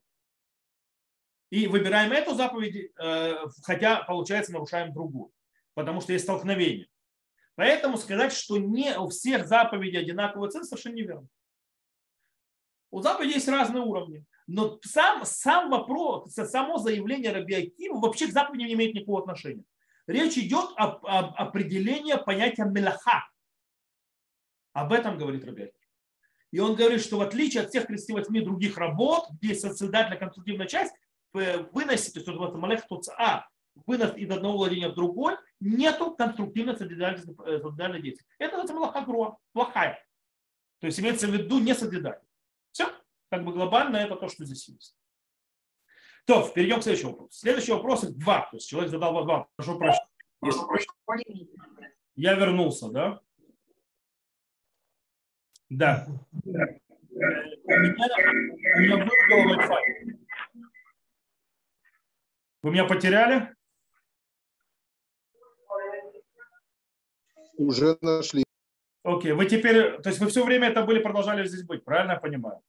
И 1.51 1.67
выбираем 1.67 2.13
эту 2.13 2.35
заповедь, 2.35 2.91
э, 2.99 3.35
хотя, 3.63 4.03
получается, 4.03 4.53
нарушаем 4.53 4.93
другую, 4.93 5.31
потому 5.75 6.01
что 6.01 6.13
есть 6.13 6.25
столкновение. 6.25 6.89
Поэтому 7.55 7.97
сказать, 7.97 8.33
что 8.33 8.59
не 8.59 8.99
у 8.99 9.09
всех 9.09 9.47
заповедей 9.47 10.01
одинаковая 10.01 10.51
цель, 10.51 10.65
совершенно 10.65 10.95
неверно. 10.95 11.29
У 12.97 13.03
заповедей 13.03 13.35
есть 13.35 13.49
разные 13.49 13.83
уровни. 13.83 14.25
Но 14.47 14.79
сам, 14.83 15.27
сам 15.27 15.69
вопрос, 15.69 16.33
само 16.33 16.79
заявление 16.79 17.31
Раби 17.31 17.55
Акима 17.55 18.01
вообще 18.01 18.27
к 18.27 18.33
заповеди 18.33 18.63
не 18.63 18.73
имеет 18.73 18.95
никакого 18.95 19.21
отношения. 19.21 19.65
Речь 20.07 20.39
идет 20.39 20.71
об, 20.77 21.05
об 21.05 21.35
определении 21.37 22.15
понятия 22.15 22.65
мелаха. 22.65 23.29
Об 24.73 24.95
этом 24.95 25.19
говорит 25.19 25.45
Раби 25.45 25.65
Аким. 25.65 25.81
И 26.53 26.59
он 26.59 26.75
говорит, 26.75 27.03
что 27.03 27.19
в 27.19 27.21
отличие 27.21 27.65
от 27.65 27.69
всех 27.69 27.87
38 27.87 28.43
других 28.43 28.79
работ, 28.79 29.27
где 29.43 29.55
созидательная 29.55 30.19
конструктивная 30.19 30.67
часть, 30.67 30.95
выносить, 31.35 32.15
то 32.15 32.21
есть 32.21 32.55
малех 32.55 32.85
а, 33.19 33.47
вынос 33.85 34.17
из 34.17 34.31
одного 34.31 34.57
владения 34.57 34.89
в 34.89 34.95
другой, 34.95 35.35
нету 35.61 36.15
конструктивной 36.17 36.79
созидательной 36.79 38.01
действия. 38.01 38.27
Это 38.39 38.57
называется 38.57 38.75
малаха 38.75 39.03
груа, 39.03 39.37
плохая. 39.53 40.03
То 40.81 40.87
есть 40.87 40.99
имеется 40.99 41.27
в 41.27 41.33
виду 41.33 41.59
не 41.59 41.75
созидательная. 41.75 42.26
Как 43.37 43.45
бы 43.45 43.53
глобально 43.53 43.99
это 43.99 44.17
то, 44.17 44.29
что 44.29 44.47
здесь 44.47 44.67
есть. 44.67 44.97
То, 46.25 46.49
перейдем 46.55 46.81
к 46.81 46.85
следующему 46.85 47.11
вопросу. 47.11 47.39
Следующий 47.39 47.73
вопрос 47.73 48.05
два. 48.05 48.49
То 48.51 48.57
есть 48.57 48.67
человек 48.67 48.91
задал 48.91 49.13
два. 49.27 49.47
Прошу 49.57 49.79
прощения. 49.79 51.47
Я 52.15 52.33
вернулся, 52.33 52.89
да? 52.89 53.21
Да. 55.69 56.07
У 56.33 56.49
меня, 56.49 58.09
у 58.75 58.81
меня 58.81 58.97
был 59.05 59.53
Wi-Fi. 59.53 59.83
Вы 62.63 62.71
меня 62.71 62.87
потеряли? 62.87 63.55
Уже 67.59 67.99
нашли. 68.01 68.45
Окей, 69.03 69.33
вы 69.33 69.45
теперь, 69.45 70.01
то 70.01 70.09
есть 70.09 70.21
вы 70.21 70.29
все 70.29 70.43
время 70.43 70.69
это 70.69 70.83
были, 70.85 71.03
продолжали 71.03 71.47
здесь 71.47 71.65
быть, 71.65 71.85
правильно 71.85 72.13
я 72.13 72.19
понимаю? 72.19 72.63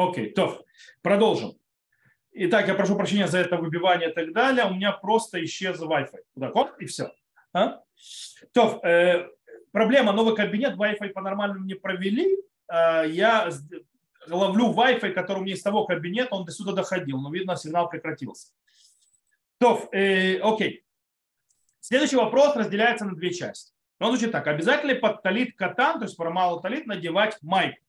Окей, 0.00 0.30
то, 0.30 0.64
продолжим. 1.02 1.58
Итак, 2.32 2.68
я 2.68 2.74
прошу 2.74 2.96
прощения 2.96 3.26
за 3.26 3.38
это 3.40 3.58
выбивание 3.58 4.08
и 4.08 4.14
так 4.14 4.32
далее. 4.32 4.64
У 4.64 4.72
меня 4.72 4.92
просто 4.92 5.44
исчез 5.44 5.78
Wi-Fi. 5.78 6.20
Куда? 6.32 6.50
Оп, 6.52 6.70
и 6.78 6.86
все. 6.86 7.12
А? 7.52 7.82
То, 8.54 8.80
э, 8.82 9.28
проблема, 9.72 10.12
новый 10.12 10.34
кабинет, 10.34 10.78
Wi-Fi 10.78 11.10
по-нормальному 11.10 11.66
не 11.66 11.74
провели. 11.74 12.38
Э, 12.72 13.04
я 13.10 13.50
ловлю 14.26 14.72
Wi-Fi, 14.72 15.10
который 15.10 15.40
у 15.40 15.42
меня 15.42 15.52
из 15.52 15.62
того 15.62 15.84
кабинета, 15.84 16.34
он 16.34 16.46
до 16.46 16.52
сюда 16.52 16.72
доходил, 16.72 17.20
но 17.20 17.30
видно, 17.30 17.56
сигнал 17.56 17.90
прекратился. 17.90 18.54
То, 19.58 19.86
э, 19.92 20.38
окей. 20.38 20.82
Следующий 21.80 22.16
вопрос 22.16 22.56
разделяется 22.56 23.04
на 23.04 23.14
две 23.14 23.34
части. 23.34 23.74
Он 23.98 24.12
звучит 24.12 24.32
так. 24.32 24.46
Обязательно 24.46 24.94
под 24.94 25.22
талит 25.22 25.56
катан, 25.58 25.98
то 25.98 26.06
есть 26.06 26.16
про 26.16 26.30
малый 26.30 26.62
талит, 26.62 26.86
надевать 26.86 27.36
майку. 27.42 27.84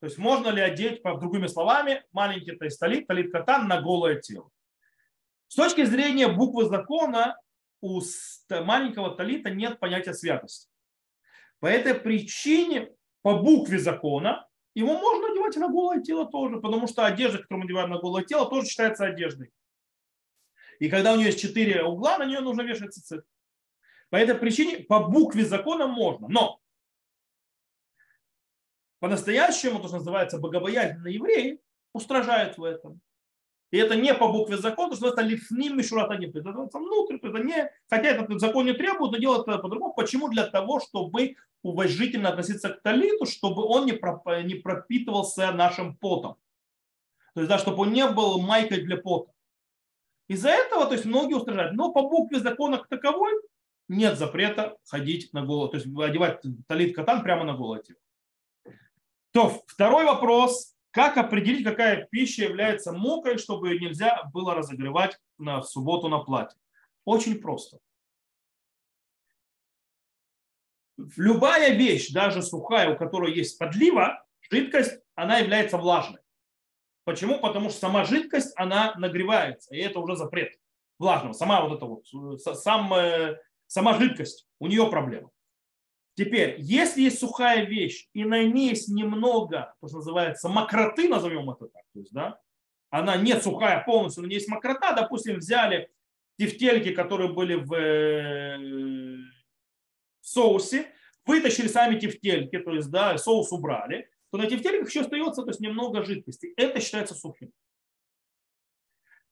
То 0.00 0.06
есть 0.06 0.18
можно 0.18 0.48
ли 0.48 0.60
одеть, 0.60 1.02
другими 1.02 1.46
словами, 1.46 2.04
маленький 2.12 2.52
то 2.52 2.64
есть 2.64 2.78
талит, 2.78 3.06
талит 3.06 3.32
катан 3.32 3.66
на 3.66 3.80
голое 3.80 4.20
тело. 4.20 4.50
С 5.48 5.54
точки 5.54 5.84
зрения 5.84 6.28
буквы 6.28 6.66
закона 6.66 7.40
у 7.80 8.00
маленького 8.50 9.14
талита 9.14 9.50
нет 9.50 9.78
понятия 9.78 10.12
святости. 10.12 10.68
По 11.60 11.66
этой 11.66 11.94
причине, 11.94 12.90
по 13.22 13.38
букве 13.38 13.78
закона, 13.78 14.46
его 14.74 14.98
можно 14.98 15.28
одевать 15.28 15.56
на 15.56 15.68
голое 15.68 16.02
тело 16.02 16.30
тоже, 16.30 16.60
потому 16.60 16.86
что 16.86 17.06
одежда, 17.06 17.38
которую 17.38 17.60
мы 17.60 17.66
одеваем 17.66 17.90
на 17.90 17.98
голое 17.98 18.24
тело, 18.24 18.48
тоже 18.48 18.66
считается 18.66 19.06
одеждой. 19.06 19.50
И 20.78 20.90
когда 20.90 21.14
у 21.14 21.16
нее 21.16 21.26
есть 21.26 21.40
четыре 21.40 21.82
угла, 21.82 22.18
на 22.18 22.26
нее 22.26 22.40
нужно 22.40 22.60
вешать 22.62 22.92
цицит. 22.92 23.24
По 24.10 24.16
этой 24.16 24.34
причине 24.34 24.80
по 24.80 25.00
букве 25.00 25.44
закона 25.44 25.86
можно. 25.86 26.28
Но 26.28 26.60
по-настоящему, 29.00 29.80
то, 29.80 29.88
что 29.88 29.98
называется 29.98 30.38
богобоязненные 30.38 31.14
евреи, 31.14 31.60
устражают 31.92 32.58
в 32.58 32.64
этом. 32.64 33.00
И 33.72 33.78
это 33.78 33.96
не 33.96 34.14
по 34.14 34.28
букве 34.28 34.56
закона, 34.56 34.90
то, 34.90 34.96
что 34.96 35.08
это 35.08 35.22
лифним 35.22 35.76
мишуратаним. 35.76 36.30
Это 36.30 36.78
внутрь, 36.78 37.16
это 37.16 37.38
не, 37.38 37.70
хотя 37.90 38.08
этот 38.08 38.40
закон 38.40 38.64
не 38.64 38.72
требует, 38.72 39.12
но 39.12 39.18
делают 39.18 39.48
это 39.48 39.58
по-другому. 39.58 39.92
Почему? 39.92 40.28
Для 40.28 40.46
того, 40.46 40.80
чтобы 40.80 41.34
уважительно 41.62 42.28
относиться 42.28 42.70
к 42.70 42.82
талиту, 42.82 43.26
чтобы 43.26 43.64
он 43.64 43.86
не, 43.86 43.92
не 44.44 44.54
пропитывался 44.54 45.50
нашим 45.52 45.96
потом. 45.96 46.36
То 47.34 47.40
есть, 47.40 47.50
да, 47.50 47.58
чтобы 47.58 47.82
он 47.82 47.92
не 47.92 48.06
был 48.08 48.40
майкой 48.40 48.82
для 48.82 48.96
пота. 48.96 49.32
Из-за 50.28 50.50
этого, 50.50 50.86
то 50.86 50.92
есть 50.92 51.04
многие 51.04 51.34
устражают. 51.34 51.74
Но 51.74 51.92
по 51.92 52.02
букве 52.02 52.40
закона 52.40 52.78
как 52.78 52.88
таковой 52.88 53.32
нет 53.88 54.16
запрета 54.16 54.76
ходить 54.88 55.32
на 55.32 55.44
голову, 55.44 55.68
то 55.68 55.76
есть 55.76 55.86
одевать 55.86 56.42
талит 56.66 56.94
катан 56.94 57.22
прямо 57.22 57.44
на 57.44 57.54
голову. 57.54 57.82
То, 59.36 59.62
второй 59.66 60.06
вопрос. 60.06 60.74
Как 60.92 61.18
определить, 61.18 61.62
какая 61.62 62.08
пища 62.10 62.44
является 62.44 62.92
мокрой, 62.92 63.36
чтобы 63.36 63.78
нельзя 63.78 64.22
было 64.32 64.54
разогревать 64.54 65.20
на, 65.36 65.60
в 65.60 65.66
субботу 65.66 66.08
на 66.08 66.20
платье? 66.20 66.58
Очень 67.04 67.38
просто. 67.38 67.78
Любая 71.18 71.74
вещь, 71.74 72.12
даже 72.12 72.40
сухая, 72.40 72.94
у 72.94 72.96
которой 72.96 73.34
есть 73.34 73.58
подлива, 73.58 74.24
жидкость, 74.50 74.98
она 75.14 75.36
является 75.36 75.76
влажной. 75.76 76.22
Почему? 77.04 77.38
Потому 77.38 77.68
что 77.68 77.78
сама 77.78 78.04
жидкость, 78.04 78.54
она 78.56 78.94
нагревается, 78.94 79.74
и 79.74 79.78
это 79.80 80.00
уже 80.00 80.16
запрет 80.16 80.58
влажного. 80.98 81.34
Сама 81.34 81.60
вот 81.60 81.76
эта 81.76 81.84
вот, 81.84 82.40
сам, 82.40 82.94
э, 82.94 83.36
сама 83.66 83.98
жидкость, 83.98 84.48
у 84.60 84.66
нее 84.66 84.88
проблема. 84.88 85.28
Теперь, 86.16 86.56
если 86.58 87.02
есть 87.02 87.18
сухая 87.18 87.66
вещь, 87.66 88.08
и 88.14 88.24
на 88.24 88.42
ней 88.42 88.70
есть 88.70 88.88
немного, 88.88 89.74
то, 89.80 89.88
что 89.88 89.98
называется, 89.98 90.48
мокроты, 90.48 91.10
назовем 91.10 91.50
это 91.50 91.66
так, 91.66 91.82
то 91.92 92.00
есть, 92.00 92.12
да, 92.12 92.40
она 92.88 93.16
не 93.16 93.38
сухая 93.38 93.84
полностью, 93.84 94.22
но 94.22 94.30
есть 94.30 94.48
мокрота, 94.48 94.94
допустим, 94.94 95.36
взяли 95.36 95.90
тефтельки, 96.38 96.94
которые 96.94 97.30
были 97.30 97.56
в 97.56 97.74
э, 97.74 99.18
соусе, 100.22 100.86
вытащили 101.26 101.68
сами 101.68 101.98
тефтельки, 101.98 102.58
то 102.60 102.72
есть, 102.72 102.90
да, 102.90 103.18
соус 103.18 103.52
убрали, 103.52 104.08
то 104.30 104.38
на 104.38 104.46
тефтельках 104.46 104.88
еще 104.88 105.02
остается 105.02 105.42
то 105.42 105.48
есть, 105.48 105.60
немного 105.60 106.02
жидкости. 106.02 106.54
Это 106.56 106.80
считается 106.80 107.14
сухим. 107.14 107.52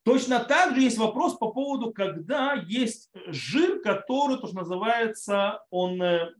Точно 0.03 0.41
так 0.41 0.75
же 0.75 0.83
есть 0.83 0.99
вопрос 0.99 1.39
по 1.39 1.51
поводу, 1.51 1.95
когда 1.95 2.53
есть 2.69 3.11
жир, 3.29 3.81
который, 3.81 4.39
то, 4.39 4.49
что 4.49 4.57
называется, 4.57 5.65
он 5.71 6.03
э, 6.03 6.35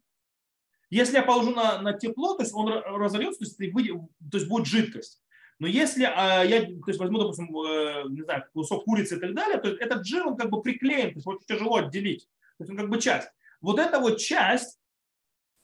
если 0.95 1.17
я 1.17 1.23
положу 1.23 1.51
на, 1.51 1.81
на 1.81 1.93
тепло, 1.93 2.35
то 2.35 2.43
есть 2.43 2.55
он 2.55 2.69
разольется, 2.69 3.41
то 3.41 3.45
есть, 3.45 3.59
то 3.59 4.37
есть 4.39 4.49
будет 4.49 4.67
жидкость. 4.67 5.21
Но 5.59 5.67
если 5.67 6.05
э, 6.05 6.49
я 6.49 6.63
то 6.63 6.89
есть, 6.89 6.99
возьму, 6.99 7.19
допустим, 7.19 7.47
э, 7.47 8.05
не 8.11 8.23
знаю, 8.23 8.45
кусок 8.53 8.85
курицы 8.85 9.17
и 9.17 9.21
так 9.21 9.35
далее, 9.35 9.59
то 9.59 9.69
этот 9.69 10.07
жир, 10.07 10.27
он 10.27 10.37
как 10.37 10.51
бы 10.51 10.63
приклеен, 10.63 11.11
то 11.11 11.17
есть 11.17 11.27
очень 11.27 11.47
тяжело 11.47 11.77
отделить. 11.77 12.29
То 12.59 12.65
есть 12.65 12.71
он 12.71 12.77
как 12.77 12.89
бы 12.89 13.01
часть. 13.01 13.29
Вот 13.61 13.79
эта 13.79 13.99
вот 13.99 14.19
часть 14.19 14.79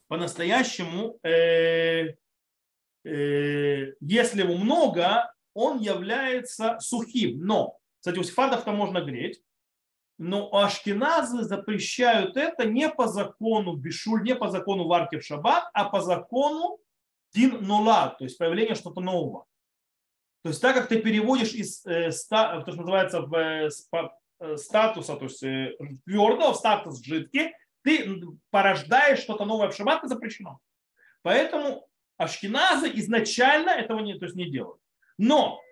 по-настоящему, 0.08 1.18
э, 1.22 2.14
э, 3.04 3.92
если 4.00 4.42
его 4.42 4.56
много, 4.56 5.32
он 5.54 5.78
является 5.78 6.78
сухим. 6.80 7.44
Но, 7.44 7.78
кстати, 8.00 8.18
у 8.18 8.24
сефардов-то 8.24 8.72
можно 8.72 9.00
греть, 9.00 9.40
но 10.22 10.54
ашкеназы 10.54 11.44
запрещают 11.44 12.36
это 12.36 12.66
не 12.66 12.90
по 12.90 13.08
закону 13.08 13.74
бишуль, 13.74 14.22
не 14.22 14.34
по 14.34 14.50
закону 14.50 14.86
варки 14.86 15.18
в 15.18 15.24
шаббат, 15.24 15.70
а 15.72 15.88
по 15.88 16.02
закону 16.02 16.78
дин 17.32 17.64
нула, 17.64 18.14
то 18.18 18.24
есть 18.24 18.36
появление 18.36 18.74
что-то 18.74 19.00
нового. 19.00 19.46
То 20.42 20.50
есть 20.50 20.60
так 20.60 20.76
как 20.76 20.88
ты 20.88 21.00
переводишь 21.00 21.54
из 21.54 21.86
э, 21.86 22.12
ста, 22.12 22.60
то, 22.60 22.70
что 22.70 22.82
называется 22.82 23.22
в, 23.22 23.34
э, 23.34 23.70
э 24.40 24.56
статуса, 24.58 25.16
то 25.16 25.24
есть 25.24 25.42
э, 25.42 25.74
твердого 26.04 26.52
в 26.52 26.56
статус 26.56 27.02
жидкий, 27.02 27.54
ты 27.82 28.20
порождаешь 28.50 29.20
что-то 29.20 29.46
новое 29.46 29.70
в 29.70 29.74
шаббат, 29.74 30.00
это 30.00 30.08
запрещено. 30.08 30.58
Поэтому 31.22 31.88
ашкеназы 32.18 32.90
изначально 32.96 33.70
этого 33.70 34.00
не, 34.00 34.18
то 34.18 34.26
есть 34.26 34.36
не 34.36 34.50
делают. 34.50 34.82
Но 35.16 35.62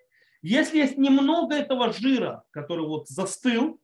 если 0.40 0.78
есть 0.78 0.96
немного 0.96 1.54
этого 1.54 1.92
жира, 1.92 2.44
который 2.50 2.86
вот 2.86 3.08
застыл, 3.08 3.78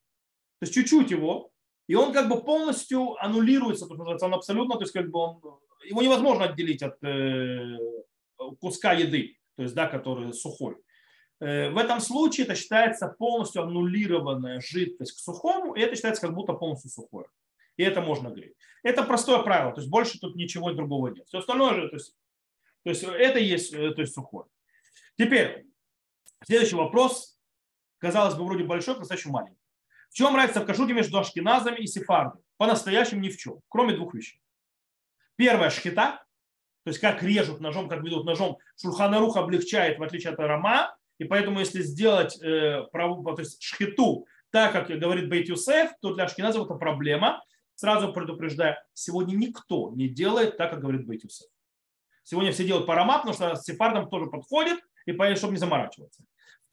то 0.64 0.66
есть 0.66 0.74
чуть-чуть 0.74 1.10
его, 1.10 1.52
и 1.86 1.94
он 1.94 2.14
как 2.14 2.28
бы 2.28 2.42
полностью 2.42 3.22
аннулируется, 3.22 3.86
то 3.86 3.94
есть 4.10 4.22
он 4.22 4.32
абсолютно, 4.32 4.76
то 4.76 4.80
есть 4.80 4.94
как 4.94 5.10
бы 5.10 5.18
он, 5.18 5.40
его 5.84 6.00
невозможно 6.00 6.46
отделить 6.46 6.82
от 6.82 6.96
э, 7.04 7.76
куска 8.60 8.94
еды, 8.94 9.36
то 9.56 9.62
есть, 9.62 9.74
да, 9.74 9.86
который 9.86 10.32
сухой. 10.32 10.76
Э, 11.40 11.68
в 11.68 11.76
этом 11.76 12.00
случае 12.00 12.46
это 12.46 12.54
считается 12.54 13.08
полностью 13.08 13.62
аннулированная 13.62 14.62
жидкость 14.62 15.12
к 15.12 15.18
сухому, 15.18 15.74
и 15.74 15.82
это 15.82 15.96
считается 15.96 16.22
как 16.22 16.34
будто 16.34 16.54
полностью 16.54 16.90
сухое. 16.90 17.26
И 17.76 17.82
это 17.82 18.00
можно 18.00 18.28
греть. 18.28 18.54
Это 18.82 19.02
простое 19.02 19.42
правило, 19.42 19.74
то 19.74 19.82
есть 19.82 19.90
больше 19.90 20.18
тут 20.18 20.34
ничего 20.34 20.72
другого 20.72 21.08
нет. 21.08 21.26
Все 21.28 21.40
остальное 21.40 21.74
же, 21.74 21.88
то 21.90 21.96
есть, 21.96 22.16
то 22.84 22.90
есть 22.90 23.02
это 23.02 23.38
есть 23.38 23.74
э, 23.74 23.90
то 23.90 24.00
есть 24.00 24.14
сухое. 24.14 24.46
Теперь, 25.18 25.66
следующий 26.42 26.76
вопрос, 26.76 27.38
казалось 27.98 28.34
бы, 28.34 28.46
вроде 28.46 28.64
большой, 28.64 28.94
по-настоящему 28.94 29.34
маленький. 29.34 29.63
В 30.14 30.16
чем 30.16 30.36
разница 30.36 30.60
в 30.60 30.64
кашуте 30.64 30.92
между 30.92 31.18
ашкеназами 31.18 31.80
и 31.80 31.88
сефардами? 31.88 32.40
По-настоящему 32.56 33.20
ни 33.20 33.30
в 33.30 33.36
чем, 33.36 33.58
кроме 33.68 33.96
двух 33.96 34.14
вещей. 34.14 34.40
Первая 35.34 35.70
шхита, 35.70 36.24
то 36.84 36.90
есть 36.90 37.00
как 37.00 37.20
режут 37.24 37.58
ножом, 37.58 37.88
как 37.88 38.00
ведут 38.04 38.24
ножом, 38.24 38.58
шурханарух 38.80 39.36
облегчает, 39.36 39.98
в 39.98 40.02
отличие 40.04 40.32
от 40.32 40.38
арома, 40.38 40.96
и 41.18 41.24
поэтому 41.24 41.58
если 41.58 41.82
сделать 41.82 42.40
э, 42.40 42.86
то 42.92 43.34
есть 43.38 43.60
шхиту 43.60 44.28
так, 44.50 44.70
как 44.70 44.86
говорит 44.86 45.28
Бейт 45.28 45.48
Юсеф, 45.48 45.90
то 46.00 46.14
для 46.14 46.26
ашкеназов 46.26 46.66
это 46.66 46.74
проблема. 46.74 47.42
Сразу 47.74 48.12
предупреждаю, 48.12 48.76
сегодня 48.92 49.34
никто 49.34 49.90
не 49.96 50.06
делает 50.06 50.56
так, 50.58 50.70
как 50.70 50.80
говорит 50.80 51.08
Бейт 51.08 51.24
Юсеф. 51.24 51.48
Сегодня 52.22 52.52
все 52.52 52.64
делают 52.64 52.86
по 52.86 52.92
аромат, 52.92 53.22
потому 53.24 53.34
что 53.34 53.60
сефардам 53.60 54.08
тоже 54.08 54.26
подходит, 54.26 54.78
и 55.06 55.12
чтобы 55.34 55.54
не 55.54 55.58
заморачиваться. 55.58 56.22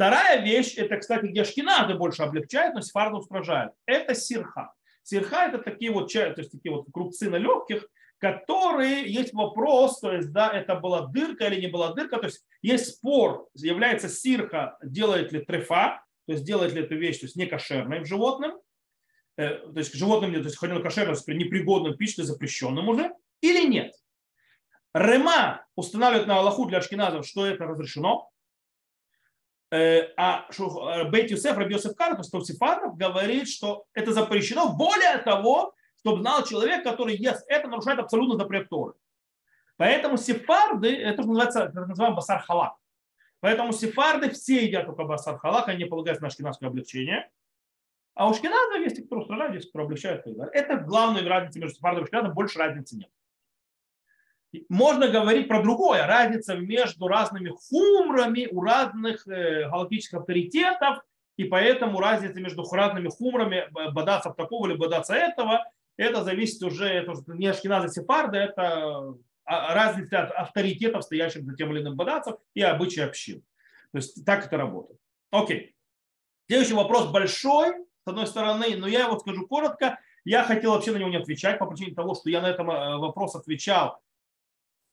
Вторая 0.01 0.43
вещь, 0.43 0.73
это, 0.77 0.97
кстати, 0.97 1.27
где 1.27 1.43
шкинады 1.43 1.93
больше 1.93 2.23
облегчают, 2.23 2.73
но 2.73 2.81
сефарды 2.81 3.17
устражают. 3.17 3.73
Это 3.85 4.15
сирха. 4.15 4.73
Сирха 5.03 5.45
это 5.45 5.59
такие 5.59 5.91
вот, 5.91 6.11
то 6.11 6.33
есть 6.37 6.51
такие 6.51 6.73
вот 6.73 6.87
крупцы 6.91 7.29
на 7.29 7.35
легких, 7.35 7.87
которые 8.17 9.07
есть 9.07 9.31
вопрос, 9.31 9.99
то 9.99 10.11
есть, 10.11 10.31
да, 10.31 10.51
это 10.51 10.73
была 10.73 11.05
дырка 11.05 11.45
или 11.45 11.61
не 11.61 11.67
была 11.67 11.93
дырка, 11.93 12.17
то 12.17 12.25
есть 12.25 12.43
есть 12.63 12.95
спор, 12.95 13.47
является 13.53 14.09
сирха, 14.09 14.75
делает 14.81 15.31
ли 15.33 15.45
трефа, 15.45 16.03
то 16.25 16.33
есть 16.33 16.45
делает 16.45 16.73
ли 16.73 16.81
эту 16.81 16.95
вещь, 16.95 17.19
то 17.19 17.27
есть 17.27 17.35
не 17.35 17.45
кошерной 17.45 17.99
в 17.99 18.07
животном, 18.07 18.59
э, 19.37 19.49
то 19.49 19.77
есть 19.77 19.93
животным, 19.93 20.33
то 20.33 20.39
есть 20.39 20.57
хотя 20.57 20.73
на 20.73 20.81
кошерность 20.81 21.27
при 21.27 21.35
непригодном 21.35 21.95
пище, 21.95 22.23
запрещенным 22.23 22.89
уже, 22.89 23.11
или 23.41 23.67
нет. 23.67 23.93
Рема 24.95 25.63
устанавливает 25.75 26.27
на 26.27 26.39
Аллаху 26.39 26.65
для 26.65 26.79
ашкеназов, 26.79 27.27
что 27.27 27.45
это 27.45 27.65
разрешено, 27.65 28.30
а 29.72 30.47
э, 30.49 31.09
Бейт 31.09 31.32
Юсеф, 31.32 31.57
Раби 31.57 31.74
Йосеф 31.74 31.95
Кар, 31.95 32.15
то 32.15 32.38
есть 32.38 32.47
Сефардов, 32.47 32.97
говорит, 32.97 33.47
что 33.47 33.86
это 33.93 34.11
запрещено. 34.11 34.76
Более 34.76 35.17
того, 35.19 35.74
чтобы 35.99 36.22
знал 36.22 36.43
человек, 36.43 36.84
который 36.84 37.15
ест 37.15 37.45
это, 37.47 37.69
нарушает 37.69 37.99
абсолютно 37.99 38.38
запрет 38.38 38.67
Торы. 38.69 38.93
Поэтому 39.78 40.17
сефарды, 40.17 40.93
это 40.95 41.24
называется, 41.24 41.63
это 41.63 41.86
называем 41.86 42.15
басар 42.15 42.41
халак. 42.41 42.76
Поэтому 43.39 43.72
сефарды 43.72 44.30
все 44.30 44.65
едят 44.65 44.86
только 44.86 45.05
басар 45.05 45.38
халак, 45.39 45.69
они 45.69 45.86
полагаются 45.86 46.24
на 46.24 46.30
шкинавское 46.30 46.69
облегчение. 46.69 47.32
А 48.13 48.28
у 48.30 48.34
шкиназов 48.34 48.78
есть 48.80 48.97
те, 48.97 49.03
кто 49.03 49.19
устражают, 49.19 49.55
есть 49.55 49.69
кто 49.69 49.80
облегчает. 49.80 50.26
Это 50.53 50.78
главная 50.78 51.28
разница 51.28 51.59
между 51.59 51.78
сефардом 51.78 52.03
и 52.03 52.07
шкиназом, 52.07 52.34
больше 52.34 52.59
разницы 52.59 52.97
нет. 52.97 53.09
Можно 54.69 55.07
говорить 55.07 55.47
про 55.47 55.61
другое. 55.61 56.05
Разница 56.05 56.55
между 56.55 57.07
разными 57.07 57.53
хумрами 57.69 58.47
у 58.51 58.61
разных 58.61 59.27
э, 59.27 59.69
галактических 59.69 60.19
авторитетов, 60.19 60.99
и 61.37 61.45
поэтому 61.45 61.99
разница 61.99 62.39
между 62.39 62.63
разными 62.63 63.09
хумрами 63.09 63.67
бадаться 63.91 64.31
такого 64.31 64.67
или 64.67 64.75
бадаться 64.75 65.13
этого, 65.13 65.65
это 65.97 66.23
зависит 66.23 66.61
уже, 66.63 66.87
это 66.87 67.13
не 67.27 67.47
ашкеназа 67.47 67.87
сефарда, 67.87 68.37
это 68.37 69.15
а, 69.45 69.73
разница 69.73 70.23
от 70.23 70.31
авторитетов, 70.31 71.03
стоящих 71.03 71.43
за 71.43 71.55
тем 71.55 71.71
или 71.71 71.81
иным 71.81 71.95
бадацем, 71.95 72.37
и 72.53 72.61
обычаи 72.61 73.01
общин. 73.01 73.41
То 73.91 73.97
есть 73.97 74.25
так 74.25 74.45
это 74.45 74.57
работает. 74.57 74.99
Окей. 75.31 75.75
Следующий 76.47 76.73
вопрос 76.73 77.07
большой, 77.07 77.69
с 78.03 78.07
одной 78.07 78.27
стороны, 78.27 78.75
но 78.77 78.87
я 78.87 79.01
его 79.05 79.17
скажу 79.19 79.47
коротко. 79.47 79.99
Я 80.25 80.43
хотел 80.43 80.71
вообще 80.71 80.91
на 80.91 80.97
него 80.97 81.09
не 81.09 81.17
отвечать 81.17 81.59
по 81.59 81.65
причине 81.65 81.95
того, 81.95 82.13
что 82.15 82.29
я 82.29 82.41
на 82.41 82.49
этом 82.49 82.69
э, 82.69 82.97
вопрос 82.97 83.35
отвечал 83.35 83.99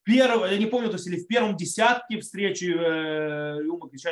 первого, 0.09 0.45
я 0.47 0.57
не 0.57 0.65
помню, 0.65 0.89
то 0.89 0.95
есть 0.95 1.05
или 1.05 1.19
в 1.19 1.27
первом 1.27 1.55
десятке 1.55 2.19
встречи 2.19 2.65
э, 2.65 3.63
Юма 3.63 3.89
Все 3.93 4.09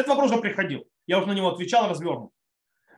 этот 0.00 0.08
вопрос 0.08 0.30
уже 0.30 0.40
приходил. 0.42 0.86
Я 1.06 1.18
уже 1.18 1.26
на 1.26 1.32
него 1.32 1.48
отвечал 1.48 1.88
развернут. 1.88 2.32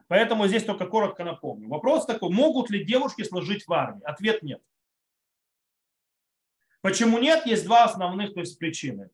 Поэтому 0.09 0.49
здесь 0.49 0.65
только 0.65 0.87
коротко 0.87 1.23
напомню. 1.23 1.69
Вопрос 1.69 2.07
такой, 2.07 2.31
могут 2.31 2.69
ли 2.69 2.85
девушки 2.85 3.23
служить 3.23 3.69
в 3.69 3.73
армии? 3.73 4.03
Ответ 4.03 4.43
нет. 4.43 4.61
Почему 6.81 7.19
нет? 7.19 7.47
Есть 7.47 7.65
два 7.65 7.85
основных 7.85 8.35
то 8.35 8.41
есть, 8.41 8.59
причины. 8.59 9.11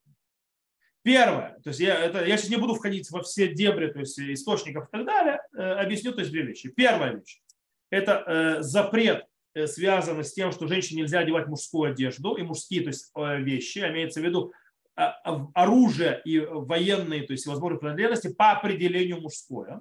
Первое, 1.03 1.59
то 1.63 1.69
есть 1.69 1.81
я, 1.81 1.95
это, 1.95 2.25
я 2.25 2.39
сейчас 2.39 2.51
не 2.51 2.57
буду 2.57 2.75
входить 2.75 3.11
во 3.11 3.23
все 3.23 3.53
дебри 3.53 3.93
то 3.93 4.01
есть 4.01 4.19
источников 4.19 4.89
и 4.89 4.91
так 4.91 5.05
далее, 5.05 5.41
э, 5.53 5.63
объясню 5.63 6.13
то 6.13 6.21
есть 6.21 6.33
две 6.33 6.43
вещи. 6.43 6.71
Первая 6.71 7.13
вещь– 7.13 7.43
это 7.91 8.25
э, 8.27 8.63
запрет 8.63 9.27
Э, 9.57 9.67
связано 9.67 10.23
с 10.23 10.35
тем, 10.35 10.53
что 10.53 10.67
женщине 10.67 11.01
нельзя 11.01 11.21
одевать 11.21 11.47
мужскую 11.47 11.91
одежду 11.91 12.35
и 12.35 12.43
мужские 12.43 12.83
то 12.83 12.89
есть, 12.89 13.11
э, 13.17 13.41
вещи, 13.41 13.79
имеется 13.79 14.21
в 14.21 14.25
виду 14.25 14.53
а, 14.97 15.49
оружие 15.55 16.21
и 16.27 16.39
военные, 16.41 17.23
то 17.23 17.33
есть 17.33 17.47
возможные 17.47 17.81
принадлежности 17.81 18.33
по 18.33 18.53
определению 18.53 19.23
мужское. 19.23 19.81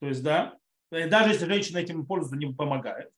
То 0.00 0.08
есть, 0.08 0.22
да, 0.22 0.58
даже 0.90 1.30
если 1.30 1.46
женщина 1.46 1.78
этим 1.78 2.04
пользуется, 2.06 2.36
не 2.36 2.52
помогает. 2.52 3.10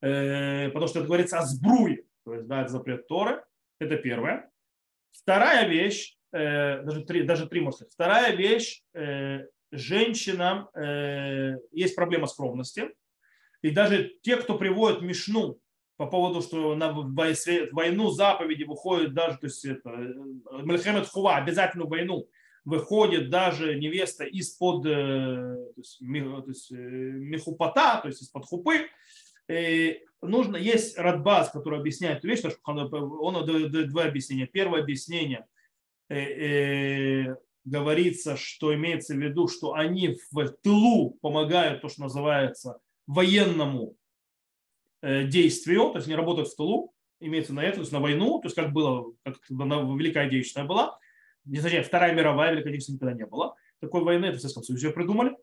Э, 0.00 0.68
потому 0.70 0.88
что 0.88 0.98
это 0.98 1.06
говорится 1.06 1.38
о 1.38 1.46
сбруе. 1.46 2.04
То 2.24 2.34
есть, 2.34 2.48
да, 2.48 2.62
это 2.62 2.70
запрет 2.70 3.06
Торы. 3.06 3.44
Это 3.78 3.96
первое. 3.98 4.50
Вторая 5.12 5.68
вещь, 5.68 6.16
даже 6.32 7.04
три, 7.04 7.22
даже 7.22 7.48
три 7.48 7.60
сказать. 7.70 7.92
Вторая 7.92 8.34
вещь, 8.34 8.82
женщинам 9.70 10.68
есть 11.72 11.94
проблема 11.94 12.26
скромности 12.26 12.90
и 13.66 13.70
даже 13.72 14.12
те, 14.22 14.36
кто 14.36 14.56
приводит 14.56 15.02
Мишну 15.02 15.58
по 15.96 16.06
поводу, 16.06 16.40
что 16.40 16.76
на 16.76 16.92
войну 16.92 18.10
заповеди 18.10 18.62
выходит 18.62 19.12
даже, 19.12 19.38
то 19.38 19.46
есть 19.46 19.64
это 19.64 19.90
э, 19.90 20.62
Мельхемет 20.62 21.08
Хува, 21.08 21.36
обязательно 21.36 21.84
войну, 21.86 22.28
выходит 22.64 23.28
даже 23.28 23.74
невеста 23.74 24.24
из-под 24.24 24.86
э, 24.86 24.90
то 24.90 25.72
есть, 25.78 26.00
есть, 26.00 26.70
э, 26.70 26.76
то 28.02 28.08
есть 28.08 28.22
из-под 28.22 28.44
хупы, 28.44 28.86
и 29.48 30.00
нужно, 30.22 30.56
есть 30.56 30.96
Радбаз, 30.96 31.50
который 31.50 31.80
объясняет 31.80 32.18
эту 32.18 32.28
вещь, 32.28 32.42
он 32.64 33.46
дает 33.46 33.88
два 33.88 34.04
объяснения. 34.04 34.46
Первое 34.46 34.82
объяснение 34.82 35.46
говорится, 37.64 38.36
что 38.36 38.72
имеется 38.74 39.14
в 39.14 39.18
виду, 39.18 39.48
что 39.48 39.74
они 39.74 40.16
в 40.30 40.48
тылу 40.62 41.18
помогают 41.20 41.82
то, 41.82 41.88
что 41.88 42.02
называется 42.02 42.80
военному 43.06 43.96
э, 45.02 45.24
действию, 45.24 45.90
то 45.90 45.96
есть 45.96 46.06
они 46.06 46.16
работают 46.16 46.48
в 46.48 46.56
тылу, 46.56 46.92
имеется 47.20 47.54
на 47.54 47.60
это, 47.60 47.76
то 47.76 47.80
есть 47.80 47.92
на 47.92 48.00
войну, 48.00 48.38
то 48.40 48.46
есть 48.46 48.56
как 48.56 48.72
было, 48.72 49.12
как 49.24 49.38
Великая 49.48 50.26
Отечественная 50.26 50.66
была, 50.66 50.98
не 51.44 51.60
знаю, 51.60 51.84
Вторая 51.84 52.12
мировая 52.12 52.52
Великая 52.52 52.70
Отечественная 52.70 52.96
никогда 52.96 53.24
не 53.24 53.26
было. 53.26 53.54
Такой 53.80 54.02
войны 54.02 54.26
это 54.26 54.38
в 54.38 54.40
Советском 54.40 54.64
Союзе 54.64 54.90
придумали. 54.90 55.36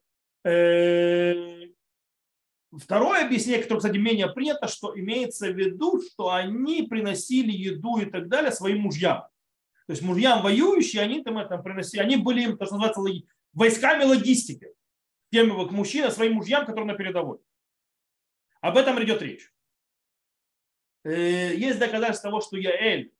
Э, 0.44 1.68
второе 2.78 3.26
объяснение, 3.26 3.62
которое, 3.62 3.80
кстати, 3.80 3.98
менее 3.98 4.28
принято, 4.28 4.68
что 4.68 4.98
имеется 5.00 5.52
в 5.52 5.56
виду, 5.56 6.02
что 6.02 6.32
они 6.32 6.84
приносили 6.84 7.52
еду 7.52 7.98
и 7.98 8.06
так 8.06 8.28
далее 8.28 8.52
своим 8.52 8.82
мужьям. 8.82 9.22
То 9.88 9.92
есть 9.92 10.02
мужьям 10.02 10.42
воюющие, 10.42 11.02
они 11.02 11.22
там 11.24 11.38
это 11.38 11.58
приносили, 11.58 12.02
они 12.02 12.18
были 12.18 12.54
то, 12.54 12.66
что 12.66 12.76
называется, 12.76 13.02
войсками 13.54 14.04
логистики. 14.04 14.68
Тем 15.32 15.50
мужчина 15.72 16.12
своим 16.12 16.34
мужьям, 16.34 16.66
которые 16.66 16.92
на 16.92 16.98
передовой. 16.98 17.40
Об 18.64 18.78
этом 18.78 19.04
идет 19.04 19.22
речь. 19.22 19.54
Э, 21.04 21.54
есть 21.54 21.80
доказательство 21.80 22.30
того, 22.30 22.40
что 22.40 22.56
Яэль, 22.56 23.14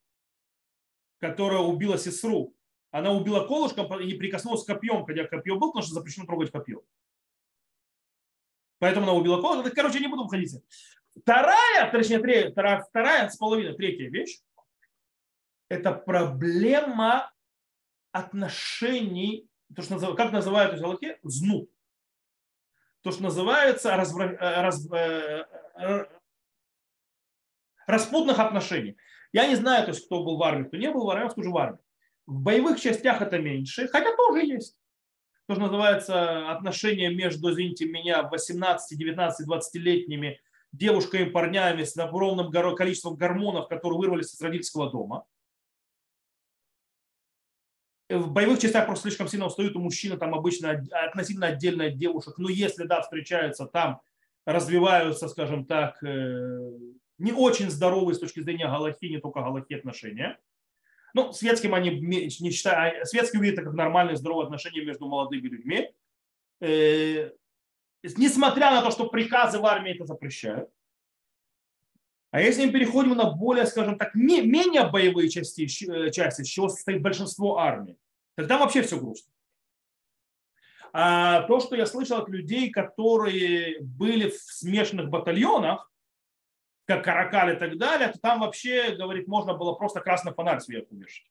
которая 1.20 1.60
убила 1.60 1.98
сестру, 1.98 2.56
она 2.90 3.12
убила 3.12 3.46
колышком 3.46 4.00
и 4.00 4.06
не 4.06 4.14
прикоснулась 4.14 4.64
к 4.64 4.66
копьем, 4.66 5.04
хотя 5.04 5.26
копье 5.26 5.56
было, 5.56 5.68
потому 5.68 5.84
что 5.84 5.92
запрещено 5.92 6.24
трогать 6.24 6.50
копье. 6.50 6.82
Поэтому 8.78 9.04
она 9.04 9.12
убила 9.12 9.42
колышком. 9.42 9.70
Короче, 9.74 10.00
не 10.00 10.08
буду 10.08 10.26
входить. 10.26 10.56
Вторая, 11.14 11.90
точнее, 11.92 12.20
третья, 12.20 12.50
вторая, 12.50 12.80
вторая 12.80 13.28
с 13.28 13.36
половиной, 13.36 13.76
третья 13.76 14.08
вещь, 14.08 14.40
это 15.68 15.92
проблема 15.92 17.30
отношений, 18.12 19.46
то, 19.76 19.82
что, 19.82 20.14
как 20.14 20.32
называют 20.32 20.80
в 20.80 20.82
Аллахе, 20.82 21.18
знут. 21.22 21.70
То, 23.04 23.12
что 23.12 23.22
называется 23.22 23.94
разбра... 23.96 24.32
Э, 24.32 24.62
раз... 24.62 24.90
Э, 24.90 25.44
э, 25.78 26.06
распутных 27.86 28.38
отношений. 28.38 28.96
Я 29.30 29.46
не 29.46 29.56
знаю, 29.56 29.84
то 29.84 29.90
есть, 29.90 30.06
кто 30.06 30.24
был 30.24 30.38
в 30.38 30.42
армии, 30.42 30.66
кто 30.66 30.78
не 30.78 30.90
был 30.90 31.04
в 31.04 31.10
армии, 31.10 31.24
я 31.24 31.30
скажу 31.30 31.52
в 31.52 31.58
армии. 31.58 31.80
В 32.26 32.40
боевых 32.40 32.80
частях 32.80 33.20
это 33.20 33.38
меньше, 33.38 33.88
хотя 33.88 34.16
тоже 34.16 34.46
есть. 34.46 34.78
То, 35.46 35.54
что 35.54 35.64
называется 35.64 36.50
отношения 36.50 37.10
между, 37.10 37.50
извините 37.52 37.84
меня, 37.84 38.22
18, 38.22 38.98
19, 38.98 39.48
20-летними 39.48 40.40
девушками, 40.72 41.24
парнями 41.24 41.82
с 41.84 41.94
огромным 41.98 42.50
количеством 42.74 43.16
гормонов, 43.16 43.68
которые 43.68 43.98
вырвались 43.98 44.32
из 44.32 44.40
родительского 44.40 44.90
дома. 44.90 45.26
В 48.08 48.32
боевых 48.32 48.58
частях 48.58 48.86
просто 48.86 49.08
слишком 49.08 49.28
сильно 49.28 49.46
устают, 49.46 49.76
у 49.76 49.80
мужчины 49.80 50.16
там 50.16 50.34
обычно 50.34 50.84
относительно 50.90 51.46
отдельно 51.46 51.86
от 51.86 51.96
девушек. 51.96 52.34
Но 52.36 52.50
если, 52.50 52.84
да, 52.84 53.00
встречаются 53.00 53.66
там, 53.66 54.00
развиваются, 54.44 55.28
скажем 55.28 55.64
так, 55.64 56.02
э, 56.02 56.70
не 57.18 57.32
очень 57.32 57.70
здоровые 57.70 58.14
с 58.14 58.18
точки 58.18 58.40
зрения 58.40 58.66
галахи, 58.66 59.06
не 59.06 59.18
только 59.18 59.40
галахи 59.40 59.74
отношения. 59.74 60.38
Ну, 61.14 61.32
светским 61.32 61.74
они 61.74 61.90
не 61.90 62.50
считают, 62.50 63.02
а 63.02 63.04
светские 63.06 63.40
видят 63.40 63.60
это 63.60 63.68
как 63.68 63.74
нормальные 63.74 64.16
здоровые 64.16 64.44
отношения 64.44 64.84
между 64.84 65.06
молодыми 65.06 65.48
людьми. 65.48 65.90
Э, 66.60 67.30
несмотря 68.02 68.70
на 68.70 68.82
то, 68.82 68.90
что 68.90 69.08
приказы 69.08 69.58
в 69.58 69.66
армии 69.66 69.94
это 69.94 70.04
запрещают. 70.04 70.68
А 72.34 72.40
если 72.40 72.66
мы 72.66 72.72
переходим 72.72 73.14
на 73.14 73.30
более, 73.30 73.64
скажем 73.64 73.96
так, 73.96 74.16
не, 74.16 74.40
менее 74.40 74.90
боевые 74.90 75.28
части, 75.28 75.68
э, 75.88 76.10
части, 76.10 76.42
с 76.42 76.48
чего 76.48 76.68
состоит 76.68 77.00
большинство 77.00 77.58
армий, 77.60 77.96
тогда 78.34 78.58
вообще 78.58 78.82
все 78.82 78.98
грустно. 78.98 79.32
А 80.92 81.42
то, 81.42 81.60
что 81.60 81.76
я 81.76 81.86
слышал 81.86 82.18
от 82.18 82.28
людей, 82.28 82.72
которые 82.72 83.78
были 83.80 84.30
в 84.30 84.34
смешанных 84.34 85.10
батальонах, 85.10 85.92
как 86.86 87.04
Каракаль 87.04 87.54
и 87.54 87.56
так 87.56 87.78
далее, 87.78 88.08
то 88.08 88.18
там 88.18 88.40
вообще, 88.40 88.96
говорит, 88.96 89.28
можно 89.28 89.54
было 89.54 89.74
просто 89.74 90.00
красный 90.00 90.34
фонарь 90.34 90.58
сверху 90.58 90.96
вешать. 90.96 91.30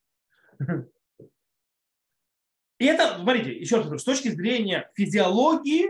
И 2.78 2.86
это, 2.86 3.18
смотрите, 3.18 3.52
еще 3.52 3.82
раз 3.82 4.00
с 4.00 4.04
точки 4.04 4.30
зрения 4.30 4.90
физиологии, 4.94 5.86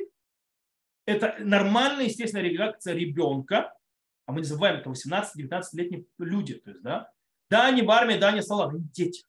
это 1.06 1.36
нормальная, 1.38 2.06
естественная 2.06 2.50
реакция 2.50 2.94
ребенка, 2.94 3.72
а 4.26 4.32
мы 4.32 4.38
называем 4.38 4.76
это 4.76 4.90
18-19-летние 4.90 6.06
люди, 6.18 6.54
то 6.54 6.70
есть, 6.70 6.82
да, 6.82 7.10
да, 7.50 7.66
они 7.66 7.82
в 7.82 7.90
армии, 7.90 8.18
да, 8.18 8.28
они 8.28 8.42
солдаты, 8.42 8.76
они 8.76 8.88
дети, 8.92 9.24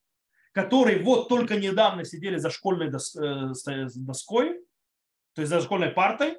которые 0.51 1.03
вот 1.03 1.27
только 1.27 1.57
недавно 1.57 2.05
сидели 2.05 2.37
за 2.37 2.49
школьной 2.49 2.87
э, 2.87 3.87
доской, 3.95 4.61
то 5.33 5.41
есть 5.41 5.49
за 5.49 5.61
школьной 5.61 5.89
партой, 5.89 6.37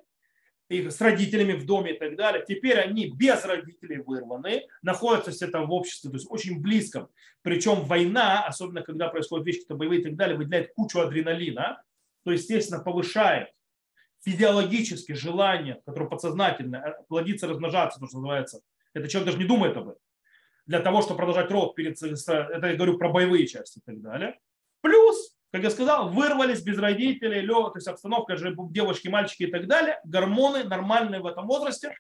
их 0.68 0.90
с 0.90 1.00
родителями 1.00 1.52
в 1.52 1.64
доме 1.64 1.94
и 1.94 1.98
так 1.98 2.16
далее. 2.16 2.44
Теперь 2.46 2.80
они 2.80 3.08
без 3.08 3.44
родителей 3.44 3.98
вырваны, 3.98 4.66
находятся 4.82 5.32
с 5.32 5.42
этого 5.42 5.66
в 5.66 5.72
обществе, 5.72 6.10
то 6.10 6.16
есть 6.16 6.26
очень 6.28 6.60
близко. 6.60 7.08
Причем 7.42 7.84
война, 7.84 8.44
особенно 8.44 8.82
когда 8.82 9.08
происходят 9.08 9.46
вещи 9.46 9.58
какие-то 9.58 9.76
боевые 9.76 10.00
и 10.00 10.04
так 10.04 10.16
далее, 10.16 10.36
выделяет 10.36 10.72
кучу 10.74 10.98
адреналина, 10.98 11.82
то, 12.24 12.32
естественно, 12.32 12.82
повышает 12.82 13.50
физиологически 14.24 15.12
желание, 15.12 15.82
которое 15.86 16.08
подсознательно, 16.08 16.76
э, 16.76 17.04
плодиться, 17.08 17.46
размножаться, 17.46 18.00
то, 18.00 18.06
что 18.06 18.18
называется. 18.18 18.60
Это 18.94 19.08
человек 19.08 19.26
даже 19.26 19.38
не 19.38 19.48
думает 19.48 19.76
об 19.76 19.88
этом. 19.88 20.00
Для 20.66 20.80
того, 20.80 21.02
чтобы 21.02 21.18
продолжать 21.18 21.50
род 21.50 21.74
перед... 21.74 22.00
Это 22.02 22.66
я 22.66 22.74
говорю 22.74 22.98
про 22.98 23.08
боевые 23.10 23.46
части 23.46 23.78
и 23.78 23.82
так 23.84 24.00
далее. 24.00 24.38
Плюс 24.80 25.36
как 25.56 25.62
я 25.62 25.70
сказал, 25.70 26.10
вырвались 26.10 26.60
без 26.60 26.76
родителей, 26.76 27.40
лё, 27.40 27.70
то 27.70 27.78
есть 27.78 27.88
обстановка 27.88 28.36
же 28.36 28.54
девушки, 28.70 29.08
мальчики 29.08 29.44
и 29.44 29.50
так 29.50 29.66
далее, 29.66 29.98
гормоны 30.04 30.64
нормальные 30.64 31.20
в 31.20 31.26
этом 31.26 31.46
возрасте. 31.46 31.96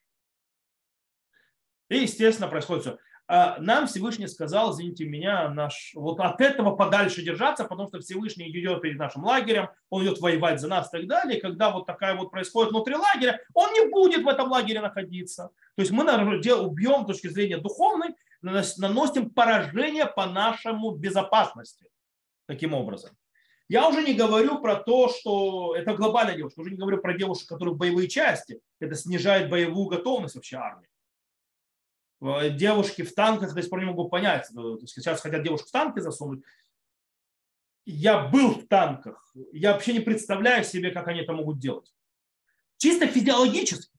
И, 1.88 1.98
естественно, 1.98 2.48
происходит 2.48 2.82
все. 2.82 2.98
А 3.28 3.58
нам 3.58 3.88
Всевышний 3.88 4.28
сказал, 4.28 4.72
извините 4.72 5.04
меня, 5.04 5.48
наш, 5.48 5.92
вот 5.94 6.20
от 6.20 6.40
этого 6.40 6.76
подальше 6.76 7.22
держаться, 7.22 7.64
потому 7.64 7.88
что 7.88 7.98
Всевышний 7.98 8.48
идет 8.48 8.82
перед 8.82 8.98
нашим 8.98 9.24
лагерем, 9.24 9.68
он 9.90 10.04
идет 10.04 10.20
воевать 10.20 10.60
за 10.60 10.68
нас 10.68 10.88
и 10.88 10.98
так 10.98 11.08
далее. 11.08 11.38
И 11.38 11.40
когда 11.40 11.70
вот 11.70 11.86
такая 11.86 12.14
вот 12.14 12.30
происходит 12.30 12.70
внутри 12.70 12.94
лагеря, 12.94 13.40
он 13.52 13.72
не 13.72 13.88
будет 13.88 14.22
в 14.22 14.28
этом 14.28 14.48
лагере 14.48 14.80
находиться. 14.80 15.50
То 15.74 15.82
есть 15.82 15.90
мы 15.90 16.04
убьем 16.04 17.02
с 17.02 17.06
точки 17.06 17.26
зрения 17.26 17.58
духовной, 17.58 18.14
наносим 18.42 19.30
поражение 19.30 20.06
по 20.06 20.26
нашему 20.26 20.92
безопасности. 20.92 21.90
Таким 22.46 22.74
образом. 22.74 23.10
Я 23.68 23.88
уже 23.88 24.04
не 24.04 24.14
говорю 24.14 24.60
про 24.60 24.76
то, 24.76 25.08
что 25.08 25.74
это 25.74 25.94
глобальная 25.94 26.36
девушка, 26.36 26.60
уже 26.60 26.70
не 26.70 26.76
говорю 26.76 26.98
про 26.98 27.14
девушек, 27.14 27.48
которые 27.48 27.74
в 27.74 27.78
боевые 27.78 28.06
части. 28.06 28.60
Это 28.78 28.94
снижает 28.94 29.50
боевую 29.50 29.88
готовность 29.88 30.36
вообще 30.36 30.58
армии. 30.58 30.88
Э, 32.20 32.50
девушки 32.50 33.02
в 33.02 33.14
танках 33.14 33.54
до 33.54 33.62
сих 33.62 33.70
пор 33.70 33.80
не 33.80 33.86
могу 33.86 34.08
понять. 34.08 34.48
Есть 34.80 34.94
сейчас 34.94 35.20
хотят 35.20 35.42
девушек 35.42 35.68
в 35.68 35.70
танки 35.70 36.00
засунуть. 36.00 36.44
Я 37.84 38.26
был 38.28 38.54
в 38.54 38.66
танках. 38.66 39.32
Я 39.52 39.72
вообще 39.72 39.92
не 39.92 40.00
представляю 40.00 40.64
себе, 40.64 40.90
как 40.90 41.08
они 41.08 41.20
это 41.20 41.32
могут 41.32 41.58
делать. 41.58 41.94
Чисто 42.78 43.06
физиологически. 43.06 43.96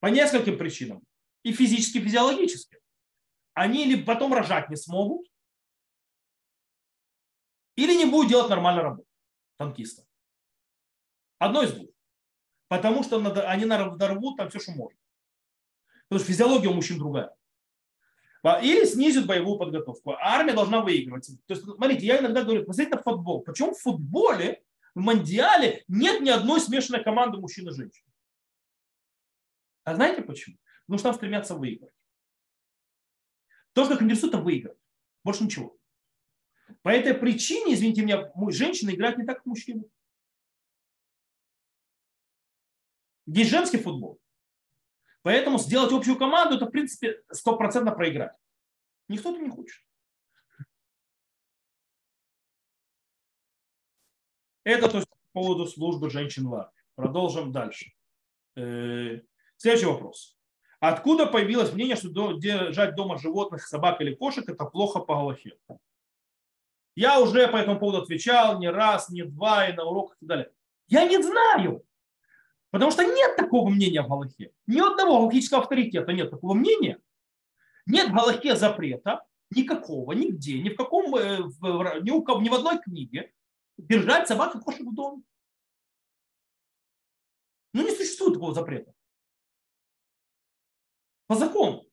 По 0.00 0.08
нескольким 0.08 0.58
причинам. 0.58 1.02
И 1.42 1.52
физически, 1.52 1.98
физиологически. 1.98 2.78
Они 3.54 3.84
или 3.84 4.02
потом 4.02 4.34
рожать 4.34 4.68
не 4.70 4.76
смогут, 4.76 5.26
или 7.76 7.94
не 7.94 8.04
будет 8.04 8.28
делать 8.28 8.50
нормальную 8.50 8.84
работу 8.84 9.08
танкиста. 9.56 10.04
Одно 11.38 11.62
из 11.62 11.72
двух. 11.72 11.90
Потому 12.68 13.02
что 13.02 13.18
они 13.48 13.64
дорвут 13.64 14.36
там 14.36 14.48
все, 14.50 14.58
что 14.58 14.72
можно. 14.72 14.98
Потому 16.08 16.24
что 16.24 16.32
физиология 16.32 16.68
у 16.68 16.74
мужчин 16.74 16.98
другая. 16.98 17.34
Или 18.62 18.84
снизит 18.86 19.26
боевую 19.26 19.58
подготовку. 19.58 20.12
армия 20.12 20.54
должна 20.54 20.80
выигрывать. 20.80 21.26
То 21.46 21.54
есть, 21.54 21.64
смотрите, 21.64 22.06
я 22.06 22.18
иногда 22.18 22.42
говорю, 22.44 22.64
посмотрите 22.64 22.96
на 22.96 23.02
футбол. 23.02 23.42
Почему 23.42 23.74
в 23.74 23.80
футболе, 23.80 24.62
в 24.94 25.00
Мандиале 25.00 25.84
нет 25.88 26.20
ни 26.22 26.30
одной 26.30 26.60
смешанной 26.60 27.04
команды 27.04 27.38
мужчин 27.38 27.68
и 27.68 27.72
женщин? 27.72 28.06
А 29.84 29.94
знаете 29.94 30.22
почему? 30.22 30.56
Потому 30.86 30.98
что 30.98 31.08
там 31.08 31.16
стремятся 31.16 31.54
выиграть. 31.56 31.92
То, 33.74 33.84
что 33.84 33.94
их 33.94 34.02
интересует, 34.02 34.34
это 34.34 34.42
выиграть. 34.42 34.78
Больше 35.24 35.44
ничего. 35.44 35.76
По 36.82 36.88
этой 36.88 37.14
причине, 37.14 37.74
извините 37.74 38.02
меня, 38.02 38.32
женщина 38.50 38.90
играет 38.90 39.18
не 39.18 39.24
так, 39.24 39.38
как 39.38 39.46
мужчина. 39.46 39.84
Есть 43.26 43.50
женский 43.50 43.78
футбол. 43.78 44.18
Поэтому 45.28 45.58
сделать 45.58 45.92
общую 45.92 46.16
команду, 46.16 46.56
это, 46.56 46.64
в 46.64 46.70
принципе, 46.70 47.22
стопроцентно 47.30 47.92
проиграть. 47.92 48.32
Никто 49.08 49.30
это 49.30 49.42
не 49.42 49.50
хочет. 49.50 49.78
Это 54.64 54.88
то 54.88 54.96
есть, 54.96 55.08
по 55.10 55.42
поводу 55.42 55.66
службы 55.66 56.08
женщин 56.08 56.48
в 56.48 56.54
армии. 56.54 56.82
Продолжим 56.94 57.52
дальше. 57.52 57.92
Э, 58.56 59.20
следующий 59.58 59.84
вопрос. 59.84 60.38
Откуда 60.80 61.26
появилось 61.26 61.74
мнение, 61.74 61.96
что 61.96 62.32
держать 62.32 62.94
дома 62.94 63.18
животных, 63.18 63.66
собак 63.66 64.00
или 64.00 64.14
кошек, 64.14 64.48
это 64.48 64.64
плохо 64.64 65.00
по 65.00 65.14
Галахе? 65.14 65.58
Я 66.94 67.20
уже 67.20 67.48
по 67.48 67.58
этому 67.58 67.78
поводу 67.78 68.00
отвечал 68.00 68.58
не 68.60 68.70
раз, 68.70 69.10
не 69.10 69.24
два, 69.24 69.68
и 69.68 69.74
на 69.74 69.84
уроках 69.84 70.16
и 70.16 70.20
так 70.20 70.28
далее. 70.28 70.52
Я 70.86 71.06
не 71.06 71.22
знаю. 71.22 71.84
Потому 72.70 72.90
что 72.90 73.02
нет 73.04 73.36
такого 73.36 73.68
мнения 73.70 74.02
в 74.02 74.08
Галахе. 74.08 74.52
Ни 74.66 74.80
одного 74.80 75.20
галахического 75.20 75.62
авторитета 75.62 76.12
нет 76.12 76.30
такого 76.30 76.54
мнения. 76.54 77.00
Нет 77.86 78.10
в 78.10 78.14
Галахе 78.14 78.56
запрета 78.56 79.24
никакого, 79.50 80.12
нигде, 80.12 80.60
ни 80.60 80.68
в 80.68 80.76
каком, 80.76 81.14
э, 81.16 81.38
ни, 82.02 82.10
у 82.10 82.22
кого, 82.22 82.42
ни 82.42 82.50
в 82.50 82.54
одной 82.54 82.78
книге 82.78 83.32
держать 83.78 84.28
собак 84.28 84.54
и 84.54 84.60
кошек 84.60 84.86
в 84.86 84.94
доме. 84.94 85.22
Ну, 87.72 87.82
не 87.82 87.94
существует 87.94 88.34
такого 88.34 88.52
запрета. 88.52 88.92
По 91.26 91.36
закону. 91.36 91.87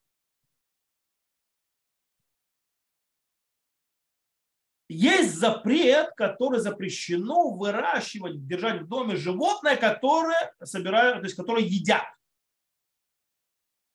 Есть 4.95 5.35
запрет, 5.35 6.11
который 6.15 6.59
запрещено 6.59 7.51
выращивать, 7.51 8.47
держать 8.47 8.83
в 8.83 8.87
доме 8.87 9.15
животное, 9.15 9.75
которое 9.75 10.53
собирают, 10.63 11.19
то 11.19 11.23
есть 11.25 11.35
которое 11.35 11.63
едят. 11.63 12.05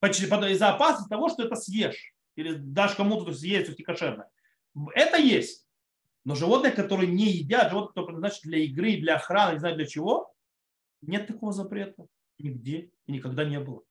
Из-за 0.02 0.70
опасности 0.70 1.08
того, 1.08 1.28
что 1.28 1.44
это 1.44 1.56
съешь. 1.56 2.14
Или 2.36 2.54
дашь 2.54 2.94
кому-то 2.94 3.32
съесть, 3.32 3.68
есть 3.68 3.84
кошерное. 3.84 4.30
Это 4.94 5.16
есть. 5.18 5.66
Но 6.24 6.34
животные, 6.34 6.72
которые 6.72 7.10
не 7.10 7.30
едят, 7.30 7.70
животные, 7.70 7.88
которые 7.88 8.06
предназначены 8.06 8.50
для 8.50 8.58
игры, 8.64 8.96
для 8.96 9.16
охраны, 9.16 9.54
не 9.54 9.58
знаю 9.58 9.76
для 9.76 9.86
чего, 9.86 10.32
нет 11.02 11.26
такого 11.26 11.52
запрета 11.52 12.06
нигде 12.38 12.90
и 13.06 13.12
никогда 13.12 13.44
не 13.44 13.58
было. 13.58 13.82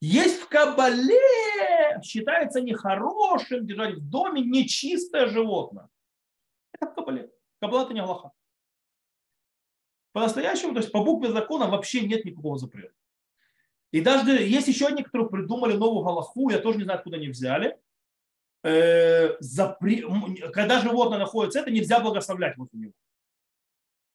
Есть 0.00 0.40
в 0.40 0.48
Кабале, 0.48 1.85
считается 2.04 2.60
нехорошим 2.60 3.66
держать 3.66 3.96
в 3.96 4.08
доме 4.08 4.42
нечистое 4.42 5.26
животное. 5.26 5.88
Это 6.72 6.90
в 6.90 6.94
Кабале. 6.94 7.30
Кабала 7.60 7.84
это 7.84 7.94
не 7.94 8.00
Аллаха. 8.00 8.32
По-настоящему, 10.12 10.72
то 10.72 10.80
есть 10.80 10.92
по 10.92 11.04
букве 11.04 11.30
закона 11.30 11.66
вообще 11.66 12.06
нет 12.06 12.24
никакого 12.24 12.58
запрета. 12.58 12.94
И 13.92 14.00
даже 14.00 14.30
есть 14.42 14.68
еще 14.68 14.86
одни, 14.86 15.02
которые 15.02 15.28
придумали 15.28 15.76
новую 15.76 16.04
Галаху, 16.04 16.50
я 16.50 16.58
тоже 16.58 16.78
не 16.78 16.84
знаю, 16.84 16.98
откуда 16.98 17.16
они 17.16 17.28
взяли. 17.28 17.78
Э. 18.62 19.36
Когда 20.52 20.80
животное 20.80 21.18
находится, 21.18 21.60
это 21.60 21.70
нельзя 21.70 22.00
благословлять 22.00 22.56
возле 22.56 22.80
него. 22.80 22.92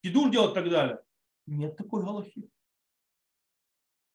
Кидур 0.04 0.30
делать 0.30 0.52
и 0.52 0.56
так 0.56 0.70
далее. 0.70 1.00
Нет 1.48 1.78
такой 1.78 2.04
Галахи. 2.04 2.51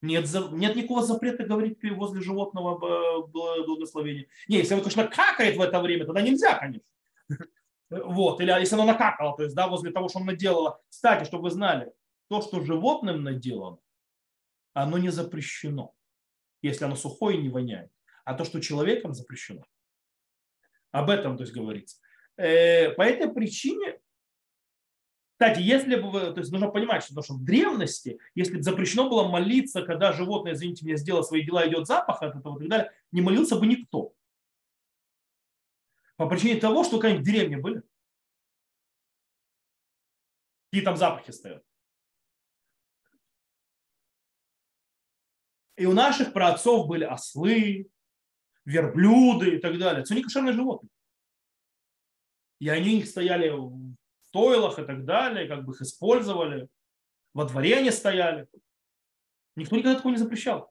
Нет, 0.07 0.29
нет 0.53 0.77
никакого 0.77 1.03
запрета 1.03 1.45
говорить 1.45 1.79
возле 1.83 2.21
животного 2.21 3.27
благословения. 3.27 4.27
Не, 4.49 4.59
если 4.59 4.75
он, 4.75 4.81
конечно, 4.81 5.07
какает 5.09 5.57
в 5.57 5.61
это 5.61 5.81
время, 5.81 6.07
тогда 6.07 6.23
нельзя, 6.23 6.55
конечно. 6.59 6.87
Вот. 7.89 8.41
Или 8.41 8.51
если 8.51 8.75
оно 8.75 8.85
накакало, 8.85 9.37
то 9.37 9.45
есть, 9.45 9.55
да, 9.55 9.69
возле 9.69 9.93
того, 9.93 10.09
что 10.09 10.19
он 10.19 10.27
наделало. 10.27 10.81
Кстати, 10.89 11.25
чтобы 11.25 11.45
вы 11.45 11.51
знали, 11.51 11.93
то, 12.29 12.43
что 12.43 12.65
животным 12.65 13.23
наделано, 13.23 13.79
оно 14.73 14.99
не 14.99 15.11
запрещено, 15.11 15.95
если 16.63 16.85
оно 16.85 16.97
сухое 16.97 17.39
и 17.39 17.43
не 17.43 17.49
воняет. 17.49 17.91
А 18.25 18.35
то, 18.35 18.45
что 18.45 18.61
человеком 18.61 19.15
запрещено. 19.15 19.63
Об 20.91 21.11
этом, 21.11 21.37
то 21.37 21.45
есть, 21.45 21.55
говорится. 21.55 21.99
Э, 22.37 22.91
по 22.91 23.03
этой 23.03 23.33
причине 23.33 24.01
кстати, 25.39 25.61
если 25.61 25.97
бы 25.97 26.33
то 26.33 26.41
есть 26.41 26.51
нужно 26.51 26.71
понимать, 26.71 27.05
что, 27.05 27.21
что 27.23 27.35
в 27.35 27.45
древности, 27.45 28.19
если 28.35 28.57
бы 28.57 28.63
запрещено 28.63 29.11
было 29.11 29.29
молиться, 29.29 29.83
когда 29.83 30.15
животное, 30.15 30.55
извините 30.55 30.87
меня, 30.87 30.97
сделало 30.97 31.21
свои 31.21 31.45
дела, 31.45 31.69
идет 31.69 31.87
запах 31.87 32.23
от 32.23 32.37
этого 32.37 32.57
и 32.57 32.61
так 32.61 32.69
далее, 32.71 32.93
не 33.13 33.21
молился 33.21 33.57
бы 33.57 33.67
никто. 33.67 34.15
По 36.17 36.27
причине 36.27 36.59
того, 36.59 36.85
что 36.85 36.99
какие-нибудь 36.99 37.27
деревни 37.27 37.57
были. 37.57 37.83
Какие 40.71 40.83
там 40.83 40.97
запахи 40.97 41.33
стоят. 41.33 41.63
И 45.77 45.85
у 45.85 45.93
наших 45.93 46.33
праотцов 46.33 46.89
были 46.89 47.05
ослы, 47.05 47.91
верблюды 48.65 49.57
и 49.57 49.59
так 49.59 49.79
далее. 49.79 50.03
Это 50.03 50.15
не 50.15 50.23
кошерные 50.23 50.55
животные. 50.55 50.89
И 52.59 52.71
они 52.71 53.05
стояли 53.05 53.51
стойлах 54.37 54.79
и 54.79 54.85
так 54.85 55.05
далее, 55.05 55.49
как 55.49 55.65
бы 55.65 55.73
их 55.73 55.81
использовали, 55.81 56.69
во 57.33 57.45
дворе 57.45 57.79
они 57.79 57.91
стояли. 57.91 58.47
Никто 59.57 59.77
никогда 59.77 59.97
такого 59.97 60.13
не 60.13 60.19
запрещал. 60.19 60.71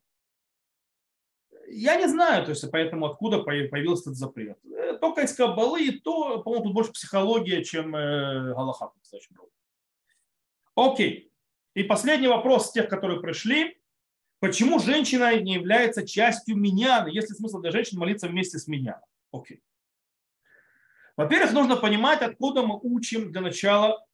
Я 1.67 1.95
не 1.95 2.07
знаю, 2.07 2.45
то 2.45 2.51
есть 2.51 2.63
поэтому 2.71 3.07
откуда 3.07 3.39
появился 3.39 4.11
этот 4.11 4.17
запрет. 4.17 4.59
Э, 4.65 4.97
только 4.99 5.21
из 5.21 5.33
Каббалы, 5.33 5.83
и 5.83 5.99
то, 5.99 6.43
по-моему, 6.43 6.65
тут 6.65 6.73
больше 6.73 6.91
психология, 6.91 7.63
чем 7.63 7.95
э, 7.95 8.53
Галаха. 8.53 8.91
Окей. 10.75 11.31
И 11.73 11.83
последний 11.83 12.27
вопрос 12.27 12.71
тех, 12.71 12.87
которые 12.87 13.19
пришли. 13.19 13.79
Почему 14.39 14.77
женщина 14.77 15.35
не 15.41 15.55
является 15.55 16.07
частью 16.07 16.55
меня? 16.55 17.07
Есть 17.07 17.29
ли 17.29 17.35
смысл 17.35 17.59
для 17.61 17.71
женщин 17.71 17.97
молиться 17.97 18.27
вместе 18.27 18.59
с 18.59 18.67
меня? 18.67 19.01
Окей. 19.31 19.63
Во-первых, 21.17 21.53
нужно 21.53 21.77
понимать, 21.77 22.21
откуда 22.21 22.61
мы 22.61 22.77
учим 22.81 23.31
для 23.31 23.41
начала 23.41 24.05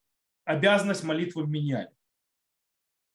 обязанность 0.44 1.04
молитвы 1.04 1.44
в 1.44 1.50
меняне. 1.50 1.92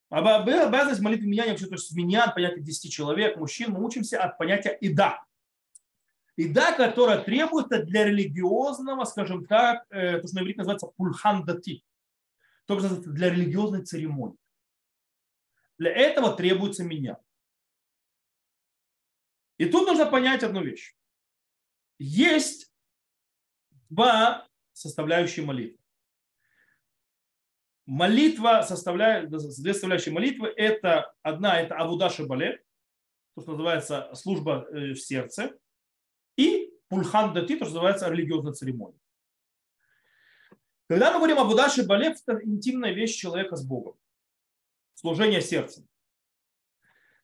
Обязанность 0.09 1.01
молитвы 1.01 1.27
в 1.27 1.29
меняне, 1.29 1.51
вообще, 1.51 1.67
то 1.67 1.75
есть 1.75 1.95
менян, 1.95 2.33
понятие 2.33 2.63
10 2.63 2.93
человек, 2.93 3.37
мужчин, 3.37 3.73
мы 3.73 3.85
учимся 3.85 4.23
от 4.23 4.39
понятия 4.39 4.77
ида. 4.81 5.23
Ида, 6.37 6.73
которая 6.73 7.23
требуется 7.23 7.83
для 7.83 8.05
религиозного, 8.05 9.05
скажем 9.05 9.47
так, 9.47 9.87
э, 9.91 10.21
то, 10.21 10.27
что 10.27 10.37
на 10.37 10.41
иврите 10.43 10.59
называется 10.59 10.89
пульхан 10.89 11.45
дати, 11.45 11.83
то, 12.67 12.79
что 12.79 12.97
для 13.11 13.31
религиозной 13.31 13.85
церемонии. 13.85 14.39
Для 15.79 15.93
этого 15.93 16.35
требуется 16.37 16.85
меня. 16.85 17.19
И 19.59 19.67
тут 19.67 19.87
нужно 19.87 20.07
понять 20.07 20.43
одну 20.43 20.63
вещь. 20.63 20.95
Есть 21.99 22.71
два 23.91 24.47
составляющие 24.73 25.45
молитвы. 25.45 25.79
Молитва, 27.87 28.63
составляет, 28.67 29.31
две 29.31 29.73
составляющие 29.73 30.13
молитвы, 30.13 30.49
это 30.49 31.15
одна, 31.23 31.61
это 31.61 31.77
Авуда 31.77 32.11
Шабале, 32.11 32.63
то, 33.35 33.43
что 33.43 33.53
называется 33.53 34.11
служба 34.15 34.67
э, 34.71 34.93
в 34.93 34.97
сердце, 34.97 35.57
и 36.37 36.73
Пульхан 36.89 37.33
Дати, 37.33 37.57
то, 37.57 37.65
что 37.65 37.75
называется 37.75 38.11
религиозная 38.11 38.55
церемония. 38.55 38.99
Когда 40.89 41.13
мы 41.13 41.19
говорим 41.19 41.39
об 41.39 41.49
Удаше 41.49 41.85
Бале, 41.85 42.15
это 42.27 42.41
интимная 42.45 42.93
вещь 42.93 43.17
человека 43.17 43.57
с 43.57 43.65
Богом. 43.65 43.97
Служение 44.95 45.41
сердцем. 45.41 45.87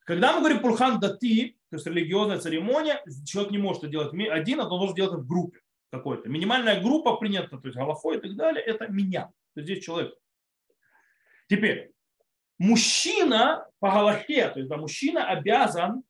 Когда 0.05 0.33
мы 0.33 0.41
говорим 0.41 0.61
Пульхан 0.61 1.01
Дати, 1.01 1.59
то 1.71 1.77
есть 1.77 1.87
религиозная 1.87 2.39
церемония, 2.39 3.03
человек 3.25 3.53
не 3.53 3.59
может 3.59 3.85
это 3.85 3.93
делать 3.93 4.13
один, 4.31 4.61
а 4.61 4.65
он 4.65 4.69
должен 4.69 4.95
делать 4.95 5.13
это 5.13 5.23
в 5.23 5.27
группе 5.27 5.62
какой-то. 5.93 6.29
Минимальная 6.29 6.81
группа 6.81 7.17
принята, 7.17 7.59
то 7.59 7.67
есть 7.69 7.77
Галахой 7.77 8.17
и 8.17 8.21
так 8.21 8.35
далее, 8.35 8.65
это 8.65 8.89
меня. 8.89 9.27
То 9.55 9.61
есть 9.61 9.71
здесь 9.71 9.85
человек. 9.85 10.15
Теперь, 11.49 11.93
мужчина 12.59 13.69
по 13.79 13.91
Галахе, 13.91 14.49
то 14.49 14.59
есть 14.59 14.71
да, 14.71 14.79
мужчина 14.79 15.29
обязан 15.29 16.03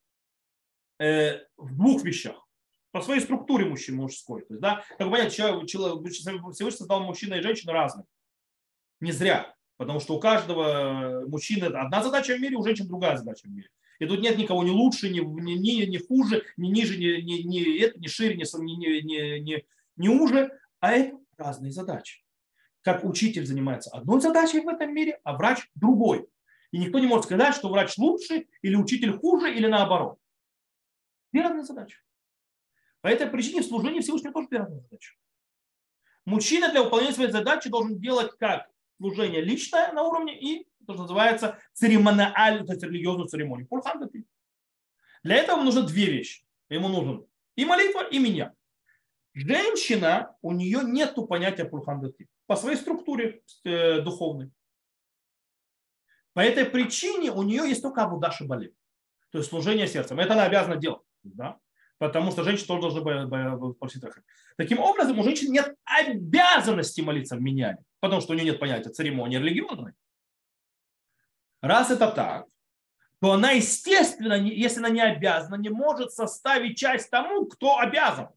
э, 1.00 1.40
в 1.56 1.76
двух 1.76 2.04
вещах. 2.04 2.46
По 2.92 3.00
своей 3.00 3.20
структуре 3.20 3.64
мужчины 3.64 4.02
мужской. 4.02 4.42
То 4.42 4.54
есть, 4.54 4.60
да, 4.60 4.84
как 4.98 5.10
понятно, 5.10 5.30
человек, 5.30 5.68
человек, 5.68 6.12
Всевышний 6.12 6.78
создал 6.78 7.02
мужчина 7.02 7.34
и 7.34 7.42
женщину 7.42 7.72
разных. 7.72 8.06
Не 9.00 9.10
зря. 9.10 9.52
Потому 9.78 9.98
что 9.98 10.14
у 10.14 10.20
каждого 10.20 11.24
мужчины 11.26 11.64
одна 11.64 12.04
задача 12.04 12.36
в 12.36 12.40
мире, 12.40 12.56
у 12.56 12.62
женщин 12.62 12.86
другая 12.86 13.16
задача 13.16 13.48
в 13.48 13.50
мире. 13.50 13.68
И 14.02 14.06
тут 14.06 14.20
нет 14.20 14.36
никого 14.36 14.64
ни 14.64 14.70
лучше, 14.70 15.10
ни, 15.10 15.20
ни, 15.20 15.52
ни, 15.52 15.84
ни 15.84 15.96
хуже, 15.96 16.44
ни 16.56 16.70
ниже, 16.70 16.98
ни, 16.98 17.20
ни, 17.20 17.42
ни, 17.42 17.78
это, 17.78 18.00
ни 18.00 18.08
шире, 18.08 18.34
ни, 18.34 18.42
ни, 18.42 19.00
ни, 19.00 19.38
ни, 19.38 19.64
ни 19.94 20.08
уже, 20.08 20.58
а 20.80 20.90
это 20.90 21.16
разные 21.36 21.70
задачи. 21.70 22.24
Как 22.80 23.04
учитель 23.04 23.46
занимается 23.46 23.90
одной 23.90 24.20
задачей 24.20 24.58
в 24.58 24.66
этом 24.66 24.92
мире, 24.92 25.20
а 25.22 25.36
врач 25.36 25.70
другой. 25.76 26.26
И 26.72 26.78
никто 26.78 26.98
не 26.98 27.06
может 27.06 27.26
сказать, 27.26 27.54
что 27.54 27.68
врач 27.68 27.96
лучше 27.96 28.48
или 28.60 28.74
учитель 28.74 29.16
хуже 29.16 29.54
или 29.54 29.68
наоборот. 29.68 30.18
Две 31.32 31.42
разные 31.42 31.62
задачи. 31.62 31.98
По 33.02 33.06
этой 33.06 33.28
причине 33.28 33.62
служение 33.62 34.02
Всевышнего 34.02 34.32
тоже 34.32 34.48
две 34.48 34.58
разные 34.58 34.80
задачи. 34.80 35.14
Мужчина 36.24 36.72
для 36.72 36.82
выполнения 36.82 37.14
своей 37.14 37.30
задачи 37.30 37.70
должен 37.70 38.00
делать 38.00 38.32
как 38.36 38.68
служение 39.02 39.40
личное 39.40 39.92
на 39.92 40.04
уровне 40.04 40.38
и 40.38 40.64
то, 40.86 40.94
что 40.94 41.02
называется 41.02 41.58
церемониальную, 41.72 42.66
то 42.66 42.72
есть 42.72 42.84
религиозную 42.84 43.28
церемонию. 43.28 43.68
Для 45.24 45.36
этого 45.36 45.62
нужно 45.62 45.82
две 45.82 46.06
вещи. 46.06 46.44
Ему 46.68 46.88
нужен 46.88 47.26
и 47.56 47.64
молитва, 47.64 48.08
и 48.08 48.18
меня. 48.18 48.54
Женщина, 49.34 50.36
у 50.40 50.52
нее 50.52 50.80
нет 50.84 51.16
понятия 51.28 51.64
пульхан 51.64 52.12
по 52.46 52.56
своей 52.56 52.76
структуре 52.76 53.42
э, 53.64 54.00
духовной. 54.02 54.50
По 56.32 56.40
этой 56.40 56.64
причине 56.64 57.30
у 57.30 57.42
нее 57.42 57.68
есть 57.68 57.82
только 57.82 58.02
Абудаши 58.02 58.44
Бали, 58.44 58.74
то 59.30 59.38
есть 59.38 59.50
служение 59.50 59.86
сердцем. 59.86 60.20
Это 60.20 60.34
она 60.34 60.44
обязана 60.44 60.76
делать. 60.76 61.02
Да? 61.22 61.58
Потому 62.02 62.32
что 62.32 62.42
женщина 62.42 62.80
тоже 62.80 63.00
должна 63.00 63.56
просить 63.78 64.02
Таким 64.56 64.80
образом, 64.80 65.20
у 65.20 65.22
женщины 65.22 65.50
нет 65.50 65.76
обязанности 65.84 67.00
молиться 67.00 67.36
в 67.36 67.40
меняне, 67.40 67.78
потому 68.00 68.20
что 68.20 68.32
у 68.32 68.34
нее 68.34 68.46
нет 68.46 68.58
понятия 68.58 68.90
церемонии 68.90 69.36
религиозной. 69.36 69.92
Раз 71.60 71.92
это 71.92 72.10
так, 72.10 72.46
то 73.20 73.30
она, 73.30 73.52
естественно, 73.52 74.32
если 74.32 74.80
она 74.80 74.88
не 74.88 75.00
обязана, 75.00 75.54
не 75.54 75.68
может 75.68 76.10
составить 76.10 76.76
часть 76.76 77.08
тому, 77.08 77.46
кто 77.46 77.78
обязан. 77.78 78.30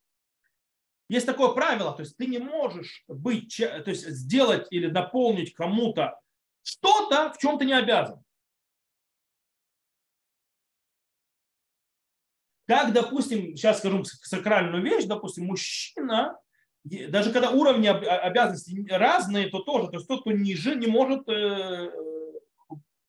Есть 1.09 1.25
такое 1.25 1.49
правило, 1.53 1.91
то 1.91 2.03
есть 2.03 2.15
ты 2.17 2.27
не 2.27 2.37
можешь 2.37 3.03
быть, 3.07 3.57
то 3.57 3.89
есть 3.89 4.07
сделать 4.09 4.67
или 4.69 4.91
дополнить 4.91 5.55
кому-то 5.55 6.19
что-то, 6.61 7.33
в 7.33 7.39
чем 7.39 7.57
ты 7.57 7.65
не 7.65 7.73
обязан. 7.73 8.23
Как, 12.67 12.93
допустим, 12.93 13.55
сейчас 13.55 13.79
скажу 13.79 14.03
сакральную 14.03 14.83
вещь, 14.83 15.05
допустим, 15.05 15.45
мужчина 15.45 16.37
даже 16.85 17.33
когда 17.33 17.49
уровни 17.49 17.87
обязанностей 17.87 18.85
разные, 18.87 19.49
то 19.49 19.59
тоже, 19.59 19.87
то 19.87 19.95
есть 19.95 20.07
тот, 20.07 20.21
кто 20.21 20.31
ниже, 20.31 20.75
не 20.75 20.85
может 20.85 21.27
э, 21.27 21.89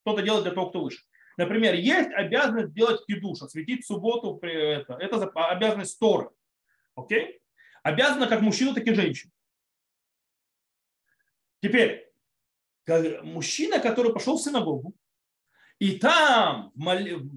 кто-то 0.01 0.23
делать 0.23 0.45
для 0.45 0.53
того, 0.53 0.71
кто 0.71 0.83
выше. 0.83 1.03
Например, 1.37 1.75
есть 1.75 2.09
обязанность 2.15 2.73
делать 2.73 3.05
кидуш, 3.07 3.43
осветить 3.43 3.85
субботу. 3.85 4.39
Это, 4.41 4.95
это 4.95 5.27
обязанность 5.27 5.99
Торы. 5.99 6.31
Окей? 6.95 7.43
Обязана 7.83 8.27
как 8.27 8.41
мужчина, 8.41 8.73
так 8.73 8.87
и 8.87 8.95
женщина. 8.95 9.31
Теперь, 11.61 12.11
мужчина, 13.23 13.79
который 13.79 14.15
пошел 14.15 14.39
в 14.39 14.43
синагогу, 14.43 14.95
и 15.79 15.99
там 15.99 16.73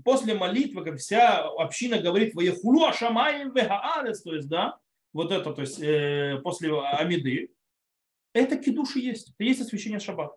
после 0.05 0.33
молитвы, 0.33 0.83
как 0.83 0.97
вся 0.97 1.43
община 1.57 1.99
говорит, 1.99 2.33
«Ваехулу 2.35 2.85
ашамаем 2.85 3.51
вегаарец», 3.53 4.21
то 4.21 4.33
есть, 4.33 4.47
да, 4.47 4.77
вот 5.11 5.31
это, 5.31 5.53
то 5.53 5.61
есть 5.61 5.81
э, 5.81 6.39
после 6.43 6.71
Амиды, 6.79 7.51
это 8.33 8.57
кидуши 8.57 8.99
есть, 8.99 9.29
это 9.29 9.43
есть 9.43 9.61
освящение 9.61 9.99
шаббата. 9.99 10.35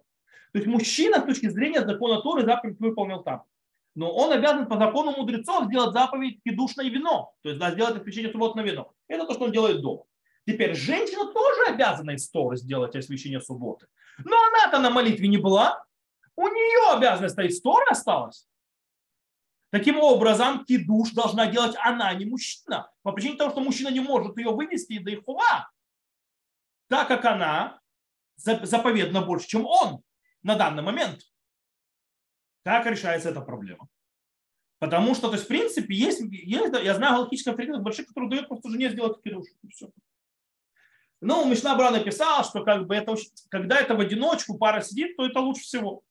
То 0.53 0.59
есть 0.59 0.67
мужчина 0.67 1.21
с 1.21 1.25
точки 1.25 1.49
зрения 1.49 1.85
закона 1.85 2.21
Торы 2.21 2.45
заповедь 2.45 2.81
выполнил 2.81 3.23
там. 3.23 3.45
Но 3.95 4.11
он 4.13 4.33
обязан 4.33 4.67
по 4.67 4.79
закону 4.79 5.13
мудрецов 5.13 5.67
сделать 5.67 5.93
заповедь 5.93 6.41
кидушное 6.45 6.87
вино, 6.87 7.35
то 7.43 7.51
есть 7.51 7.61
да, 7.61 7.71
сделать 7.73 7.97
освящение 7.97 8.33
субботы 8.33 8.59
на 8.59 8.63
вино. 8.63 8.93
Это 9.07 9.27
то, 9.27 9.35
что 9.35 9.45
он 9.45 9.53
делает 9.53 9.83
дома. 9.83 10.05
Теперь 10.47 10.75
женщина 10.75 11.27
тоже 11.33 11.75
обязана 11.75 12.13
из 12.13 12.29
Торы 12.31 12.57
сделать 12.57 12.97
освящение 12.97 13.41
субботы. 13.41 13.87
Но 14.25 14.37
она-то 14.49 14.81
на 14.81 14.91
молитве 14.91 15.29
не 15.29 15.37
была. 15.37 15.85
У 16.37 16.47
нее 16.47 16.97
обязанность 16.97 17.39
из 17.39 17.61
Торы 17.61 17.85
осталась. 17.91 18.49
Таким 19.71 19.99
образом, 19.99 20.65
кидуш 20.65 21.13
должна 21.13 21.47
делать 21.47 21.75
она, 21.81 22.13
не 22.15 22.27
мужчина. 22.27 22.91
По 23.03 23.13
причине 23.13 23.37
того, 23.37 23.51
что 23.51 23.61
мужчина 23.61 23.89
не 23.89 24.01
может 24.01 24.37
ее 24.37 24.51
вывести 24.51 24.99
до 24.99 25.15
ихува. 25.15 25.71
Так 26.89 27.09
как 27.09 27.25
она 27.25 27.81
заповедна 28.37 29.23
больше, 29.23 29.49
чем 29.49 29.67
он 29.67 30.03
на 30.43 30.57
данный 30.57 30.83
момент. 30.83 31.21
Как 32.65 32.87
решается 32.87 33.31
эта 33.31 33.41
проблема? 33.41 33.89
Потому 34.79 35.15
что, 35.15 35.29
то 35.29 35.35
есть, 35.35 35.45
в 35.45 35.49
принципе, 35.49 35.95
есть, 35.95 36.21
есть 36.21 36.75
я 36.83 36.95
знаю 36.95 37.15
галактических 37.15 37.53
авторитетов 37.53 37.83
больших, 37.83 38.09
которые 38.09 38.31
дают 38.31 38.49
просто 38.49 38.69
жене 38.69 38.91
сделать 38.91 39.23
кидуш. 39.23 39.47
И 39.63 39.69
все. 39.69 39.91
Ну, 41.21 41.49
Мишна 41.49 41.77
Бра 41.77 41.93
написал, 41.93 42.45
что 42.45 42.65
как 42.65 42.87
бы 42.87 42.97
это, 42.97 43.15
когда 43.49 43.79
это 43.79 43.95
в 43.95 44.01
одиночку 44.01 44.59
пара 44.59 44.81
сидит, 44.81 45.17
то 45.17 45.25
это 45.25 45.39
лучше 45.39 45.63
всего. 45.63 46.03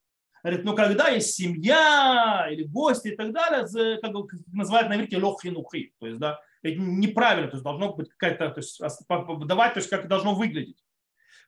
Говорит, 0.43 0.65
ну 0.65 0.75
когда 0.75 1.09
есть 1.09 1.35
семья 1.35 2.47
или 2.51 2.63
гости 2.63 3.09
и 3.09 3.15
так 3.15 3.31
далее, 3.31 3.99
как 4.01 4.13
называют 4.51 4.89
на 4.89 4.95
иврите 4.95 5.17
лохинухи, 5.17 5.93
то 5.99 6.07
есть, 6.07 6.19
да, 6.19 6.39
неправильно, 6.63 7.47
то 7.49 7.55
есть 7.55 7.63
должно 7.63 7.93
быть 7.93 8.09
какая-то, 8.09 8.49
то 8.49 8.59
есть 8.59 8.81
давать, 9.47 9.73
то 9.73 9.79
есть 9.79 9.89
как 9.89 10.07
должно 10.07 10.33
выглядеть. 10.33 10.83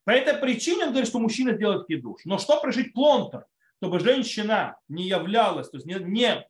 По 0.03 0.11
этой 0.11 0.35
причине 0.35 0.85
он 0.85 0.89
говорит, 0.89 1.07
что 1.07 1.19
мужчина 1.19 1.53
делает 1.53 1.87
кидуш. 1.87 2.21
Но 2.25 2.37
что 2.37 2.59
прожить 2.59 2.93
плонтер, 2.93 3.45
чтобы 3.77 3.99
женщина 3.99 4.77
не 4.87 5.07
являлась, 5.07 5.69
то 5.69 5.77
есть 5.77 5.85
не, 5.85 5.95
не, 5.95 6.45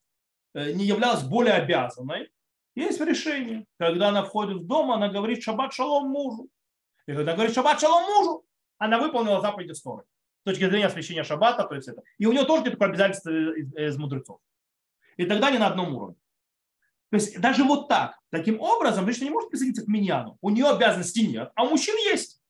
э, 0.53 0.71
не 0.71 0.85
являлась 0.85 1.23
более 1.23 1.53
обязанной, 1.53 2.29
есть 2.75 2.99
решение. 2.99 3.65
Когда 3.77 4.09
она 4.09 4.23
входит 4.23 4.57
в 4.57 4.67
дом, 4.67 4.91
она 4.91 5.09
говорит 5.09 5.43
шаббат 5.43 5.73
шалом 5.73 6.09
мужу. 6.09 6.49
И 7.05 7.13
когда 7.13 7.33
говорит 7.33 7.53
шаббат 7.53 7.79
шалом 7.79 8.03
мужу, 8.03 8.45
она 8.79 8.99
выполнила 8.99 9.39
заповедь 9.39 9.81
Торы. 9.83 10.03
С 10.43 10.49
точки 10.49 10.67
зрения 10.67 10.87
освящения 10.87 11.23
шаббата, 11.23 11.63
то 11.63 11.73
есть 11.73 11.87
это. 11.87 12.03
И 12.17 12.25
у 12.25 12.33
нее 12.33 12.43
тоже 12.43 12.63
нет 12.63 12.73
такое 12.73 12.89
обязательство 12.89 13.29
из, 13.31 13.73
из 13.73 13.97
мудрецов. 13.97 14.41
И 15.15 15.25
тогда 15.25 15.47
они 15.47 15.57
на 15.57 15.67
одном 15.67 15.95
уровне. 15.95 16.17
То 17.09 17.15
есть 17.15 17.39
даже 17.39 17.63
вот 17.63 17.87
так, 17.87 18.19
таким 18.29 18.59
образом, 18.59 19.05
женщина 19.05 19.25
не 19.25 19.29
может 19.29 19.49
присоединиться 19.49 19.85
к 19.85 19.87
миньяну. 19.87 20.37
У 20.41 20.49
нее 20.49 20.67
обязанности 20.67 21.19
нет, 21.19 21.51
а 21.55 21.63
у 21.63 21.69
мужчин 21.69 21.95
есть. 21.95 22.41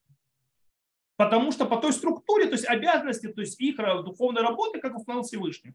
Потому 1.18 1.52
что 1.52 1.66
по 1.66 1.78
той 1.78 1.94
структуре, 1.94 2.46
то 2.46 2.54
есть 2.54 2.66
обязанности, 2.66 3.28
то 3.28 3.41
есть 3.41 3.60
их 3.60 3.78
духовной 3.78 4.41
работы, 4.41 4.80
как 4.80 4.96
установил 4.96 5.24
Всевышний. 5.24 5.74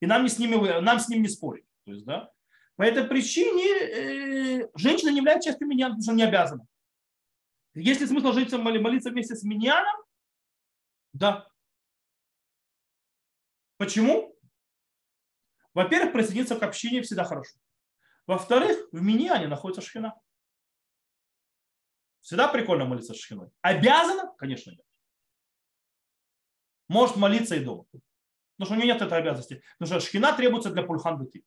И 0.00 0.06
нам, 0.06 0.22
не 0.22 0.30
с, 0.30 0.38
ними, 0.38 0.80
нам 0.80 0.98
с 0.98 1.08
ним 1.08 1.22
не 1.22 1.28
спорить. 1.28 1.66
То 1.84 1.92
есть, 1.92 2.06
да? 2.06 2.30
По 2.76 2.84
этой 2.84 3.04
причине 3.04 4.62
э, 4.62 4.68
женщина 4.74 5.10
не 5.10 5.18
является 5.18 5.50
частью 5.50 5.68
миньяна, 5.68 5.96
потому 5.96 6.04
что 6.04 6.12
не 6.14 6.22
обязана. 6.22 6.66
Есть 7.74 8.00
ли 8.00 8.06
смысл 8.06 8.32
жить, 8.32 8.50
молиться 8.52 9.10
вместе 9.10 9.34
с 9.34 9.42
миньяном? 9.42 10.02
Да. 11.12 11.49
Почему? 13.80 14.38
Во-первых, 15.72 16.12
присоединиться 16.12 16.54
к 16.54 16.62
общине 16.62 17.00
всегда 17.00 17.24
хорошо. 17.24 17.56
Во-вторых, 18.26 18.76
в 18.92 19.00
миньяне 19.00 19.48
находится 19.48 19.80
шхина. 19.80 20.20
Всегда 22.20 22.48
прикольно 22.48 22.84
молиться 22.84 23.14
шхиной. 23.14 23.48
Обязана? 23.62 24.34
Конечно, 24.36 24.72
нет. 24.72 24.84
Может 26.88 27.16
молиться 27.16 27.56
и 27.56 27.64
дома. 27.64 27.86
Потому 28.58 28.66
что 28.66 28.74
у 28.74 28.76
нее 28.76 28.92
нет 28.92 29.00
этой 29.00 29.16
обязанности. 29.16 29.62
Потому 29.78 29.98
что 29.98 30.06
шхина 30.06 30.36
требуется 30.36 30.70
для 30.70 30.82
пульхан 30.82 31.18
дати. 31.18 31.42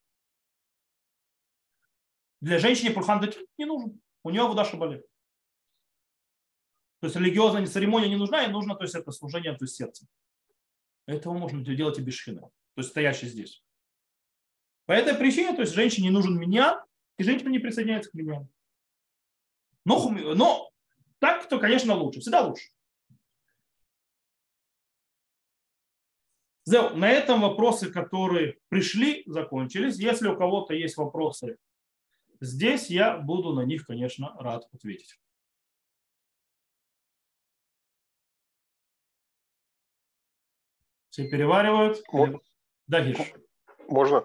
Для 2.41 2.57
женщины 2.57 2.91
пульхан 2.91 3.31
не 3.59 3.65
нужен. 3.65 4.01
У 4.23 4.31
нее 4.31 4.47
вода 4.47 4.65
шабале. 4.65 5.03
То 6.99 7.05
есть 7.05 7.15
религиозная 7.15 7.67
церемония 7.67 8.09
не 8.09 8.17
нужна, 8.17 8.43
и 8.43 8.49
нужно 8.49 8.73
то 8.73 8.85
есть, 8.85 8.95
это 8.95 9.11
служение 9.11 9.55
то 9.55 9.65
есть, 9.65 9.75
сердцем. 9.75 10.07
Этого 11.05 11.33
можно 11.33 11.63
делать 11.63 11.99
и 11.99 12.01
без 12.01 12.15
шхины. 12.15 12.41
То 12.41 12.51
есть 12.77 12.89
стоящий 12.89 13.27
здесь. 13.27 13.63
По 14.85 14.93
этой 14.93 15.15
причине, 15.15 15.53
то 15.53 15.61
есть 15.61 15.73
женщине 15.73 16.11
нужен 16.11 16.37
меня, 16.37 16.83
и 17.17 17.23
женщина 17.23 17.49
не 17.49 17.59
присоединяется 17.59 18.11
к 18.11 18.13
меня. 18.13 18.47
Но, 19.85 20.09
но 20.09 20.71
так, 21.19 21.47
то, 21.47 21.59
конечно, 21.59 21.93
лучше. 21.95 22.19
Всегда 22.19 22.41
лучше. 22.41 22.69
На 26.65 27.09
этом 27.11 27.41
вопросы, 27.41 27.91
которые 27.91 28.57
пришли, 28.69 29.23
закончились. 29.25 29.97
Если 29.97 30.29
у 30.29 30.37
кого-то 30.37 30.73
есть 30.73 30.95
вопросы 30.95 31.57
здесь, 32.39 32.89
я 32.89 33.17
буду 33.17 33.53
на 33.53 33.61
них, 33.61 33.85
конечно, 33.85 34.33
рад 34.39 34.67
ответить. 34.73 35.19
Все 41.13 41.27
переваривают? 41.27 42.01
Да, 42.87 43.01
Гиш. 43.01 43.17
Можно? 43.87 44.23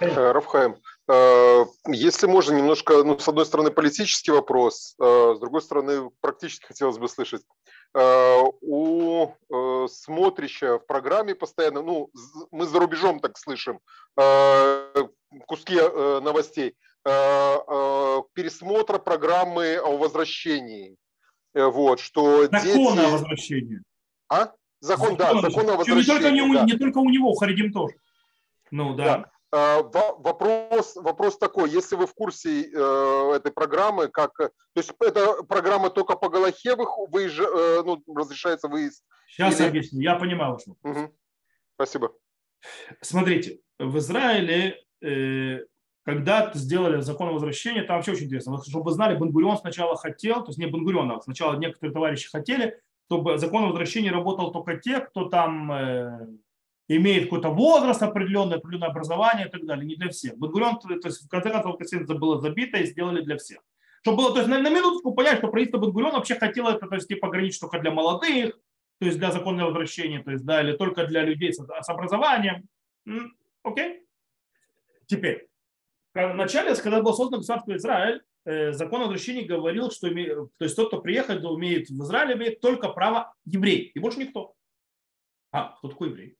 Э, 0.00 0.32
Рафхаем, 0.32 0.74
э, 1.06 1.64
если 1.86 2.26
можно, 2.26 2.56
немножко, 2.56 3.04
ну, 3.04 3.16
с 3.16 3.28
одной 3.28 3.46
стороны, 3.46 3.70
политический 3.70 4.32
вопрос, 4.32 4.96
э, 5.00 5.34
с 5.36 5.38
другой 5.38 5.62
стороны, 5.62 6.10
практически 6.20 6.66
хотелось 6.66 6.98
бы 6.98 7.08
слышать. 7.08 7.42
У 8.60 9.28
смотрища 9.86 10.80
в 10.80 10.86
программе 10.86 11.36
постоянно, 11.36 11.82
ну, 11.82 12.10
мы 12.50 12.66
за 12.66 12.80
рубежом 12.80 13.20
так 13.20 13.38
слышим, 13.38 13.78
куски 15.46 15.76
новостей, 15.76 16.74
пересмотра 17.04 18.98
программы 18.98 19.76
о 19.76 19.96
возвращении. 19.96 20.96
Вот, 21.54 22.00
что 22.00 22.46
Закон 22.46 22.62
дети... 22.62 23.06
о 23.06 23.10
возвращении. 23.10 23.80
А? 24.28 24.52
Закон, 24.80 25.16
закон 25.16 25.40
да, 25.40 25.48
закон 25.48 25.70
о 25.70 25.76
возвращении. 25.76 26.00
Не 26.00 26.06
только, 26.06 26.30
не, 26.30 26.54
да. 26.54 26.64
не 26.64 26.78
только 26.78 26.98
у 26.98 27.08
него, 27.08 27.34
Харидим 27.34 27.72
тоже. 27.72 27.94
Ну 28.70 28.94
да. 28.94 29.04
да. 29.04 29.30
А, 29.54 29.82
вопрос, 29.82 30.96
вопрос 30.96 31.38
такой, 31.38 31.70
если 31.70 31.94
вы 31.94 32.08
в 32.08 32.14
курсе 32.14 32.64
э, 32.64 33.32
этой 33.36 33.52
программы, 33.52 34.08
как, 34.08 34.36
то 34.36 34.50
есть 34.74 34.92
эта 34.98 35.44
программа 35.44 35.90
только 35.90 36.16
по 36.16 36.28
Галахе 36.28 36.74
выезж, 37.08 37.40
э, 37.40 37.82
ну, 37.84 38.02
разрешается 38.12 38.66
выезд? 38.66 39.04
Сейчас 39.28 39.60
или... 39.60 39.68
объясню, 39.68 40.00
я 40.00 40.16
понимаю 40.16 40.58
что. 40.58 40.72
Угу. 40.82 41.14
Спасибо. 41.76 42.12
Смотрите, 43.00 43.60
в 43.78 43.96
Израиле, 43.98 44.82
э, 45.00 45.60
когда 46.04 46.50
сделали 46.54 47.00
закон 47.00 47.28
о 47.28 47.32
возвращении, 47.32 47.82
там 47.82 47.96
вообще 47.96 48.12
очень 48.12 48.24
интересно. 48.24 48.60
Чтобы 48.60 48.86
вы 48.86 48.90
знали, 48.90 49.16
Бенгурион 49.16 49.56
сначала 49.56 49.96
хотел, 49.96 50.42
то 50.42 50.48
есть 50.48 50.58
не 50.58 50.66
Бенгурион, 50.66 51.12
а 51.12 51.20
сначала 51.20 51.56
некоторые 51.56 51.92
товарищи 51.92 52.28
хотели, 52.28 52.80
чтобы 53.06 53.38
закон 53.38 53.64
о 53.64 53.66
возвращении 53.68 54.08
работал 54.08 54.52
только 54.52 54.76
те, 54.76 55.00
кто 55.00 55.28
там 55.28 55.70
э, 55.72 56.26
имеет 56.88 57.24
какой-то 57.24 57.50
возраст 57.50 58.02
определенный, 58.02 58.56
определенное 58.56 58.88
образование 58.88 59.46
и 59.46 59.50
так 59.50 59.64
далее, 59.64 59.86
не 59.86 59.96
для 59.96 60.10
всех. 60.10 60.36
Бенгурион, 60.36 60.78
то 60.78 60.92
есть 60.92 61.24
в 61.24 61.28
конце 61.28 61.50
концов, 61.50 61.80
это 61.80 62.14
было 62.14 62.40
забито 62.40 62.78
и 62.78 62.86
сделали 62.86 63.22
для 63.22 63.36
всех. 63.36 63.60
Чтобы 64.02 64.18
было, 64.18 64.32
то 64.32 64.38
есть 64.38 64.48
на, 64.48 64.60
на 64.60 64.68
минутку 64.68 65.14
понять, 65.14 65.38
что 65.38 65.48
правительство 65.48 65.78
Бенгурион 65.78 66.12
вообще 66.12 66.34
хотело 66.34 66.70
это, 66.70 66.86
то 66.86 66.94
есть 66.94 67.08
типа 67.08 67.28
ограничить 67.28 67.60
только 67.60 67.78
для 67.78 67.90
молодых, 67.90 68.58
то 68.98 69.06
есть 69.06 69.18
для 69.18 69.30
законного 69.32 69.68
возвращения, 69.68 70.22
то 70.22 70.30
есть, 70.30 70.44
да, 70.44 70.62
или 70.62 70.76
только 70.76 71.06
для 71.06 71.22
людей 71.22 71.52
с, 71.52 71.56
с 71.56 71.88
образованием. 71.88 72.68
Окей? 73.62 74.02
Теперь, 75.06 75.48
в 76.14 76.34
начале, 76.34 76.74
когда 76.76 77.02
был 77.02 77.14
создан 77.14 77.40
государство 77.40 77.76
Израиль, 77.76 78.22
закон 78.44 79.00
о 79.00 79.04
возвращении 79.04 79.42
говорил, 79.42 79.90
что 79.90 80.08
то 80.08 80.64
есть 80.64 80.76
тот, 80.76 80.88
кто 80.88 81.00
приехал, 81.00 81.34
умеет 81.50 81.88
в 81.88 82.02
Израиле, 82.02 82.34
имеет 82.34 82.60
только 82.60 82.88
право 82.88 83.34
еврей, 83.44 83.90
и 83.94 83.98
больше 83.98 84.20
никто. 84.20 84.54
А, 85.50 85.76
кто 85.78 85.88
такой 85.88 86.10
еврей? 86.10 86.36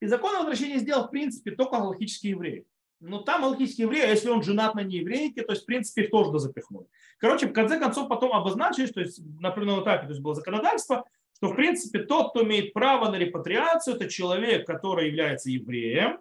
И 0.00 0.06
закон 0.06 0.34
о 0.34 0.40
возвращении 0.40 0.78
сделал, 0.78 1.06
в 1.06 1.10
принципе, 1.10 1.52
только 1.52 1.78
галактические 1.78 2.32
евреи. 2.32 2.66
ну 3.00 3.22
там 3.22 3.44
алхийский 3.44 3.84
еврей, 3.84 4.04
а 4.04 4.08
если 4.08 4.28
он 4.28 4.42
женат 4.42 4.74
на 4.74 4.82
нееврейке, 4.82 5.42
то 5.42 5.52
есть, 5.52 5.62
в 5.62 5.66
принципе, 5.66 6.02
их 6.02 6.10
тоже 6.10 6.38
запихнули. 6.38 6.86
Короче, 7.18 7.46
в 7.46 7.52
конце 7.52 7.78
концов, 7.78 8.08
потом 8.08 8.32
обозначили, 8.32 8.86
то 8.86 9.00
есть 9.00 9.22
на 9.40 9.48
определенном 9.48 9.82
этапе 9.82 10.06
то 10.06 10.10
есть 10.10 10.20
было 10.20 10.34
законодательство, 10.34 11.04
что, 11.36 11.48
в 11.48 11.54
принципе, 11.54 12.00
тот, 12.00 12.30
кто 12.30 12.42
имеет 12.42 12.74
право 12.74 13.10
на 13.10 13.16
репатриацию, 13.16 13.96
это 13.96 14.08
человек, 14.08 14.66
который 14.66 15.06
является 15.08 15.50
евреем, 15.50 16.20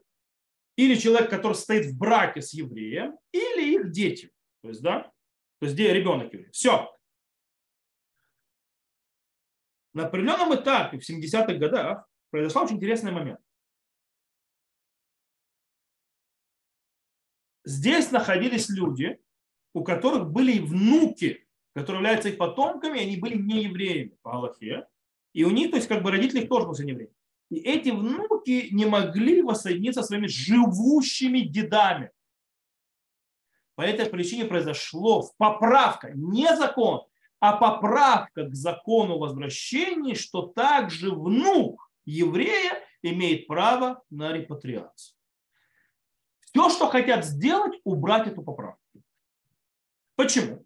или 0.76 0.96
человек, 0.96 1.30
который 1.30 1.54
стоит 1.54 1.86
в 1.86 1.98
браке 1.98 2.42
с 2.42 2.54
евреем, 2.54 3.18
или 3.32 3.76
их 3.76 3.92
дети. 3.92 4.32
То 4.62 4.70
есть, 4.70 4.82
да, 4.82 5.04
то 5.60 5.66
есть 5.66 5.76
где 5.76 5.94
ребенок 5.94 6.34
еврей. 6.34 6.52
Все. 6.52 6.94
На 9.94 10.08
определенном 10.08 10.56
этапе 10.56 11.00
в 11.00 11.08
70-х 11.08 11.54
годах 11.56 12.08
произошел 12.32 12.64
очень 12.64 12.78
интересный 12.78 13.12
момент. 13.12 13.40
Здесь 17.66 18.12
находились 18.12 18.70
люди, 18.70 19.20
у 19.74 19.84
которых 19.84 20.32
были 20.32 20.60
внуки, 20.60 21.48
которые 21.74 22.02
являются 22.02 22.30
их 22.30 22.38
потомками, 22.38 23.02
они 23.02 23.18
были 23.18 23.38
не 23.38 23.64
евреями 23.64 24.18
по 24.22 24.34
Аллахе. 24.34 24.88
И 25.34 25.44
у 25.44 25.50
них, 25.50 25.72
то 25.72 25.78
есть 25.78 25.88
как 25.88 26.04
бы 26.04 26.12
родители 26.12 26.42
их 26.42 26.50
тоже 26.50 26.84
не 26.84 26.92
евреи. 26.92 27.14
И 27.50 27.58
эти 27.58 27.90
внуки 27.90 28.70
не 28.72 28.86
могли 28.86 29.42
воссоединиться 29.42 30.02
со 30.02 30.08
своими 30.08 30.28
живущими 30.28 31.40
дедами. 31.40 32.12
По 33.76 33.82
этой 33.82 34.06
причине 34.06 34.46
произошло 34.46 35.32
поправка, 35.38 36.12
не 36.14 36.56
закон, 36.56 37.02
а 37.40 37.58
поправка 37.58 38.46
к 38.46 38.56
закону 38.56 39.18
возвращения, 39.18 40.16
что 40.16 40.44
также 40.44 41.12
внук 41.12 41.90
еврея 42.06 42.82
имеет 43.02 43.48
право 43.48 44.02
на 44.10 44.32
репатриацию. 44.32 45.16
Все, 46.40 46.70
что 46.70 46.88
хотят 46.88 47.26
сделать, 47.26 47.80
убрать 47.84 48.28
эту 48.28 48.44
поправку. 48.44 48.80
Почему? 50.16 50.66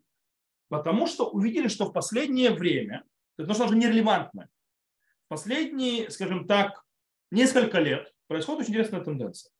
Потому 0.67 1.07
что 1.07 1.29
увидели, 1.29 1.69
что 1.69 1.85
в 1.85 1.93
последнее 1.93 2.51
время, 2.51 3.05
это 3.37 3.53
что 3.53 3.67
же 3.67 3.77
нерелевантно, 3.77 4.49
последние, 5.27 6.09
скажем 6.09 6.47
так, 6.47 6.83
несколько 7.31 7.79
лет 7.79 8.13
происходит 8.27 8.61
очень 8.61 8.71
интересная 8.71 9.03
тенденция. 9.03 9.51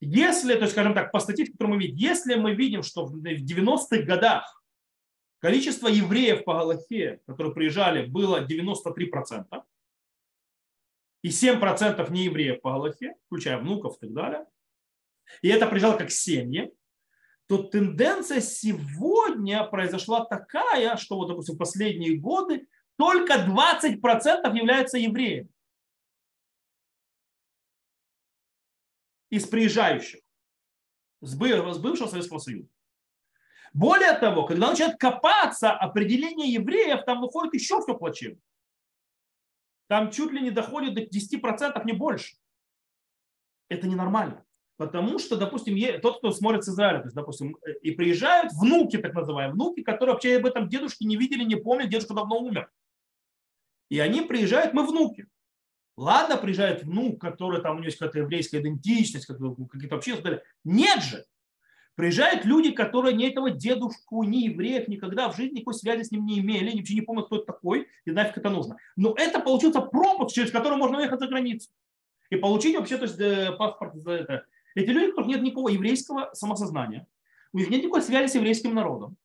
Если, 0.00 0.54
то 0.54 0.62
есть, 0.62 0.72
скажем 0.72 0.94
так, 0.94 1.12
по 1.12 1.20
статистике, 1.20 1.52
которую 1.52 1.76
мы 1.76 1.82
видим, 1.82 1.96
если 1.96 2.34
мы 2.34 2.54
видим, 2.54 2.82
что 2.82 3.06
в 3.06 3.14
90-х 3.16 4.02
годах 4.02 4.64
количество 5.38 5.86
евреев 5.88 6.44
по 6.44 6.54
Галахе, 6.54 7.20
которые 7.26 7.54
приезжали, 7.54 8.06
было 8.06 8.44
93%, 8.44 9.62
и 11.22 11.28
7% 11.28 12.10
не 12.10 12.24
евреев 12.24 12.60
по 12.60 12.72
Галахе, 12.72 13.14
включая 13.26 13.58
внуков 13.58 13.96
и 13.98 14.00
так 14.06 14.12
далее, 14.12 14.46
и 15.40 15.48
это 15.48 15.66
приезжало 15.66 15.96
как 15.96 16.10
семьи, 16.10 16.72
то 17.46 17.62
тенденция 17.62 18.40
сегодня 18.40 19.62
произошла 19.64 20.24
такая, 20.24 20.96
что 20.96 21.16
вот, 21.16 21.28
допустим, 21.28 21.54
в 21.54 21.58
последние 21.58 22.18
годы 22.18 22.66
только 22.96 23.34
20% 23.34 24.56
являются 24.56 24.98
евреями. 24.98 25.48
Из 29.30 29.46
приезжающих 29.46 30.20
с 31.20 31.34
бывшего 31.36 32.08
Советского 32.08 32.38
Союза. 32.38 32.68
Более 33.72 34.12
того, 34.12 34.44
когда 34.44 34.70
начинают 34.70 34.98
копаться 34.98 35.72
определение 35.72 36.52
евреев, 36.52 37.04
там 37.06 37.20
выходит 37.20 37.54
еще 37.54 37.80
все 37.80 37.96
плачевно. 37.96 38.40
Там 39.88 40.10
чуть 40.10 40.32
ли 40.32 40.40
не 40.40 40.50
доходит 40.50 40.94
до 40.94 41.02
10%, 41.02 41.84
не 41.84 41.92
больше. 41.92 42.36
Это 43.68 43.86
ненормально. 43.86 44.44
Потому 44.76 45.18
что, 45.18 45.36
допустим, 45.36 45.78
тот, 46.00 46.18
кто 46.18 46.32
смотрит 46.32 46.64
с 46.64 46.68
Израиля, 46.68 46.98
то 46.98 47.04
есть, 47.04 47.14
допустим, 47.14 47.56
э, 47.64 47.74
и 47.82 47.92
приезжают 47.92 48.52
внуки, 48.52 48.96
так 48.98 49.14
называемые, 49.14 49.54
внуки, 49.54 49.82
которые 49.82 50.14
вообще 50.14 50.38
об 50.38 50.46
этом 50.46 50.68
дедушке 50.68 51.04
не 51.04 51.16
видели, 51.16 51.44
не 51.44 51.56
помнят, 51.56 51.88
дедушка 51.88 52.14
давно 52.14 52.38
умер. 52.38 52.70
И 53.92 53.98
они 53.98 54.22
приезжают, 54.22 54.72
мы 54.72 54.86
внуки. 54.86 55.26
Ладно, 55.98 56.38
приезжает 56.38 56.82
внук, 56.82 57.20
который 57.20 57.60
там 57.60 57.72
у 57.72 57.74
него 57.74 57.84
есть 57.84 57.98
какая-то 57.98 58.20
еврейская 58.20 58.62
идентичность, 58.62 59.26
какие-то 59.26 59.96
вообще 59.96 60.18
Нет 60.64 61.02
же. 61.02 61.26
Приезжают 61.94 62.46
люди, 62.46 62.70
которые 62.70 63.14
ни 63.14 63.28
этого 63.28 63.50
дедушку, 63.50 64.22
ни 64.22 64.44
евреев 64.44 64.88
никогда 64.88 65.30
в 65.30 65.36
жизни 65.36 65.56
никакой 65.56 65.74
связи 65.74 66.04
с 66.04 66.10
ним 66.10 66.24
не 66.24 66.38
имели, 66.38 66.72
ничего 66.72 66.94
не 66.94 67.02
помнят, 67.02 67.26
кто 67.26 67.36
это 67.36 67.44
такой 67.44 67.86
и 68.06 68.12
нафиг 68.12 68.38
это 68.38 68.48
нужно. 68.48 68.78
Но 68.96 69.14
это 69.14 69.40
получился 69.40 69.82
пропуск, 69.82 70.36
через 70.36 70.50
который 70.50 70.78
можно 70.78 70.96
уехать 70.96 71.20
за 71.20 71.26
границу. 71.26 71.68
И 72.30 72.36
получить 72.36 72.74
вообще 72.74 72.96
то 72.96 73.04
есть, 73.04 73.20
э, 73.20 73.52
паспорт 73.58 73.94
за 73.96 74.12
это. 74.12 74.46
Эти 74.74 74.88
люди, 74.88 75.08
у 75.08 75.10
которых 75.10 75.28
нет 75.28 75.42
никакого 75.42 75.68
еврейского 75.68 76.30
самосознания, 76.32 77.06
у 77.52 77.58
них 77.58 77.68
нет 77.68 77.82
никакой 77.82 78.00
связи 78.00 78.30
с 78.30 78.36
еврейским 78.36 78.74
народом. 78.74 79.18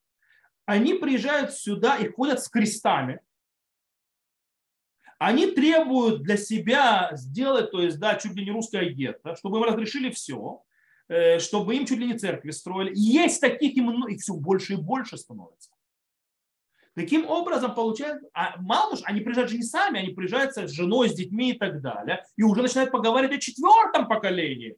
Они 0.65 0.93
приезжают 0.93 1.53
сюда 1.53 1.95
и 1.95 2.09
ходят 2.09 2.41
с 2.41 2.49
крестами, 2.49 3.21
они 5.17 5.47
требуют 5.47 6.21
для 6.21 6.37
себя 6.37 7.09
сделать, 7.13 7.71
то 7.71 7.81
есть, 7.81 7.99
да, 7.99 8.15
чуть 8.15 8.33
ли 8.33 8.45
не 8.45 8.51
русское 8.51 8.89
гетто, 8.89 9.35
чтобы 9.35 9.57
им 9.57 9.63
разрешили 9.63 10.11
все, 10.11 10.61
э, 11.07 11.39
чтобы 11.39 11.75
им 11.75 11.85
чуть 11.85 11.99
ли 11.99 12.07
не 12.07 12.17
церкви 12.17 12.51
строили. 12.51 12.93
И 12.93 12.99
есть 12.99 13.41
таких, 13.41 13.75
и, 13.75 13.81
их 13.81 14.21
все 14.21 14.33
больше 14.33 14.73
и 14.73 14.77
больше 14.77 15.17
становится. 15.17 15.71
Таким 16.93 17.27
образом, 17.27 17.75
получается, 17.75 18.27
а 18.33 18.59
мало 18.59 18.91
того, 18.91 19.03
они 19.05 19.21
приезжают 19.21 19.51
же 19.51 19.57
не 19.57 19.63
сами, 19.63 19.99
они 19.99 20.13
приезжают 20.13 20.53
с 20.55 20.69
женой, 20.71 21.09
с 21.09 21.13
детьми 21.13 21.51
и 21.51 21.57
так 21.57 21.81
далее, 21.81 22.23
и 22.35 22.43
уже 22.43 22.63
начинают 22.63 22.91
поговорить 22.91 23.31
о 23.31 23.39
четвертом 23.39 24.07
поколении. 24.07 24.77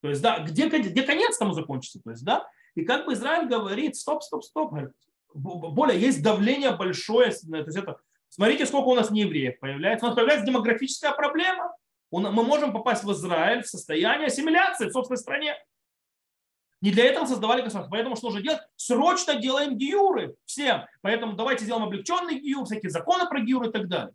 То 0.00 0.08
есть, 0.08 0.20
да, 0.20 0.40
где, 0.40 0.68
где 0.68 1.02
конец 1.02 1.38
тому 1.38 1.54
закончится? 1.54 2.00
То 2.02 2.10
есть, 2.10 2.24
да, 2.24 2.48
и 2.74 2.84
как 2.84 3.06
бы 3.06 3.12
Израиль 3.12 3.48
говорит, 3.48 3.94
стоп, 3.94 4.22
стоп, 4.24 4.44
стоп, 4.44 4.72
более 5.34 6.00
есть 6.00 6.22
давление 6.22 6.72
большое, 6.76 7.30
то 7.30 7.56
есть 7.56 7.76
это 7.76 7.98
Смотрите, 8.34 8.64
сколько 8.64 8.86
у 8.86 8.94
нас 8.94 9.10
неевреев 9.10 9.60
появляется. 9.60 10.06
У 10.06 10.08
нас 10.08 10.16
появляется 10.16 10.46
демографическая 10.46 11.12
проблема. 11.12 11.76
Мы 12.10 12.30
можем 12.32 12.72
попасть 12.72 13.04
в 13.04 13.12
Израиль 13.12 13.62
в 13.62 13.68
состояние 13.68 14.28
ассимиляции 14.28 14.88
в 14.88 14.92
собственной 14.92 15.18
стране. 15.18 15.54
Не 16.80 16.92
для 16.92 17.04
этого 17.04 17.26
создавали 17.26 17.60
государство. 17.60 17.90
Поэтому 17.90 18.16
что 18.16 18.30
же 18.30 18.42
делать? 18.42 18.62
Срочно 18.76 19.34
делаем 19.34 19.76
гиюры 19.76 20.34
всем. 20.46 20.86
Поэтому 21.02 21.34
давайте 21.34 21.64
сделаем 21.64 21.84
облегченный 21.84 22.40
гиюр, 22.40 22.64
всякие 22.64 22.88
законы 22.88 23.28
про 23.28 23.38
гиюр 23.40 23.68
и 23.68 23.70
так 23.70 23.86
далее. 23.88 24.14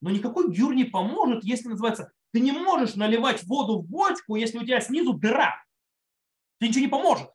Но 0.00 0.10
никакой 0.10 0.50
гиюр 0.50 0.74
не 0.74 0.84
поможет, 0.84 1.44
если 1.44 1.68
называется, 1.68 2.12
ты 2.32 2.40
не 2.40 2.50
можешь 2.50 2.96
наливать 2.96 3.44
воду 3.44 3.78
в 3.78 3.86
бочку, 3.86 4.34
если 4.34 4.58
у 4.58 4.64
тебя 4.64 4.80
снизу 4.80 5.12
дыра. 5.12 5.64
Тебе 6.58 6.70
ничего 6.70 6.84
не 6.84 6.90
поможет. 6.90 7.30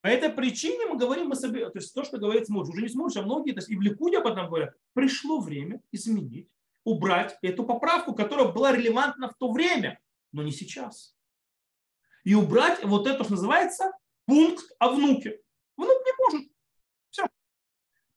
По 0.00 0.06
этой 0.06 0.30
причине 0.30 0.86
мы 0.86 0.96
говорим 0.96 1.28
мы 1.28 1.34
себе, 1.34 1.68
то 1.70 1.78
есть 1.78 1.92
то, 1.92 2.04
что 2.04 2.18
говорит 2.18 2.46
Смольш, 2.46 2.68
уже 2.68 2.82
не 2.82 2.88
Смольш, 2.88 3.16
а 3.16 3.22
многие, 3.22 3.52
то 3.52 3.58
есть 3.58 3.68
и 3.68 3.76
в 3.76 3.80
Ликуде 3.80 4.18
об 4.18 4.28
этом 4.28 4.46
говорят, 4.46 4.74
пришло 4.92 5.40
время 5.40 5.80
изменить, 5.90 6.48
убрать 6.84 7.36
эту 7.42 7.64
поправку, 7.64 8.14
которая 8.14 8.48
была 8.48 8.72
релевантна 8.72 9.28
в 9.28 9.34
то 9.34 9.50
время, 9.50 9.98
но 10.30 10.42
не 10.44 10.52
сейчас. 10.52 11.16
И 12.22 12.34
убрать 12.34 12.84
вот 12.84 13.08
это, 13.08 13.24
что 13.24 13.32
называется, 13.32 13.92
пункт 14.26 14.64
о 14.78 14.90
внуке. 14.90 15.40
Внук 15.76 15.98
не 16.04 16.12
может. 16.18 16.52
Все. 17.10 17.24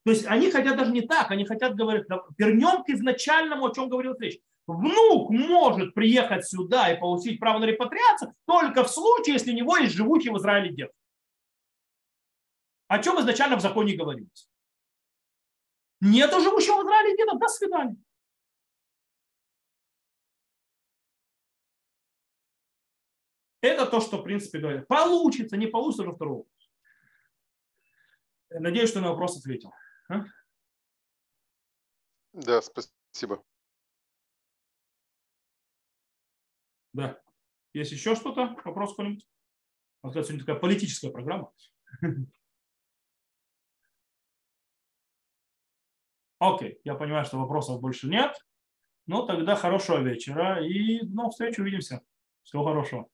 То 0.04 0.12
есть 0.12 0.26
они 0.28 0.52
хотят 0.52 0.78
даже 0.78 0.92
не 0.92 1.02
так, 1.02 1.32
они 1.32 1.46
хотят 1.46 1.76
говорить, 1.76 2.06
вернем 2.38 2.84
к 2.84 2.90
изначальному, 2.90 3.66
о 3.66 3.74
чем 3.74 3.90
говорил 3.90 4.16
речь. 4.20 4.40
Внук 4.68 5.32
может 5.32 5.96
приехать 5.96 6.46
сюда 6.46 6.94
и 6.94 7.00
получить 7.00 7.40
право 7.40 7.58
на 7.58 7.66
репатриацию 7.66 8.36
только 8.46 8.84
в 8.84 8.92
случае, 8.92 9.34
если 9.34 9.52
у 9.52 9.56
него 9.56 9.78
есть 9.78 9.96
живущий 9.96 10.30
в 10.30 10.38
Израиле 10.38 10.72
дед 10.72 10.92
о 12.92 13.02
чем 13.02 13.18
изначально 13.22 13.56
в 13.56 13.62
законе 13.62 13.96
говорилось. 13.96 14.52
Нету 16.02 16.42
живущего 16.42 16.82
в 16.82 16.84
Израиле 16.84 17.16
деда, 17.16 17.38
до 17.38 17.48
свидания. 17.48 17.96
Это 23.62 23.86
то, 23.86 24.02
что, 24.02 24.18
в 24.18 24.24
принципе, 24.24 24.60
говорят. 24.60 24.90
Получится, 24.90 25.56
не 25.56 25.68
получится, 25.68 26.04
уже 26.04 26.12
второй 26.12 26.40
вопрос. 26.40 26.72
Надеюсь, 28.50 28.90
что 28.90 29.00
на 29.00 29.12
вопрос 29.12 29.38
ответил. 29.38 29.72
А? 30.10 30.26
Да, 32.34 32.62
спасибо. 32.62 33.42
Да. 36.92 37.22
Есть 37.72 37.94
еще 37.94 38.16
что-то? 38.16 38.54
Вопрос 38.66 38.90
какой-нибудь? 38.90 39.26
Сегодня 40.04 40.40
такая 40.40 40.60
политическая 40.60 41.10
программа. 41.10 41.54
Окей, 46.42 46.80
я 46.84 46.96
понимаю, 46.96 47.24
что 47.24 47.38
вопросов 47.38 47.80
больше 47.80 48.08
нет. 48.08 48.36
Ну, 49.06 49.28
тогда 49.28 49.56
хорошего 49.56 50.00
вечера 50.00 50.60
и 50.66 51.02
ну, 51.04 51.30
встречи 51.30 51.62
увидимся. 51.62 52.02
Всего 52.42 52.64
хорошего. 52.64 53.10